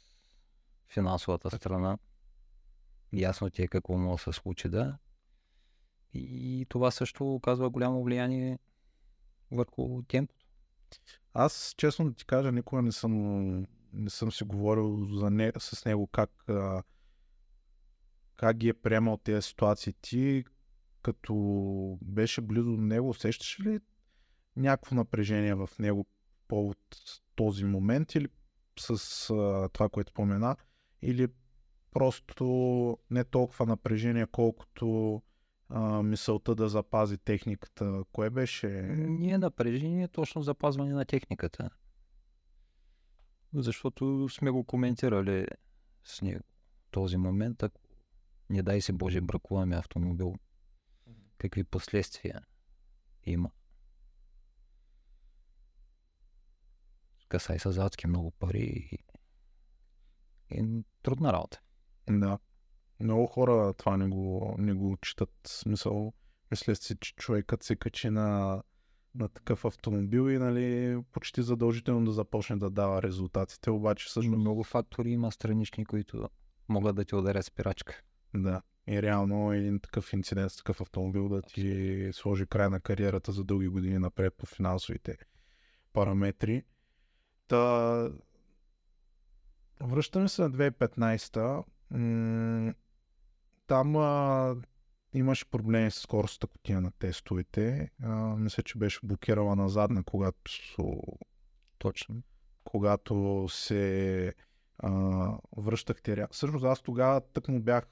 финансовата 0.88 1.50
страна. 1.50 1.98
Ясно 3.12 3.50
ти 3.50 3.62
е 3.62 3.68
какво 3.68 3.98
може 3.98 4.24
да 4.24 4.32
се 4.32 4.40
случи 4.40 4.68
да. 4.68 4.98
И 6.14 6.66
това 6.68 6.90
също 6.90 7.34
оказва 7.34 7.70
голямо 7.70 8.04
влияние 8.04 8.58
върху 9.50 10.02
темпото. 10.08 10.46
Аз, 11.34 11.74
честно 11.76 12.04
да 12.04 12.14
ти 12.14 12.24
кажа, 12.26 12.52
никога 12.52 12.82
не 12.82 12.92
съм, 12.92 13.60
не 13.92 14.10
съм 14.10 14.32
си 14.32 14.44
говорил 14.44 15.06
за 15.18 15.30
не, 15.30 15.52
с 15.58 15.84
него 15.84 16.06
как, 16.06 16.30
а, 16.48 16.82
как 18.36 18.56
ги 18.56 18.68
е 18.68 18.74
приемал 18.74 19.16
тези 19.16 19.42
ситуации. 19.42 19.92
Ти, 19.92 20.44
като 21.02 21.34
беше 22.02 22.40
близо 22.40 22.70
до 22.70 22.82
него, 22.82 23.08
усещаш 23.08 23.60
ли 23.60 23.80
някакво 24.56 24.94
напрежение 24.94 25.54
в 25.54 25.70
него 25.78 26.06
повод 26.48 26.78
този 27.34 27.64
момент 27.64 28.14
или 28.14 28.28
с 28.78 28.90
а, 29.30 29.68
това, 29.68 29.88
което 29.88 30.10
спомена, 30.10 30.56
или 31.02 31.28
просто 31.90 32.98
не 33.10 33.24
толкова 33.24 33.66
напрежение, 33.66 34.26
колкото 34.26 35.22
а, 35.68 36.02
мисълта 36.02 36.54
да 36.54 36.68
запази 36.68 37.18
техниката. 37.18 38.04
Кое 38.12 38.30
беше? 38.30 38.68
Ние 38.96 39.38
напрежение, 39.38 40.08
точно 40.08 40.42
запазване 40.42 40.92
на 40.92 41.04
техниката. 41.04 41.70
Защото 43.54 44.28
сме 44.28 44.50
го 44.50 44.64
коментирали 44.64 45.46
с 46.04 46.22
него 46.22 46.40
този 46.90 47.16
момент, 47.16 47.62
ако 47.62 47.80
не 48.50 48.62
дай 48.62 48.80
се 48.80 48.92
Боже 48.92 49.20
бракуваме 49.20 49.76
автомобил, 49.76 50.34
какви 51.38 51.64
последствия 51.64 52.42
има. 53.24 53.50
Касай 57.28 57.58
с 57.58 57.66
адски 57.66 58.06
много 58.06 58.30
пари 58.30 58.88
и, 58.92 58.98
и 60.50 60.82
трудна 61.02 61.32
работа. 61.32 61.60
Да. 62.10 62.38
Много 63.00 63.26
хора 63.26 63.74
това 63.74 63.96
не 63.96 64.08
го, 64.08 64.54
не 64.58 64.74
го 64.74 64.96
четат. 64.96 65.30
Смисъл, 65.46 66.12
мисля 66.50 66.76
си, 66.76 66.96
че 67.00 67.14
човекът 67.14 67.62
се 67.62 67.76
качи 67.76 68.10
на, 68.10 68.62
на 69.14 69.28
такъв 69.28 69.64
автомобил 69.64 70.30
и 70.30 70.38
нали, 70.38 70.98
почти 71.12 71.42
задължително 71.42 72.04
да 72.04 72.12
започне 72.12 72.56
да 72.56 72.70
дава 72.70 73.02
резултатите, 73.02 73.70
обаче. 73.70 74.20
Има 74.22 74.36
много 74.36 74.64
фактори, 74.64 75.10
има 75.10 75.32
странични, 75.32 75.84
които 75.84 76.28
могат 76.68 76.96
да 76.96 77.04
ти 77.04 77.14
ударят 77.14 77.44
спирачка. 77.44 78.02
Да. 78.36 78.62
И 78.88 79.02
реално 79.02 79.52
един 79.52 79.80
такъв 79.80 80.12
инцидент 80.12 80.52
с 80.52 80.56
такъв 80.56 80.80
автомобил 80.80 81.28
да 81.28 81.42
ти 81.42 82.10
сложи 82.12 82.46
край 82.46 82.68
на 82.68 82.80
кариерата 82.80 83.32
за 83.32 83.44
дълги 83.44 83.68
години 83.68 83.98
напред 83.98 84.34
по 84.34 84.46
финансовите 84.46 85.16
параметри. 85.92 86.62
Та... 87.48 88.10
Връщаме 89.80 90.28
се 90.28 90.42
на 90.42 90.50
2015 90.50 91.64
м- 91.90 92.74
там 93.66 93.96
а, 93.96 94.56
имаше 95.14 95.50
проблеми 95.50 95.90
с 95.90 95.94
скоростта 95.94 96.46
котия 96.46 96.80
на 96.80 96.90
тестовете. 96.90 97.90
А, 98.02 98.36
мисля, 98.36 98.62
че 98.62 98.78
беше 98.78 99.00
блокирала 99.02 99.56
на 99.56 99.68
задна, 99.68 100.04
когато... 100.04 100.50
Точно. 101.78 102.22
когато 102.64 103.46
се 103.48 104.34
а, 104.78 104.90
връщахте. 105.56 106.26
Всъщност 106.30 106.64
аз 106.64 106.82
тогава 106.82 107.20
тък 107.20 107.48
му 107.48 107.60
бях 107.60 107.84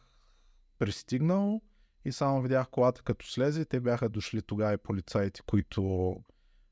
пристигнал 0.78 1.60
и 2.04 2.12
само 2.12 2.42
видях 2.42 2.70
колата 2.70 3.02
като 3.02 3.26
слезе. 3.26 3.64
Те 3.64 3.80
бяха 3.80 4.08
дошли 4.08 4.42
тогава 4.42 4.72
и 4.72 4.78
полицаите, 4.78 5.40
които 5.46 6.14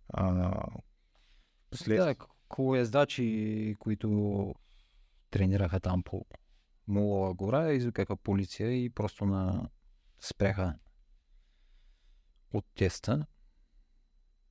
а, 0.08 0.52
след... 1.74 1.98
Да, 1.98 2.14
колоездачи, 2.48 3.76
които 3.78 4.54
тренираха 5.30 5.80
там 5.80 6.02
по 6.02 6.26
Мулова 6.88 7.34
гора, 7.34 7.72
извикаха 7.72 8.16
полиция 8.16 8.84
и 8.84 8.90
просто 8.90 9.24
на 9.24 9.70
спряха 10.20 10.78
от 12.52 12.64
теста. 12.74 13.26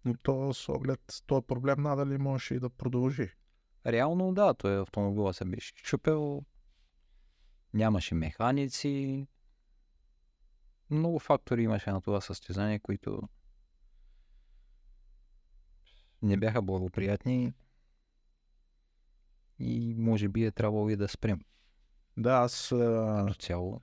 Но 0.06 0.14
то 0.24 0.54
с 0.54 0.70
оглед 0.70 1.02
този 1.28 1.46
проблем 1.46 1.82
надали 1.82 2.18
можеше 2.18 2.56
и 2.56 2.60
да 2.60 2.70
продължи. 2.70 3.30
Реално 3.86 4.34
да, 4.34 4.54
той 4.54 4.82
автомобила 4.82 5.34
се 5.34 5.46
беше 5.46 5.74
чупел, 5.74 6.46
нямаше 7.74 8.16
механици, 8.16 9.28
много 10.92 11.20
фактори 11.20 11.64
имаше 11.64 11.92
на 11.92 12.02
това 12.02 12.22
състезание, 12.22 12.80
които 12.80 13.22
не 16.22 16.38
бяха 16.38 16.62
благоприятни 16.62 17.54
и 19.60 19.96
може 19.98 20.30
би 20.30 20.46
е 20.46 20.52
трябвало 20.52 20.90
и 20.90 20.96
да 20.96 21.08
спрем. 21.08 21.42
Да, 22.18 22.32
аз... 22.32 22.68
Като 22.70 23.34
цяло. 23.40 23.82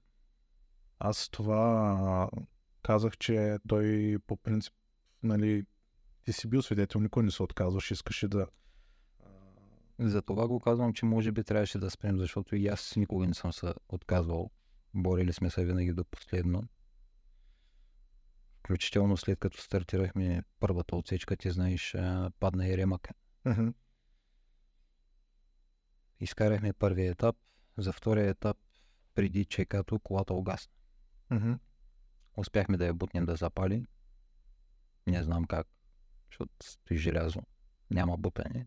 Аз 0.98 1.28
това 1.28 2.30
казах, 2.82 3.16
че 3.16 3.58
той 3.68 4.16
по 4.26 4.36
принцип, 4.36 4.74
нали, 5.22 5.64
ти 6.24 6.32
си 6.32 6.48
бил 6.48 6.62
свидетел, 6.62 7.00
никой 7.00 7.22
не 7.22 7.30
се 7.30 7.42
отказваш, 7.42 7.90
искаше 7.90 8.28
да... 8.28 8.46
За 9.98 10.22
това 10.22 10.48
го 10.48 10.60
казвам, 10.60 10.92
че 10.92 11.06
може 11.06 11.32
би 11.32 11.44
трябваше 11.44 11.78
да 11.78 11.90
спрем, 11.90 12.18
защото 12.18 12.56
и 12.56 12.66
аз 12.66 12.96
никога 12.96 13.26
не 13.26 13.34
съм 13.34 13.52
се 13.52 13.74
отказвал. 13.88 14.50
Борили 14.94 15.32
сме 15.32 15.50
се 15.50 15.64
винаги 15.64 15.92
до 15.92 16.04
последно. 16.04 16.68
Включително 18.58 19.16
след 19.16 19.38
като 19.38 19.60
стартирахме 19.60 20.42
първата 20.60 20.96
отсечка, 20.96 21.36
ти 21.36 21.50
знаеш, 21.50 21.96
падна 22.40 22.68
и 22.68 22.76
ремък. 22.76 23.08
Uh-huh. 23.46 23.74
Изкарахме 26.20 26.72
първия 26.72 27.10
етап. 27.10 27.36
За 27.76 27.92
втория 27.92 28.28
етап, 28.28 28.56
преди 29.14 29.44
чекато, 29.44 29.98
колата 29.98 30.34
огасна. 30.34 30.72
Uh-huh. 31.30 31.58
Успяхме 32.36 32.76
да 32.76 32.86
я 32.86 32.94
бутнем 32.94 33.26
да 33.26 33.36
запали. 33.36 33.86
Не 35.06 35.22
знам 35.22 35.44
как, 35.44 35.66
защото 36.30 36.52
стои 36.62 36.96
желязо. 36.96 37.40
Няма 37.90 38.16
бутане. 38.16 38.66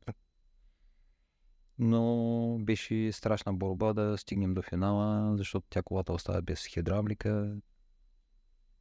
Но 1.80 2.58
беше 2.60 3.12
страшна 3.12 3.54
борба 3.54 3.94
да 3.94 4.18
стигнем 4.18 4.54
до 4.54 4.62
финала, 4.62 5.38
защото 5.38 5.68
тя 5.70 5.84
колата 5.84 6.14
остава 6.14 6.42
без 6.42 6.66
хидравлика. 6.66 7.58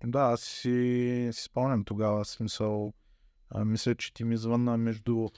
Да, 0.05 0.21
аз 0.21 0.41
си, 0.41 1.29
си 1.33 1.43
спомням 1.43 1.85
тогава, 1.85 2.25
смисъл. 2.25 2.93
А, 3.49 3.65
мисля, 3.65 3.95
че 3.95 4.15
ти 4.15 4.25
ми 4.25 4.37
звънна 4.37 4.77
между, 4.77 5.29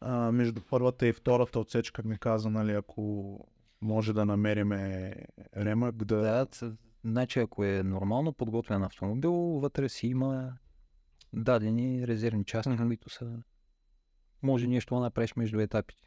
а, 0.00 0.32
между 0.32 0.60
първата 0.70 1.06
и 1.06 1.12
втората 1.12 1.60
отсечка 1.60 2.02
ми 2.02 2.18
каза, 2.18 2.50
нали, 2.50 2.72
ако 2.72 3.38
може 3.80 4.12
да 4.12 4.26
намериме 4.26 5.14
ремък 5.56 6.04
да... 6.04 6.16
Да, 6.16 6.46
значи 7.04 7.38
ако 7.38 7.64
е 7.64 7.82
нормално 7.82 8.32
подготвен 8.32 8.82
автомобил, 8.82 9.32
вътре 9.32 9.88
си 9.88 10.06
има 10.06 10.52
дадени 11.32 12.06
резервни 12.06 12.44
части, 12.44 12.70
mm-hmm. 12.70 12.86
които 12.86 13.10
са... 13.10 13.42
Може 14.42 14.66
нещо 14.66 14.94
да 14.94 15.00
направиш 15.00 15.36
между 15.36 15.60
етапите. 15.60 16.02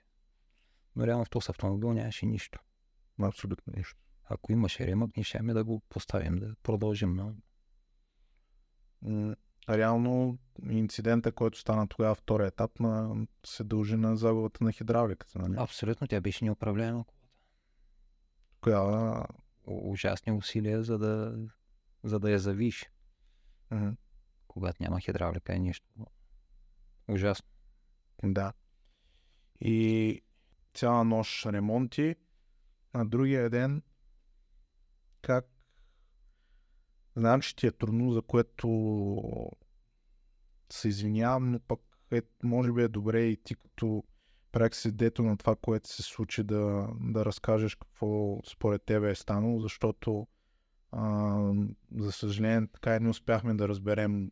Но 0.95 1.07
реално 1.07 1.25
в 1.25 1.29
този 1.29 1.45
автомобил 1.49 1.93
нямаше 1.93 2.25
нищо. 2.25 2.59
Абсолютно 3.21 3.73
нищо. 3.77 3.99
Ако 4.25 4.51
имаше 4.51 4.87
ремък, 4.87 5.17
ние 5.17 5.23
ще 5.23 5.43
да 5.43 5.63
го 5.63 5.81
поставим, 5.89 6.35
да 6.35 6.55
продължим. 6.63 7.13
Но 7.13 7.33
реално 9.69 10.37
инцидента, 10.69 11.31
който 11.31 11.59
стана 11.59 11.87
тогава 11.87 12.15
втория 12.15 12.47
етап, 12.47 12.79
на, 12.79 13.25
се 13.45 13.63
дължи 13.63 13.95
на 13.95 14.17
загубата 14.17 14.63
на 14.63 14.71
хидравликата. 14.71 15.39
Нали? 15.39 15.55
Абсолютно, 15.57 16.07
тя 16.07 16.21
беше 16.21 16.45
неуправляема 16.45 17.03
колата. 17.03 17.23
Коя... 18.61 19.25
Ужасни 19.65 20.31
усилия, 20.31 20.83
за 20.83 20.97
да, 20.97 21.37
за 22.03 22.19
да 22.19 22.31
я 22.31 22.39
завиш. 22.39 22.89
Когато 24.47 24.83
няма 24.83 24.99
хидравлика 24.99 25.55
е 25.55 25.59
нещо 25.59 25.87
ужасно. 27.07 27.47
Да. 28.23 28.53
И 29.61 30.21
цяла 30.73 31.03
нощ 31.03 31.45
ремонти. 31.45 32.15
На 32.93 33.05
другия 33.05 33.49
ден 33.49 33.81
как 35.21 35.50
Знам, 37.15 37.41
че 37.41 37.55
ти 37.55 37.67
е 37.67 37.71
трудно, 37.71 38.11
за 38.11 38.21
което 38.21 38.67
се 40.69 40.87
извинявам, 40.87 41.51
но 41.51 41.59
пък 41.59 41.79
е, 42.11 42.21
може 42.43 42.71
би 42.71 42.81
е 42.81 42.87
добре 42.87 43.21
и 43.21 43.37
ти 43.37 43.55
като 43.55 44.03
прак 44.51 44.73
дето 44.85 45.23
на 45.23 45.37
това, 45.37 45.55
което 45.55 45.89
се 45.89 46.03
случи, 46.03 46.43
да, 46.43 46.87
да 46.99 47.25
разкажеш 47.25 47.75
какво 47.75 48.39
според 48.45 48.83
тебе 48.83 49.11
е 49.11 49.15
станало, 49.15 49.59
защото 49.59 50.27
а, 50.91 51.53
за 51.97 52.11
съжаление 52.11 52.67
така 52.73 52.95
и 52.95 52.99
не 52.99 53.09
успяхме 53.09 53.53
да 53.53 53.67
разберем 53.67 54.31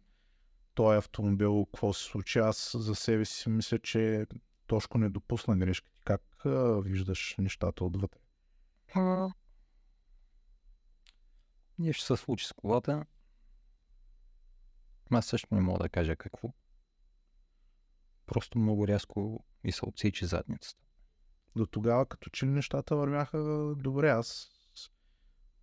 този 0.74 0.98
автомобил, 0.98 1.66
какво 1.66 1.94
се 1.94 2.04
случи. 2.04 2.40
Аз 2.40 2.76
за 2.80 2.96
себе 2.96 3.26
си 3.26 3.50
мисля, 3.50 3.80
че 3.80 4.26
Тошко 4.68 4.98
не 4.98 5.10
допусна 5.10 5.58
грешка. 5.58 5.92
Как 6.06 6.22
а, 6.46 6.82
виждаш 6.82 7.36
нещата 7.40 7.86
отвътре? 7.86 8.20
Нещо 11.80 12.04
се 12.04 12.16
случи 12.16 12.46
с 12.46 12.54
колата. 12.54 13.06
Аз 15.12 15.26
също 15.26 15.56
не 15.56 15.62
мога 15.62 15.80
да 15.80 15.90
кажа 15.90 16.16
какво. 16.16 16.54
Просто 18.26 18.60
много 18.60 18.88
рязко 18.88 19.46
и 19.64 19.72
се 19.72 19.86
отсече 19.86 20.26
задницата. 20.26 20.84
До 21.56 21.66
тогава, 21.66 22.06
като 22.06 22.30
че 22.30 22.46
нещата 22.46 22.96
вървяха 22.96 23.40
добре, 23.78 24.10
аз 24.10 24.52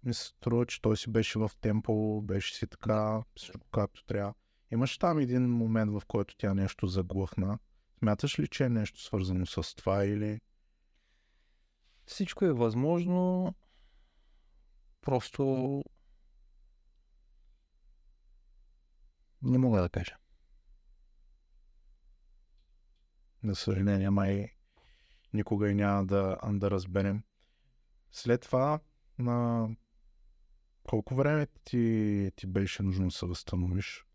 ми 0.02 0.14
се 0.14 0.24
струва, 0.24 0.66
че 0.66 0.82
той 0.82 0.96
си 0.96 1.10
беше 1.10 1.38
в 1.38 1.50
темпо, 1.60 2.22
беше 2.22 2.54
си 2.54 2.66
така, 2.66 3.22
всичко 3.36 3.68
както 3.70 4.04
трябва. 4.04 4.34
Имаш 4.70 4.98
там 4.98 5.18
един 5.18 5.50
момент, 5.50 5.92
в 5.92 6.02
който 6.06 6.36
тя 6.36 6.54
нещо 6.54 6.86
заглъхна. 6.86 7.58
Смяташ 7.98 8.38
ли, 8.38 8.48
че 8.48 8.64
е 8.64 8.68
нещо 8.68 9.02
свързано 9.02 9.46
с 9.46 9.74
това 9.74 10.04
или... 10.04 10.40
Всичко 12.06 12.44
е 12.44 12.52
възможно. 12.52 13.54
Просто 15.00 15.82
Не 19.46 19.58
мога 19.58 19.82
да 19.82 19.88
кажа. 19.88 20.16
За 23.44 23.54
съжаление, 23.54 24.10
май 24.10 24.52
никога 25.34 25.70
и 25.70 25.74
няма 25.74 26.06
да, 26.06 26.38
да 26.44 26.70
разберем. 26.70 27.22
След 28.12 28.40
това, 28.40 28.80
на 29.18 29.68
колко 30.88 31.14
време 31.14 31.46
ти, 31.64 32.30
ти 32.36 32.46
беше 32.46 32.82
нужно 32.82 33.04
да 33.04 33.10
се 33.10 33.26
възстановиш? 33.26 34.06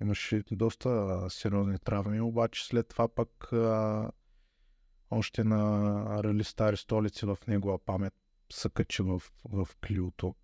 Имаше 0.00 0.44
доста 0.50 1.20
сериозни 1.30 1.78
травми, 1.78 2.20
обаче 2.20 2.66
след 2.66 2.88
това 2.88 3.08
пък 3.08 3.52
а, 3.52 4.10
още 5.10 5.44
на 5.44 6.22
Рали 6.24 6.44
Стари 6.44 6.76
столици 6.76 7.26
в 7.26 7.38
негова 7.48 7.78
памет 7.78 8.14
се 8.52 8.70
качи 8.70 9.02
в, 9.02 9.22
в 9.44 9.68
Клиото. 9.86 10.34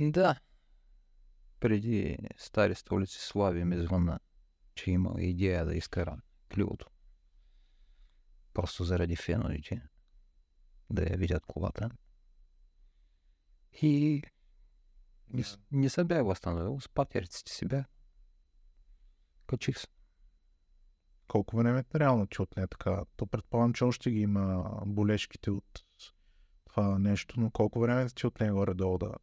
Да, 0.00 0.40
преди 1.60 2.18
стари 2.36 2.74
столици 2.74 3.18
Слави 3.20 3.64
ми 3.64 3.78
звънна, 3.78 4.20
че 4.74 4.90
има 4.90 5.14
идея 5.18 5.64
да 5.64 5.74
изкара 5.74 6.20
клювото. 6.54 6.86
Просто 8.54 8.84
заради 8.84 9.16
феновите. 9.16 9.82
Да 10.90 11.02
я 11.02 11.16
видят 11.16 11.46
колата. 11.46 11.90
И 13.82 14.22
не, 15.28 15.44
не 15.72 15.88
се 15.88 16.04
бях 16.04 16.24
възстановил, 16.24 16.80
с 16.80 16.88
патериците 16.88 17.52
си 17.52 17.66
бях. 17.66 17.86
Качих 19.46 19.78
се. 19.78 19.86
Колко 21.28 21.56
време 21.56 21.84
е 21.94 21.98
реално 21.98 22.26
че 22.26 22.42
отне 22.42 22.66
така? 22.66 23.04
То 23.16 23.26
предполагам, 23.26 23.72
че 23.72 23.84
още 23.84 24.10
ги 24.10 24.20
има 24.20 24.70
болешките 24.86 25.50
от 25.50 25.84
това 26.64 26.98
нещо, 26.98 27.40
но 27.40 27.50
колко 27.50 27.80
време 27.80 28.08
ти 28.08 28.26
отне 28.26 28.50
горе-долу 28.50 28.98
да 28.98 29.14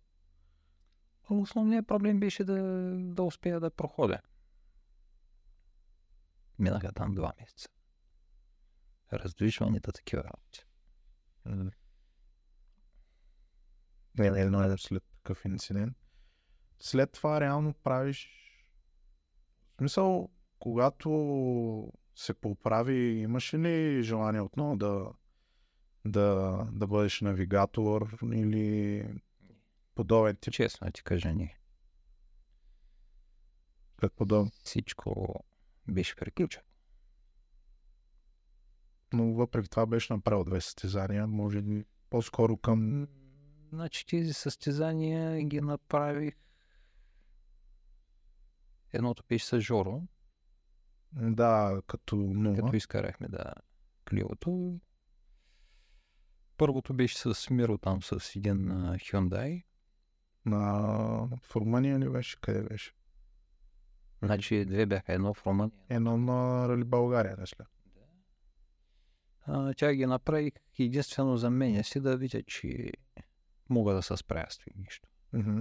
Основният 1.30 1.88
проблем 1.88 2.20
беше 2.20 2.44
да, 2.44 2.62
да 2.98 3.24
успея 3.24 3.60
да 3.60 3.70
проходя. 3.70 4.22
Минаха 6.60 6.92
там 6.92 7.16
два 7.16 7.34
месеца. 7.40 7.70
Раздвижванията, 9.14 9.92
такива 9.92 10.24
работи. 10.24 10.66
Не, 14.18 14.32
не, 14.32 14.50
не, 14.50 14.78
след 14.78 15.04
такъв 15.04 15.46
инцидент. 15.46 15.98
След 16.80 17.12
това 17.12 17.42
реално 17.42 17.74
правиш... 17.74 18.30
В 19.74 19.78
смисъл, 19.78 20.30
когато 20.60 21.10
се 22.16 22.34
поправи. 22.34 22.96
Имаше 22.96 23.60
ли 23.60 24.04
желание 24.04 24.42
отново 24.42 24.76
да, 24.76 25.12
да, 26.06 26.58
да 26.72 26.88
бъдеш 26.88 27.22
навигатор 27.22 28.18
или 28.34 29.06
подобен 29.96 30.36
тип? 30.36 30.54
Честно 30.54 30.92
ти 30.92 31.04
кажа, 31.04 31.34
не. 31.34 31.58
Как 33.98 34.14
подобен? 34.14 34.52
Всичко 34.64 35.36
беше 35.88 36.16
приключено. 36.16 36.64
Но 39.14 39.34
въпреки 39.34 39.70
това 39.70 39.86
беше 39.86 40.14
направил 40.14 40.44
две 40.44 40.62
състезания, 40.62 41.28
може 41.28 41.62
би 41.62 41.86
по-скоро 42.10 42.58
към... 42.58 43.08
Значи 43.72 44.06
тези 44.06 44.34
състезания 44.34 45.44
ги 45.44 45.62
направих. 45.62 46.36
Едното 48.94 49.24
беше 49.30 49.46
с 49.46 49.60
Жоро, 49.60 50.02
Да, 51.14 51.82
като 51.88 52.16
нула. 52.16 52.56
като 52.56 52.76
изкарахме 52.76 53.28
да 53.28 53.54
Клиото. 54.10 54.80
Първото 56.58 56.94
беше 56.94 57.18
с 57.18 57.50
Миро 57.50 57.78
там 57.78 58.04
с 58.04 58.36
един 58.36 58.58
Hyundai. 58.70 59.64
На... 60.46 60.60
В 61.42 61.56
Румъния 61.56 62.00
ли 62.00 62.10
беше? 62.10 62.42
Къде 62.42 62.64
беше? 62.64 62.94
Значи 64.22 64.66
две 64.66 64.86
бяха, 64.86 65.14
едно 65.14 65.34
в 65.34 65.46
Румъния. 65.46 65.78
Едно 65.90 66.18
на 66.18 66.68
Рали 66.70 66.84
България, 66.84 67.36
не 67.40 67.46
сля. 67.48 67.66
А, 69.48 69.74
тя 69.74 69.94
ги 69.94 70.06
направих 70.06 70.54
единствено 70.80 71.38
за 71.38 71.50
мен 71.50 71.84
си 71.84 72.00
да 72.00 72.18
видя, 72.18 72.44
че 72.44 72.92
мога 73.70 73.94
да 73.94 74.02
се 74.02 74.18
справя 74.18 74.46
с 74.50 74.58
това 74.58 74.72
нещо. 74.76 75.10
Мгм. 75.34 75.60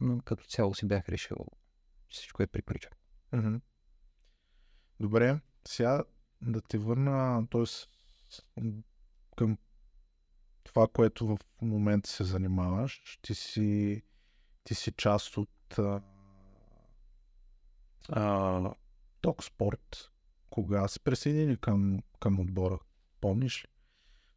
Но 0.00 0.20
като 0.20 0.44
цяло 0.44 0.74
си 0.74 0.86
бях 0.86 1.08
решил, 1.08 1.36
че 2.08 2.18
всичко 2.18 2.42
е 2.42 2.46
приключено. 2.46 2.96
Мгм. 3.32 3.56
Добре, 5.00 5.40
сега 5.68 6.04
да 6.42 6.60
те 6.60 6.78
върна, 6.78 7.46
т.е. 7.50 7.64
към 9.36 9.58
това, 10.64 10.88
което 10.88 11.26
в 11.26 11.38
момента 11.62 12.10
се 12.10 12.24
занимаваш. 12.24 13.18
Ти 13.22 13.34
си, 13.34 14.02
ти 14.64 14.74
си 14.74 14.92
част 14.92 15.36
от 15.36 15.78
а, 15.78 16.02
а, 18.08 18.74
Ток 19.20 19.44
Спорт. 19.44 20.10
Кога 20.50 20.88
се 20.88 21.00
присъедини 21.00 21.56
към, 21.56 22.02
към 22.20 22.40
отбора? 22.40 22.78
Помниш 23.20 23.64
ли? 23.64 23.68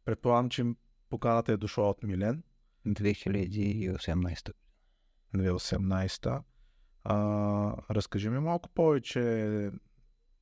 Предполагам, 0.04 0.50
че 0.50 0.64
поканата 1.10 1.52
е 1.52 1.56
дошла 1.56 1.90
от 1.90 2.02
Милен. 2.02 2.42
2018. 2.86 4.52
2018. 5.34 6.42
А, 7.04 7.14
разкажи 7.90 8.28
ми 8.28 8.38
малко 8.38 8.68
повече. 8.68 9.70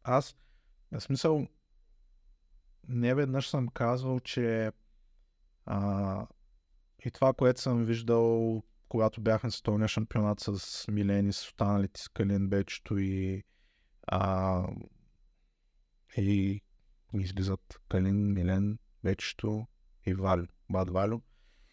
Аз, 0.02 0.36
в 0.92 1.00
смисъл, 1.00 1.46
не 2.88 3.14
веднъж 3.14 3.48
съм 3.48 3.68
казвал, 3.68 4.20
че 4.20 4.72
а, 5.66 6.26
и 7.04 7.10
това, 7.10 7.32
което 7.32 7.60
съм 7.60 7.84
виждал, 7.84 8.62
когато 8.88 9.20
бях 9.20 9.44
на 9.44 9.50
световния 9.50 9.88
шампионат 9.88 10.40
с 10.40 10.84
Милен 10.88 11.28
и 11.28 11.32
с 11.32 11.42
останалите 11.42 12.00
с 12.00 12.08
Калин 12.08 12.48
Бечето 12.48 12.98
и, 12.98 13.44
а, 14.06 14.62
и 16.16 16.62
излизат 17.14 17.80
Калин, 17.88 18.32
Милен, 18.32 18.78
Бечето 19.04 19.66
и 20.06 20.14
Валю, 20.14 20.46
Бад 20.70 20.90
Валю. 20.90 21.20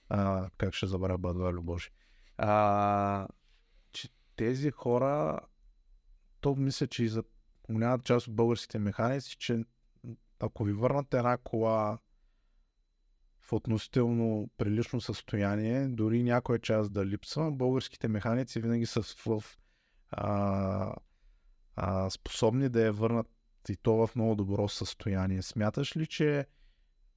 А, 0.09 0.49
как 0.57 0.73
ще 0.73 0.87
забравя 0.87 1.17
Бад 1.17 1.37
Валю, 1.37 1.63
боже. 1.63 1.89
А, 2.37 3.27
че 3.91 4.09
тези 4.35 4.71
хора, 4.71 5.39
то 6.41 6.55
мисля, 6.55 6.87
че 6.87 7.03
и 7.03 7.07
за 7.07 7.23
голямата 7.69 8.03
част 8.03 8.27
от 8.27 8.35
българските 8.35 8.79
механици, 8.79 9.37
че 9.37 9.63
ако 10.39 10.63
ви 10.63 10.73
върнат 10.73 11.13
една 11.13 11.37
кола 11.37 11.99
в 13.43 13.53
относително 13.53 14.49
прилично 14.57 15.01
състояние, 15.01 15.87
дори 15.87 16.23
някоя 16.23 16.59
част 16.59 16.93
да 16.93 17.05
липсва, 17.05 17.51
българските 17.51 18.07
механици 18.07 18.61
винаги 18.61 18.85
са 18.85 19.01
в, 19.25 19.43
а, 20.11 20.95
а, 21.75 22.09
способни 22.09 22.69
да 22.69 22.85
я 22.85 22.93
върнат 22.93 23.27
и 23.69 23.75
то 23.75 24.07
в 24.07 24.15
много 24.15 24.35
добро 24.35 24.67
състояние. 24.69 25.41
Смяташ 25.41 25.97
ли, 25.97 26.07
че 26.07 26.45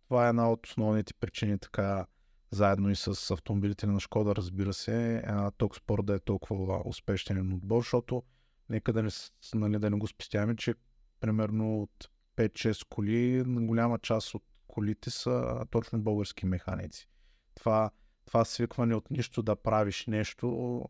това 0.04 0.26
е 0.26 0.28
една 0.28 0.50
от 0.50 0.66
основните 0.66 1.14
причини 1.14 1.58
така 1.58 2.06
заедно 2.50 2.90
и 2.90 2.96
с 2.96 3.30
автомобилите 3.30 3.86
на 3.86 4.00
Шкода, 4.00 4.36
разбира 4.36 4.72
се, 4.72 5.22
Токспорт 5.58 6.06
да 6.06 6.14
е 6.14 6.18
толкова 6.18 6.82
успешен 6.84 7.52
отбор, 7.52 7.80
защото 7.80 8.22
нека 8.68 8.92
да 8.92 9.02
не, 9.02 9.10
нали, 9.54 9.78
да 9.78 9.90
не 9.90 9.96
го 9.96 10.06
спестяваме, 10.06 10.56
че 10.56 10.74
примерно 11.20 11.82
от 11.82 12.10
5-6 12.36 12.86
коли, 12.88 13.44
голяма 13.46 13.98
част 13.98 14.34
от 14.34 14.42
колите 14.76 15.10
са 15.10 15.66
точно 15.70 16.02
български 16.02 16.46
механици. 16.46 17.08
Това, 17.54 17.90
това 18.24 18.44
свикване 18.44 18.94
от 18.94 19.10
нищо 19.10 19.42
да 19.42 19.56
правиш 19.56 20.06
нещо 20.06 20.88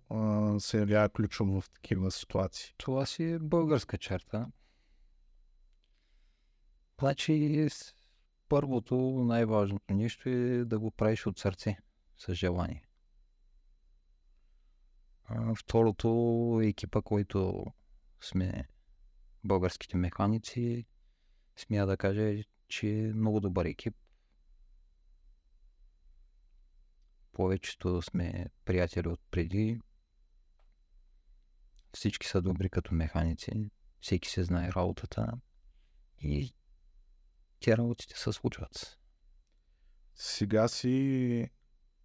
се 0.59 0.79
явява 0.79 1.09
ключово 1.09 1.61
в 1.61 1.71
такива 1.71 2.11
ситуации. 2.11 2.75
Това 2.77 3.07
си 3.07 3.25
е 3.25 3.39
българска 3.39 3.99
черта. 3.99 4.47
Значи, 7.01 7.69
първото, 8.49 8.97
най-важното 9.27 9.95
нещо 9.95 10.29
е 10.29 10.65
да 10.65 10.79
го 10.79 10.91
правиш 10.91 11.27
от 11.27 11.39
сърце, 11.39 11.79
с 12.19 12.35
желание. 12.35 12.85
А, 15.25 15.55
второто, 15.55 16.61
екипа, 16.63 17.03
който 17.03 17.65
сме 18.21 18.69
българските 19.45 19.97
механици, 19.97 20.87
смея 21.57 21.87
да 21.87 21.97
кажа, 21.97 22.43
че 22.69 22.89
е 22.89 23.13
много 23.13 23.41
добър 23.41 23.65
екип. 23.65 23.97
Повечето 27.33 28.03
сме 28.03 28.47
приятели 28.65 29.09
от 29.09 29.21
преди. 29.31 29.81
Всички 31.93 32.27
са 32.27 32.43
добри 32.43 32.71
като 32.71 32.95
механици. 32.95 33.71
Всеки 34.01 34.29
се 34.29 34.45
знае 34.45 34.73
работата. 34.73 35.33
И 36.21 36.55
те 37.61 37.77
работите 37.77 38.19
се 38.19 38.33
случват. 38.33 38.99
Сега 40.15 40.69
си, 40.69 41.51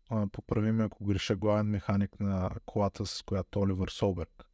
а, 0.09 0.28
поправи 0.28 0.72
ме 0.72 0.84
ако 0.84 1.05
греша, 1.05 1.36
главен 1.36 1.68
механик 1.68 2.20
на 2.20 2.51
колата, 2.66 3.05
с 3.05 3.24
която 3.24 3.59
Оливър 3.59 3.89
Солберг 3.89 4.45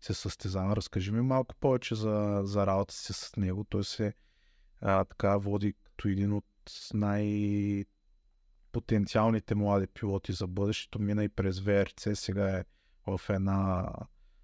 се 0.00 0.14
състезава. 0.14 0.76
Разкажи 0.76 1.12
ми 1.12 1.20
малко 1.20 1.54
повече 1.54 1.94
за, 1.94 2.40
за 2.44 2.66
работа 2.66 2.94
си 2.94 3.12
с 3.12 3.36
него. 3.36 3.64
Той 3.64 3.84
се 3.84 4.14
а, 4.82 5.04
така 5.04 5.36
води 5.36 5.74
като 5.84 6.08
един 6.08 6.32
от 6.32 6.44
най- 6.94 7.84
потенциалните 8.72 9.54
млади 9.54 9.86
пилоти 9.86 10.32
за 10.32 10.46
бъдещето. 10.46 10.98
Мина 10.98 11.24
и 11.24 11.28
през 11.28 11.60
ВРЦ, 11.60 12.08
сега 12.14 12.58
е 12.58 12.64
в 13.06 13.20
една 13.30 13.88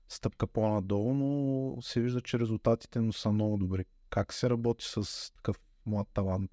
стъпка 0.09 0.47
по-надолу, 0.47 1.14
но 1.14 1.82
се 1.82 2.01
вижда, 2.01 2.20
че 2.20 2.39
резултатите 2.39 3.01
му 3.01 3.12
са 3.12 3.32
много 3.32 3.57
добри. 3.57 3.84
Как 4.11 4.32
се 4.32 4.51
работи 4.51 4.84
с 4.89 5.32
такъв 5.34 5.57
млад 5.86 6.09
талант? 6.14 6.51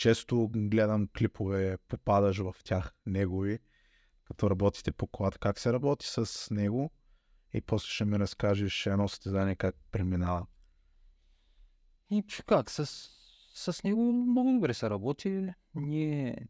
често 0.00 0.50
гледам 0.52 1.08
клипове, 1.18 1.78
попадаш 1.88 2.38
в 2.38 2.54
тях 2.64 2.92
негови, 3.06 3.58
като 4.24 4.50
работите 4.50 4.92
по 4.92 5.06
колата. 5.06 5.38
Как 5.38 5.58
се 5.58 5.72
работи 5.72 6.06
с 6.08 6.48
него? 6.50 6.90
И 7.54 7.60
после 7.60 7.88
ще 7.88 8.04
ми 8.04 8.18
разкажеш 8.18 8.86
едно 8.86 9.08
състезание 9.08 9.56
как 9.56 9.76
преминава. 9.92 10.46
И 12.10 12.24
как, 12.46 12.70
с, 12.70 12.86
с 13.54 13.84
него 13.84 14.12
много 14.12 14.52
добре 14.52 14.74
се 14.74 14.90
работи. 14.90 15.48
Ние 15.74 16.46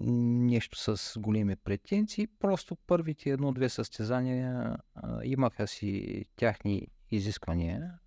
нещо 0.00 0.96
с 0.96 1.20
големи 1.20 1.56
претенции. 1.56 2.26
Просто 2.26 2.76
първите 2.76 3.30
едно-две 3.30 3.68
състезания 3.68 4.76
имаха 5.24 5.68
си 5.68 6.24
тяхни 6.36 6.88
изисквания 7.10 7.98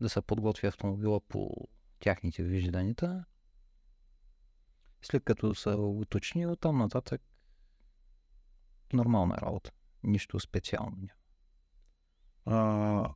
да 0.00 0.08
се 0.08 0.22
подготви 0.22 0.66
автомобила 0.66 1.20
по 1.20 1.68
тяхните 2.00 2.42
вижданията. 2.42 3.24
След 5.02 5.24
като 5.24 5.54
са 5.54 5.76
уточни, 5.76 6.46
оттам 6.46 6.78
нататък 6.78 7.22
нормална 8.92 9.36
работа. 9.36 9.70
Нищо 10.02 10.40
специално 10.40 10.96
няма. 12.46 13.14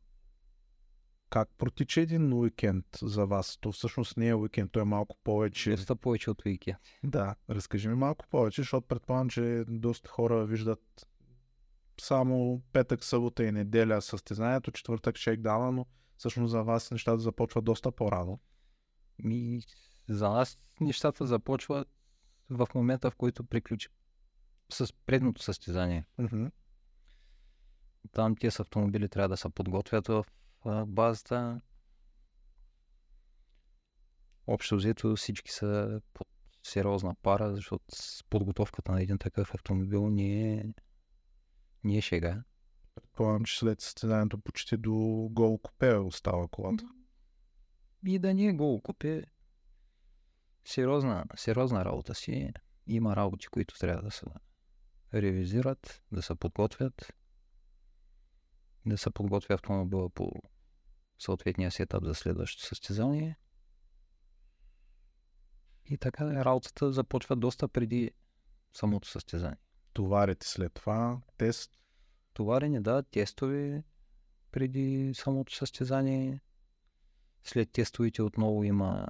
Как 1.31 1.49
протича 1.59 2.01
един 2.01 2.33
уикенд 2.33 2.87
за 3.03 3.27
вас? 3.27 3.59
То 3.61 3.73
всъщност 3.73 4.17
не 4.17 4.29
е 4.29 4.35
уикенд, 4.35 4.73
то 4.73 4.81
е 4.81 4.85
малко 4.85 5.17
повече. 5.25 5.71
Доста 5.71 5.97
повече 5.97 6.31
от 6.31 6.45
уикенд. 6.45 6.79
Да, 7.05 7.35
разкажи 7.51 7.89
ми 7.89 7.95
малко 7.95 8.27
повече, 8.31 8.63
защото 8.63 8.87
предполагам, 8.87 9.29
че 9.29 9.65
доста 9.69 10.09
хора 10.09 10.47
виждат 10.47 11.09
само 12.01 12.63
петък, 12.73 13.05
събота 13.05 13.45
и 13.45 13.53
неделя 13.53 14.03
състезанието, 14.03 14.73
четвъртък 14.73 15.17
шейкдауна, 15.17 15.73
но 15.73 15.87
всъщност 16.17 16.51
за 16.51 16.63
вас 16.63 16.91
нещата 16.91 17.19
започват 17.19 17.65
доста 17.65 17.93
по-рано. 17.93 18.41
Ми, 19.19 19.63
за 20.09 20.31
нас 20.31 20.59
нещата 20.81 21.27
започват 21.27 21.89
в 22.51 22.69
момента, 22.75 23.11
в 23.11 23.17
който 23.17 23.45
приключи 23.45 23.89
с 24.73 24.93
предното 25.07 25.43
състезание. 25.43 26.07
Мгм. 26.19 26.47
Там 28.13 28.37
тези 28.37 28.57
автомобили 28.63 29.09
трябва 29.09 29.29
да 29.29 29.37
се 29.37 29.49
подготвят 29.49 30.07
в 30.07 30.25
а, 30.69 30.87
базата. 30.87 31.61
Общо 34.47 34.77
взето 34.77 35.17
всички 35.17 35.51
са 35.51 36.01
под 36.15 36.29
сериозна 36.63 37.15
пара, 37.23 37.55
защото 37.55 37.85
с 37.95 38.25
подготовката 38.31 38.93
на 38.93 39.03
един 39.03 39.19
такъв 39.19 39.55
автомобил 39.55 40.11
не 40.11 40.53
е, 40.53 40.65
не 41.85 41.97
е 41.97 42.01
шега. 42.01 42.43
Предполагам, 42.95 43.45
че 43.45 43.59
след 43.59 43.81
състезанието 43.81 44.39
почти 44.39 44.77
до 44.77 45.29
гол 45.31 45.59
купе 45.59 45.95
остава 45.95 46.49
колата. 46.49 46.85
И 48.07 48.19
да 48.19 48.35
не 48.35 48.47
е 48.47 48.53
гол 48.53 48.81
купе, 48.81 49.25
сериозна, 50.65 51.25
сериозна 51.37 51.85
работа 51.85 52.15
си. 52.15 52.53
Има 52.87 53.17
работи, 53.17 53.47
които 53.47 53.79
трябва 53.79 54.03
да 54.03 54.11
се 54.11 54.27
ревизират, 55.15 56.03
да 56.13 56.23
се 56.23 56.35
подготвят, 56.35 57.13
да 58.87 58.99
се 58.99 59.11
подготвя 59.11 59.55
автомобила 59.55 60.11
по 60.11 60.33
съответния 61.19 61.71
си 61.71 61.83
етап 61.83 62.05
за 62.05 62.15
следващото 62.15 62.67
състезание. 62.67 63.39
И 65.85 65.99
така 65.99 66.45
работата 66.45 66.93
започва 66.93 67.37
доста 67.37 67.69
преди 67.69 68.11
самото 68.73 69.09
състезание. 69.09 69.59
Товарите 69.93 70.47
след 70.47 70.75
това, 70.75 71.21
тест. 71.37 71.71
Товарене, 72.35 72.81
да, 72.81 73.03
тестове 73.03 73.85
преди 74.53 75.13
самото 75.15 75.55
състезание. 75.55 76.41
След 77.43 77.73
тестовете 77.73 78.23
отново 78.23 78.65
има 78.65 79.07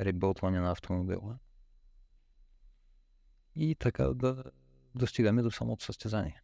ребълтване 0.00 0.60
на 0.60 0.70
автомобила. 0.70 1.38
И 3.54 3.74
така 3.74 4.04
да 4.04 4.44
достигаме 4.94 5.42
до 5.42 5.50
самото 5.50 5.84
състезание. 5.84 6.42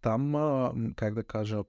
Там, 0.00 0.32
как 0.96 1.14
да 1.14 1.24
кажа, 1.24 1.64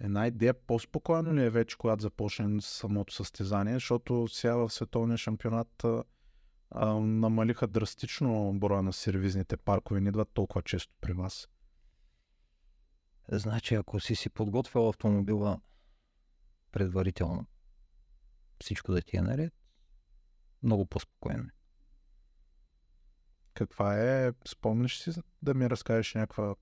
една 0.00 0.26
идея 0.26 0.54
по-спокойно 0.54 1.34
ли 1.34 1.44
е 1.44 1.50
вече, 1.50 1.76
когато 1.76 2.02
започне 2.02 2.60
самото 2.60 3.14
състезание, 3.14 3.74
защото 3.74 4.28
сега 4.28 4.56
в 4.56 4.70
световния 4.70 5.18
шампионат 5.18 5.84
а, 6.70 6.94
намалиха 6.94 7.66
драстично 7.66 8.52
броя 8.54 8.82
на 8.82 8.92
сервизните 8.92 9.56
паркове, 9.56 10.00
не 10.00 10.08
идват 10.08 10.30
толкова 10.34 10.62
често 10.62 10.94
при 11.00 11.12
вас. 11.12 11.48
Значи, 13.32 13.74
ако 13.74 14.00
си 14.00 14.14
си 14.14 14.30
подготвил 14.30 14.88
автомобила 14.88 15.60
предварително, 16.72 17.46
всичко 18.60 18.92
да 18.92 19.02
ти 19.02 19.16
е 19.16 19.22
наред, 19.22 19.54
много 20.62 20.86
по-спокойно. 20.86 21.48
Каква 23.54 23.98
е, 23.98 24.32
спомняш 24.48 24.98
си 24.98 25.10
да 25.42 25.54
ми 25.54 25.70
разкажеш 25.70 26.14
някаква 26.14 26.54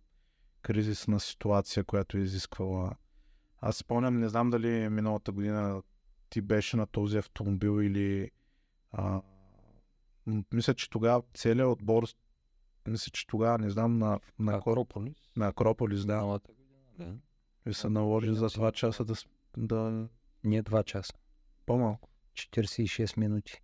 кризисна 0.63 1.21
ситуация, 1.21 1.85
която 1.85 2.17
е 2.17 2.21
изисквала. 2.21 2.97
Аз 3.61 3.77
спомням, 3.77 4.21
не 4.21 4.29
знам 4.29 4.51
дали 4.51 4.89
миналата 4.89 5.33
година 5.33 5.83
ти 6.31 6.41
беше 6.41 6.77
на 6.77 6.87
този 6.87 7.19
автомобил 7.19 7.83
или 7.83 8.31
а, 8.93 9.23
мисля, 10.53 10.75
че 10.75 10.91
тогава 10.91 11.23
целият 11.35 11.69
отбор 11.69 12.07
мисля, 12.89 13.11
че 13.11 13.27
тогава, 13.27 13.59
не 13.59 13.71
знам, 13.71 13.99
на, 13.99 14.21
на, 14.39 14.57
Акрополис? 14.57 15.17
на 15.37 15.49
Акрополис, 15.49 16.05
да, 16.05 16.17
Миналата 16.17 16.53
година, 16.53 16.79
да. 16.99 17.17
ви 17.67 17.75
се 17.75 17.89
наложи 17.89 18.35
за 18.35 18.51
2 18.51 18.73
часа 18.73 19.05
да, 19.05 19.15
да 19.57 20.09
Не 20.45 20.63
2 20.63 20.85
часа. 20.85 21.13
по-малко. 21.67 22.09
46 22.35 23.19
минути. 23.19 23.63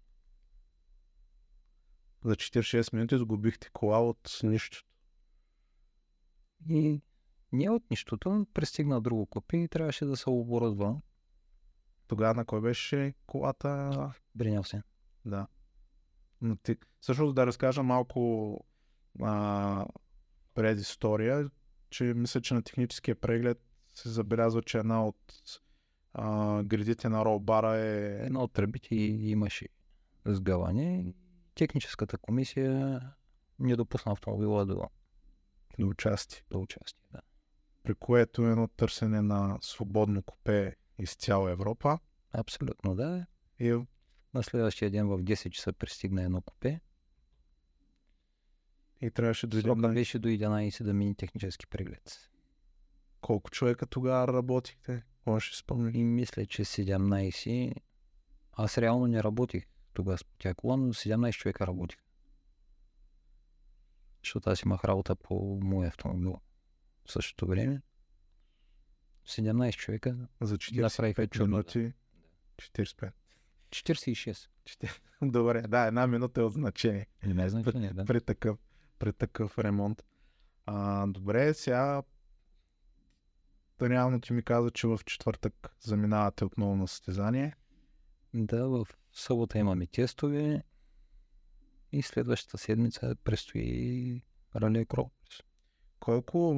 За 2.25 2.37
46 2.37 2.95
минути 2.95 3.19
сгубихте 3.19 3.71
кола 3.73 4.01
от 4.01 4.41
нищо. 4.43 4.85
И 6.69 7.03
не 7.55 7.71
от 7.71 7.91
нищото, 7.91 8.47
пристигна 8.55 9.01
друго 9.01 9.27
купи 9.27 9.59
и 9.59 9.69
трябваше 9.69 10.05
да 10.05 10.17
се 10.17 10.31
оборудва. 10.31 11.01
Тогава 12.07 12.35
на 12.35 12.45
кой 12.45 12.61
беше 12.61 13.15
колата? 13.27 14.13
Бринял 14.35 14.65
се. 14.65 14.83
Да. 15.25 15.47
Но 16.41 16.57
ти, 16.57 16.77
всъщност 17.01 17.35
да 17.35 17.47
разкажа 17.47 17.83
малко 17.83 18.61
а, 19.23 19.87
предистория, 20.55 21.51
че 21.91 22.05
мисля, 22.05 22.41
че 22.41 22.55
на 22.55 22.63
техническия 22.63 23.21
преглед 23.21 23.61
се 23.95 24.09
забелязва, 24.09 24.63
че 24.63 24.79
една 24.79 25.07
от 25.07 25.35
а, 26.13 26.63
гредите 26.63 27.09
на 27.09 27.25
ролбара 27.25 27.77
е... 27.77 28.27
Една 28.27 28.43
от 28.43 28.53
тръбите 28.53 28.95
имаше 28.95 29.69
сгъване. 30.25 31.15
Техническата 31.55 32.19
комисия 32.19 33.01
не 33.59 33.77
допусна 33.77 34.13
автомобила 34.13 34.67
до, 34.67 34.83
до 35.79 35.87
участие, 35.87 36.43
до 36.51 36.61
участие. 36.61 37.05
Да. 37.13 37.21
При 37.85 37.95
което 37.95 38.47
е 38.47 38.51
едно 38.51 38.69
търсене 38.69 39.23
на 39.23 39.59
свободно 39.61 40.23
купе 40.23 40.77
из 40.99 41.15
цяла 41.15 41.51
Европа. 41.51 41.99
Абсолютно 42.33 42.95
да. 42.95 43.27
И 43.59 43.81
На 44.35 44.43
следващия 44.43 44.91
ден 44.91 45.09
в 45.09 45.19
10 45.19 45.51
часа 45.51 45.73
пристигна 45.73 46.23
едно 46.23 46.41
купе. 46.41 46.81
И 49.01 49.11
трябваше 49.11 49.47
да 49.47 49.61
Срока 49.61 49.81
дойде 49.81 49.95
беше 49.95 50.19
до 50.19 50.29
11 50.29 50.83
да 50.85 50.95
мине 50.95 51.15
технически 51.15 51.67
преглед. 51.67 52.31
колко 53.21 53.51
човека 53.51 53.87
тогава 53.87 54.33
работихте? 54.33 55.03
Кой 55.25 55.41
ще 55.41 55.57
спомня? 55.57 55.91
И 55.95 56.05
мисля, 56.05 56.47
че 56.47 56.65
17. 56.65 57.75
Аз 58.53 58.79
реално 58.79 59.07
не 59.07 59.23
работих 59.23 59.67
тогава 59.95 60.19
с 60.19 60.25
тя 60.39 60.55
кола, 60.55 60.77
но 60.77 60.95
17 60.95 61.33
човека 61.33 61.67
работих. 61.67 61.99
Защото 64.23 64.51
аз 64.51 64.63
имах 64.63 64.85
работа 64.85 65.17
по 65.17 65.59
моя 65.63 65.89
автомобил. 65.89 66.41
В 67.07 67.13
същото 67.13 67.47
време 67.47 67.83
17 69.27 69.77
човека, 69.77 70.29
За 70.41 70.59
Направиха 70.73 71.23
45 71.23 71.31
чудо, 71.31 71.45
да. 71.45 71.51
минути. 71.51 71.93
45. 72.57 73.13
46. 73.71 74.49
Четир- 74.65 75.01
Добре, 75.23 75.63
да, 75.63 75.87
една 75.87 76.07
минута 76.07 76.41
е 76.41 76.45
от 76.45 76.53
значение. 76.53 77.07
Не 77.25 77.33
знае 77.33 77.49
значение, 77.63 77.93
да. 77.93 78.05
при 78.05 78.21
такъв, 78.21 78.59
при 78.99 79.13
такъв 79.13 79.59
ремонт. 79.59 80.03
А, 80.67 81.07
добре, 81.07 81.55
сега 81.55 82.03
реално 83.83 84.21
ти 84.21 84.33
ми 84.33 84.43
каза, 84.43 84.71
че 84.71 84.87
в 84.87 85.01
четвъртък 85.07 85.77
заминавате 85.81 86.45
отново 86.45 86.77
на 86.77 86.89
състезание. 86.89 87.57
Да, 88.35 88.69
в 88.69 88.87
събота 89.13 89.59
имаме 89.59 89.87
тестове 89.87 90.63
и 91.93 92.03
следващата 92.03 92.59
седмица 92.59 93.17
предстои 93.25 94.23
Акрополис. 94.55 95.13
Колко, 96.05 96.57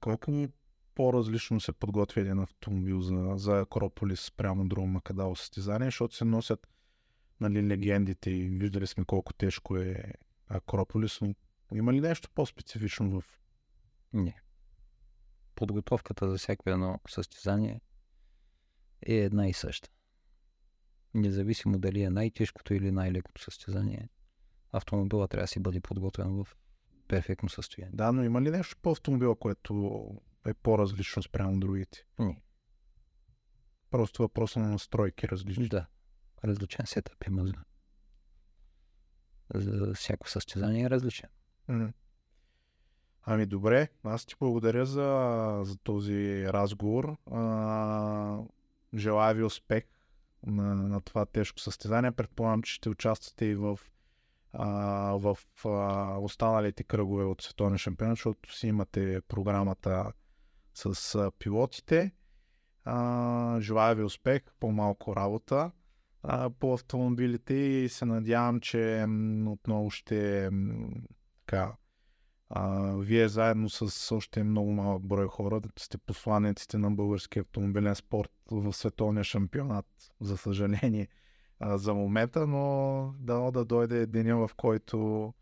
колко 0.00 0.48
по-различно 0.94 1.60
се 1.60 1.72
подготвя 1.72 2.20
един 2.20 2.38
автомобил 2.38 3.00
за, 3.00 3.32
за 3.36 3.60
Акрополис 3.60 4.30
прямо 4.30 4.68
друго 4.68 4.86
Макадало 4.86 5.36
състезание, 5.36 5.86
защото 5.86 6.16
се 6.16 6.24
носят 6.24 6.66
нали, 7.40 7.68
легендите 7.68 8.30
и 8.30 8.48
виждали 8.48 8.86
сме 8.86 9.04
колко 9.04 9.32
тежко 9.32 9.76
е 9.76 10.12
Акрополис, 10.48 11.20
но 11.20 11.34
има 11.74 11.92
ли 11.92 12.00
нещо 12.00 12.30
по-специфично 12.34 13.20
в 13.20 13.24
Не. 14.12 14.40
Подготовката 15.54 16.30
за 16.30 16.38
всяко 16.38 16.70
едно 16.70 17.00
състезание 17.08 17.80
е 19.06 19.14
една 19.14 19.48
и 19.48 19.52
съща. 19.52 19.88
Независимо 21.14 21.78
дали 21.78 22.02
е 22.02 22.10
най-тежкото 22.10 22.74
или 22.74 22.90
най-лекото 22.90 23.42
състезание, 23.42 24.08
автомобила 24.72 25.28
трябва 25.28 25.44
да 25.44 25.48
си 25.48 25.60
бъде 25.60 25.80
подготвен 25.80 26.44
в 26.44 26.56
перфектно 27.08 27.48
състояние. 27.48 27.96
Да, 27.96 28.12
но 28.12 28.24
има 28.24 28.42
ли 28.42 28.50
нещо 28.50 28.76
по 28.82 28.90
автомобила, 28.90 29.36
което 29.36 30.10
е 30.46 30.54
по-различно 30.54 31.22
спрямо 31.22 31.60
другите? 31.60 32.06
Не. 32.18 32.42
Просто 33.90 34.22
въпроса 34.22 34.60
на 34.60 34.68
настройки 34.68 35.28
различни. 35.28 35.68
Да. 35.68 35.86
Различен 36.44 36.86
сетъп 36.86 37.24
има 37.26 37.44
за, 37.46 37.54
за 39.54 39.94
всяко 39.94 40.30
състезание 40.30 40.84
е 40.84 40.90
различен. 40.90 41.28
Ами 43.22 43.46
добре, 43.46 43.88
аз 44.04 44.26
ти 44.26 44.34
благодаря 44.40 44.86
за, 44.86 45.60
за 45.64 45.76
този 45.76 46.46
разговор. 46.48 47.16
А, 47.30 48.38
желая 48.94 49.34
ви 49.34 49.42
успех 49.42 49.84
на, 50.46 50.74
на 50.74 51.00
това 51.00 51.26
тежко 51.26 51.60
състезание. 51.60 52.12
Предполагам, 52.12 52.62
че 52.62 52.74
ще 52.74 52.88
участвате 52.88 53.44
и 53.44 53.54
в, 53.54 53.80
а, 54.52 54.68
в 55.18 55.38
а, 55.64 56.18
останалите 56.18 56.84
кръгове 56.84 57.24
от 57.24 57.42
световния 57.42 57.78
шампионат, 57.78 58.16
защото 58.16 58.56
си 58.56 58.66
имате 58.66 59.20
програмата 59.28 60.12
с 60.74 61.14
а, 61.14 61.30
пилотите. 61.38 62.12
А, 62.84 63.60
желая 63.60 63.94
ви 63.94 64.02
успех, 64.02 64.42
по-малко 64.60 65.16
работа 65.16 65.70
а, 66.22 66.50
по 66.50 66.74
автомобилите 66.74 67.54
и 67.54 67.88
се 67.88 68.04
надявам, 68.04 68.60
че 68.60 69.04
м, 69.08 69.52
отново 69.52 69.90
ще 69.90 70.50
м, 70.52 70.88
така, 71.46 71.76
а, 72.48 72.92
вие 72.96 73.28
заедно 73.28 73.68
с 73.68 74.12
още 74.14 74.44
много 74.44 74.72
малък 74.72 75.02
брой 75.02 75.28
хора 75.28 75.60
сте 75.78 75.98
посланиците 75.98 76.78
на 76.78 76.90
българския 76.90 77.40
автомобилен 77.40 77.94
спорт 77.94 78.32
в 78.50 78.72
световния 78.72 79.24
шампионат, 79.24 79.86
за 80.20 80.36
съжаление, 80.36 81.08
за 81.62 81.94
момента, 81.94 82.46
но 82.46 83.14
дано 83.18 83.50
да 83.50 83.64
дойде 83.64 84.06
деня, 84.06 84.36
в 84.36 84.54
който 84.56 85.32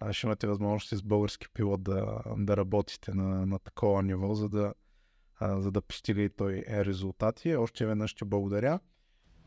а, 0.00 0.12
ще 0.12 0.26
имате 0.26 0.46
възможност 0.46 0.88
с 0.88 1.02
български 1.02 1.46
пилот 1.54 1.82
да, 1.82 2.22
да 2.36 2.56
работите 2.56 3.14
на, 3.14 3.46
на 3.46 3.58
такова 3.58 4.02
ниво, 4.02 4.34
за 4.34 4.48
да 4.48 4.74
а, 5.40 5.60
за 5.60 5.70
да 5.70 5.80
постига 5.80 6.22
и 6.22 6.28
той 6.28 6.64
резултати. 6.68 7.56
Още 7.56 7.86
веднъж 7.86 8.10
ще 8.10 8.24
благодаря. 8.24 8.80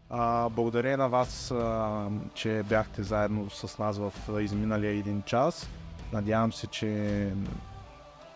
А, 0.09 0.49
благодаря 0.49 0.97
на 0.97 1.09
вас, 1.09 1.51
а, 1.51 2.09
че 2.33 2.63
бяхте 2.69 3.03
заедно 3.03 3.49
с 3.49 3.77
нас 3.77 3.97
в 3.97 4.13
изминалия 4.41 4.91
един 4.91 5.21
час. 5.21 5.69
Надявам 6.13 6.53
се, 6.53 6.67
че 6.67 7.33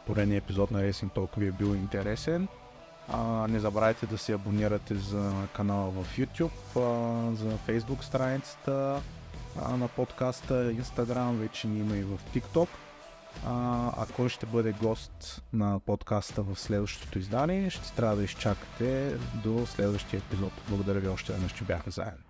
поредният 0.05 0.43
епизод 0.43 0.71
на 0.71 0.81
Racing 0.81 1.15
Talk 1.15 1.37
ви 1.37 1.47
е 1.47 1.51
бил 1.51 1.75
интересен. 1.75 2.47
А, 3.09 3.47
не 3.47 3.59
забравяйте 3.59 4.05
да 4.05 4.17
се 4.17 4.33
абонирате 4.33 4.95
за 4.95 5.31
канала 5.53 5.91
в 5.91 6.17
YouTube, 6.17 6.51
а, 6.75 7.35
за 7.35 7.57
Facebook 7.57 8.03
страницата 8.03 9.01
а, 9.61 9.77
на 9.77 9.87
подкаста, 9.87 10.73
Instagram, 10.73 11.31
вече 11.31 11.67
ни 11.67 11.79
има 11.79 11.95
и 11.95 12.03
в 12.03 12.19
TikTok. 12.33 12.67
А, 13.45 13.91
а 13.97 14.05
кой 14.15 14.29
ще 14.29 14.45
бъде 14.45 14.71
гост 14.71 15.43
на 15.53 15.79
подкаста 15.79 16.43
в 16.43 16.59
следващото 16.59 17.19
издание, 17.19 17.69
ще 17.69 17.93
трябва 17.93 18.15
да 18.15 18.23
изчакате 18.23 19.17
до 19.43 19.65
следващия 19.65 20.17
епизод. 20.17 20.51
Благодаря 20.69 20.99
ви 20.99 21.07
още 21.07 21.33
веднъж, 21.33 21.51
че 21.51 21.63
бяхме 21.63 21.91
заедно. 21.91 22.23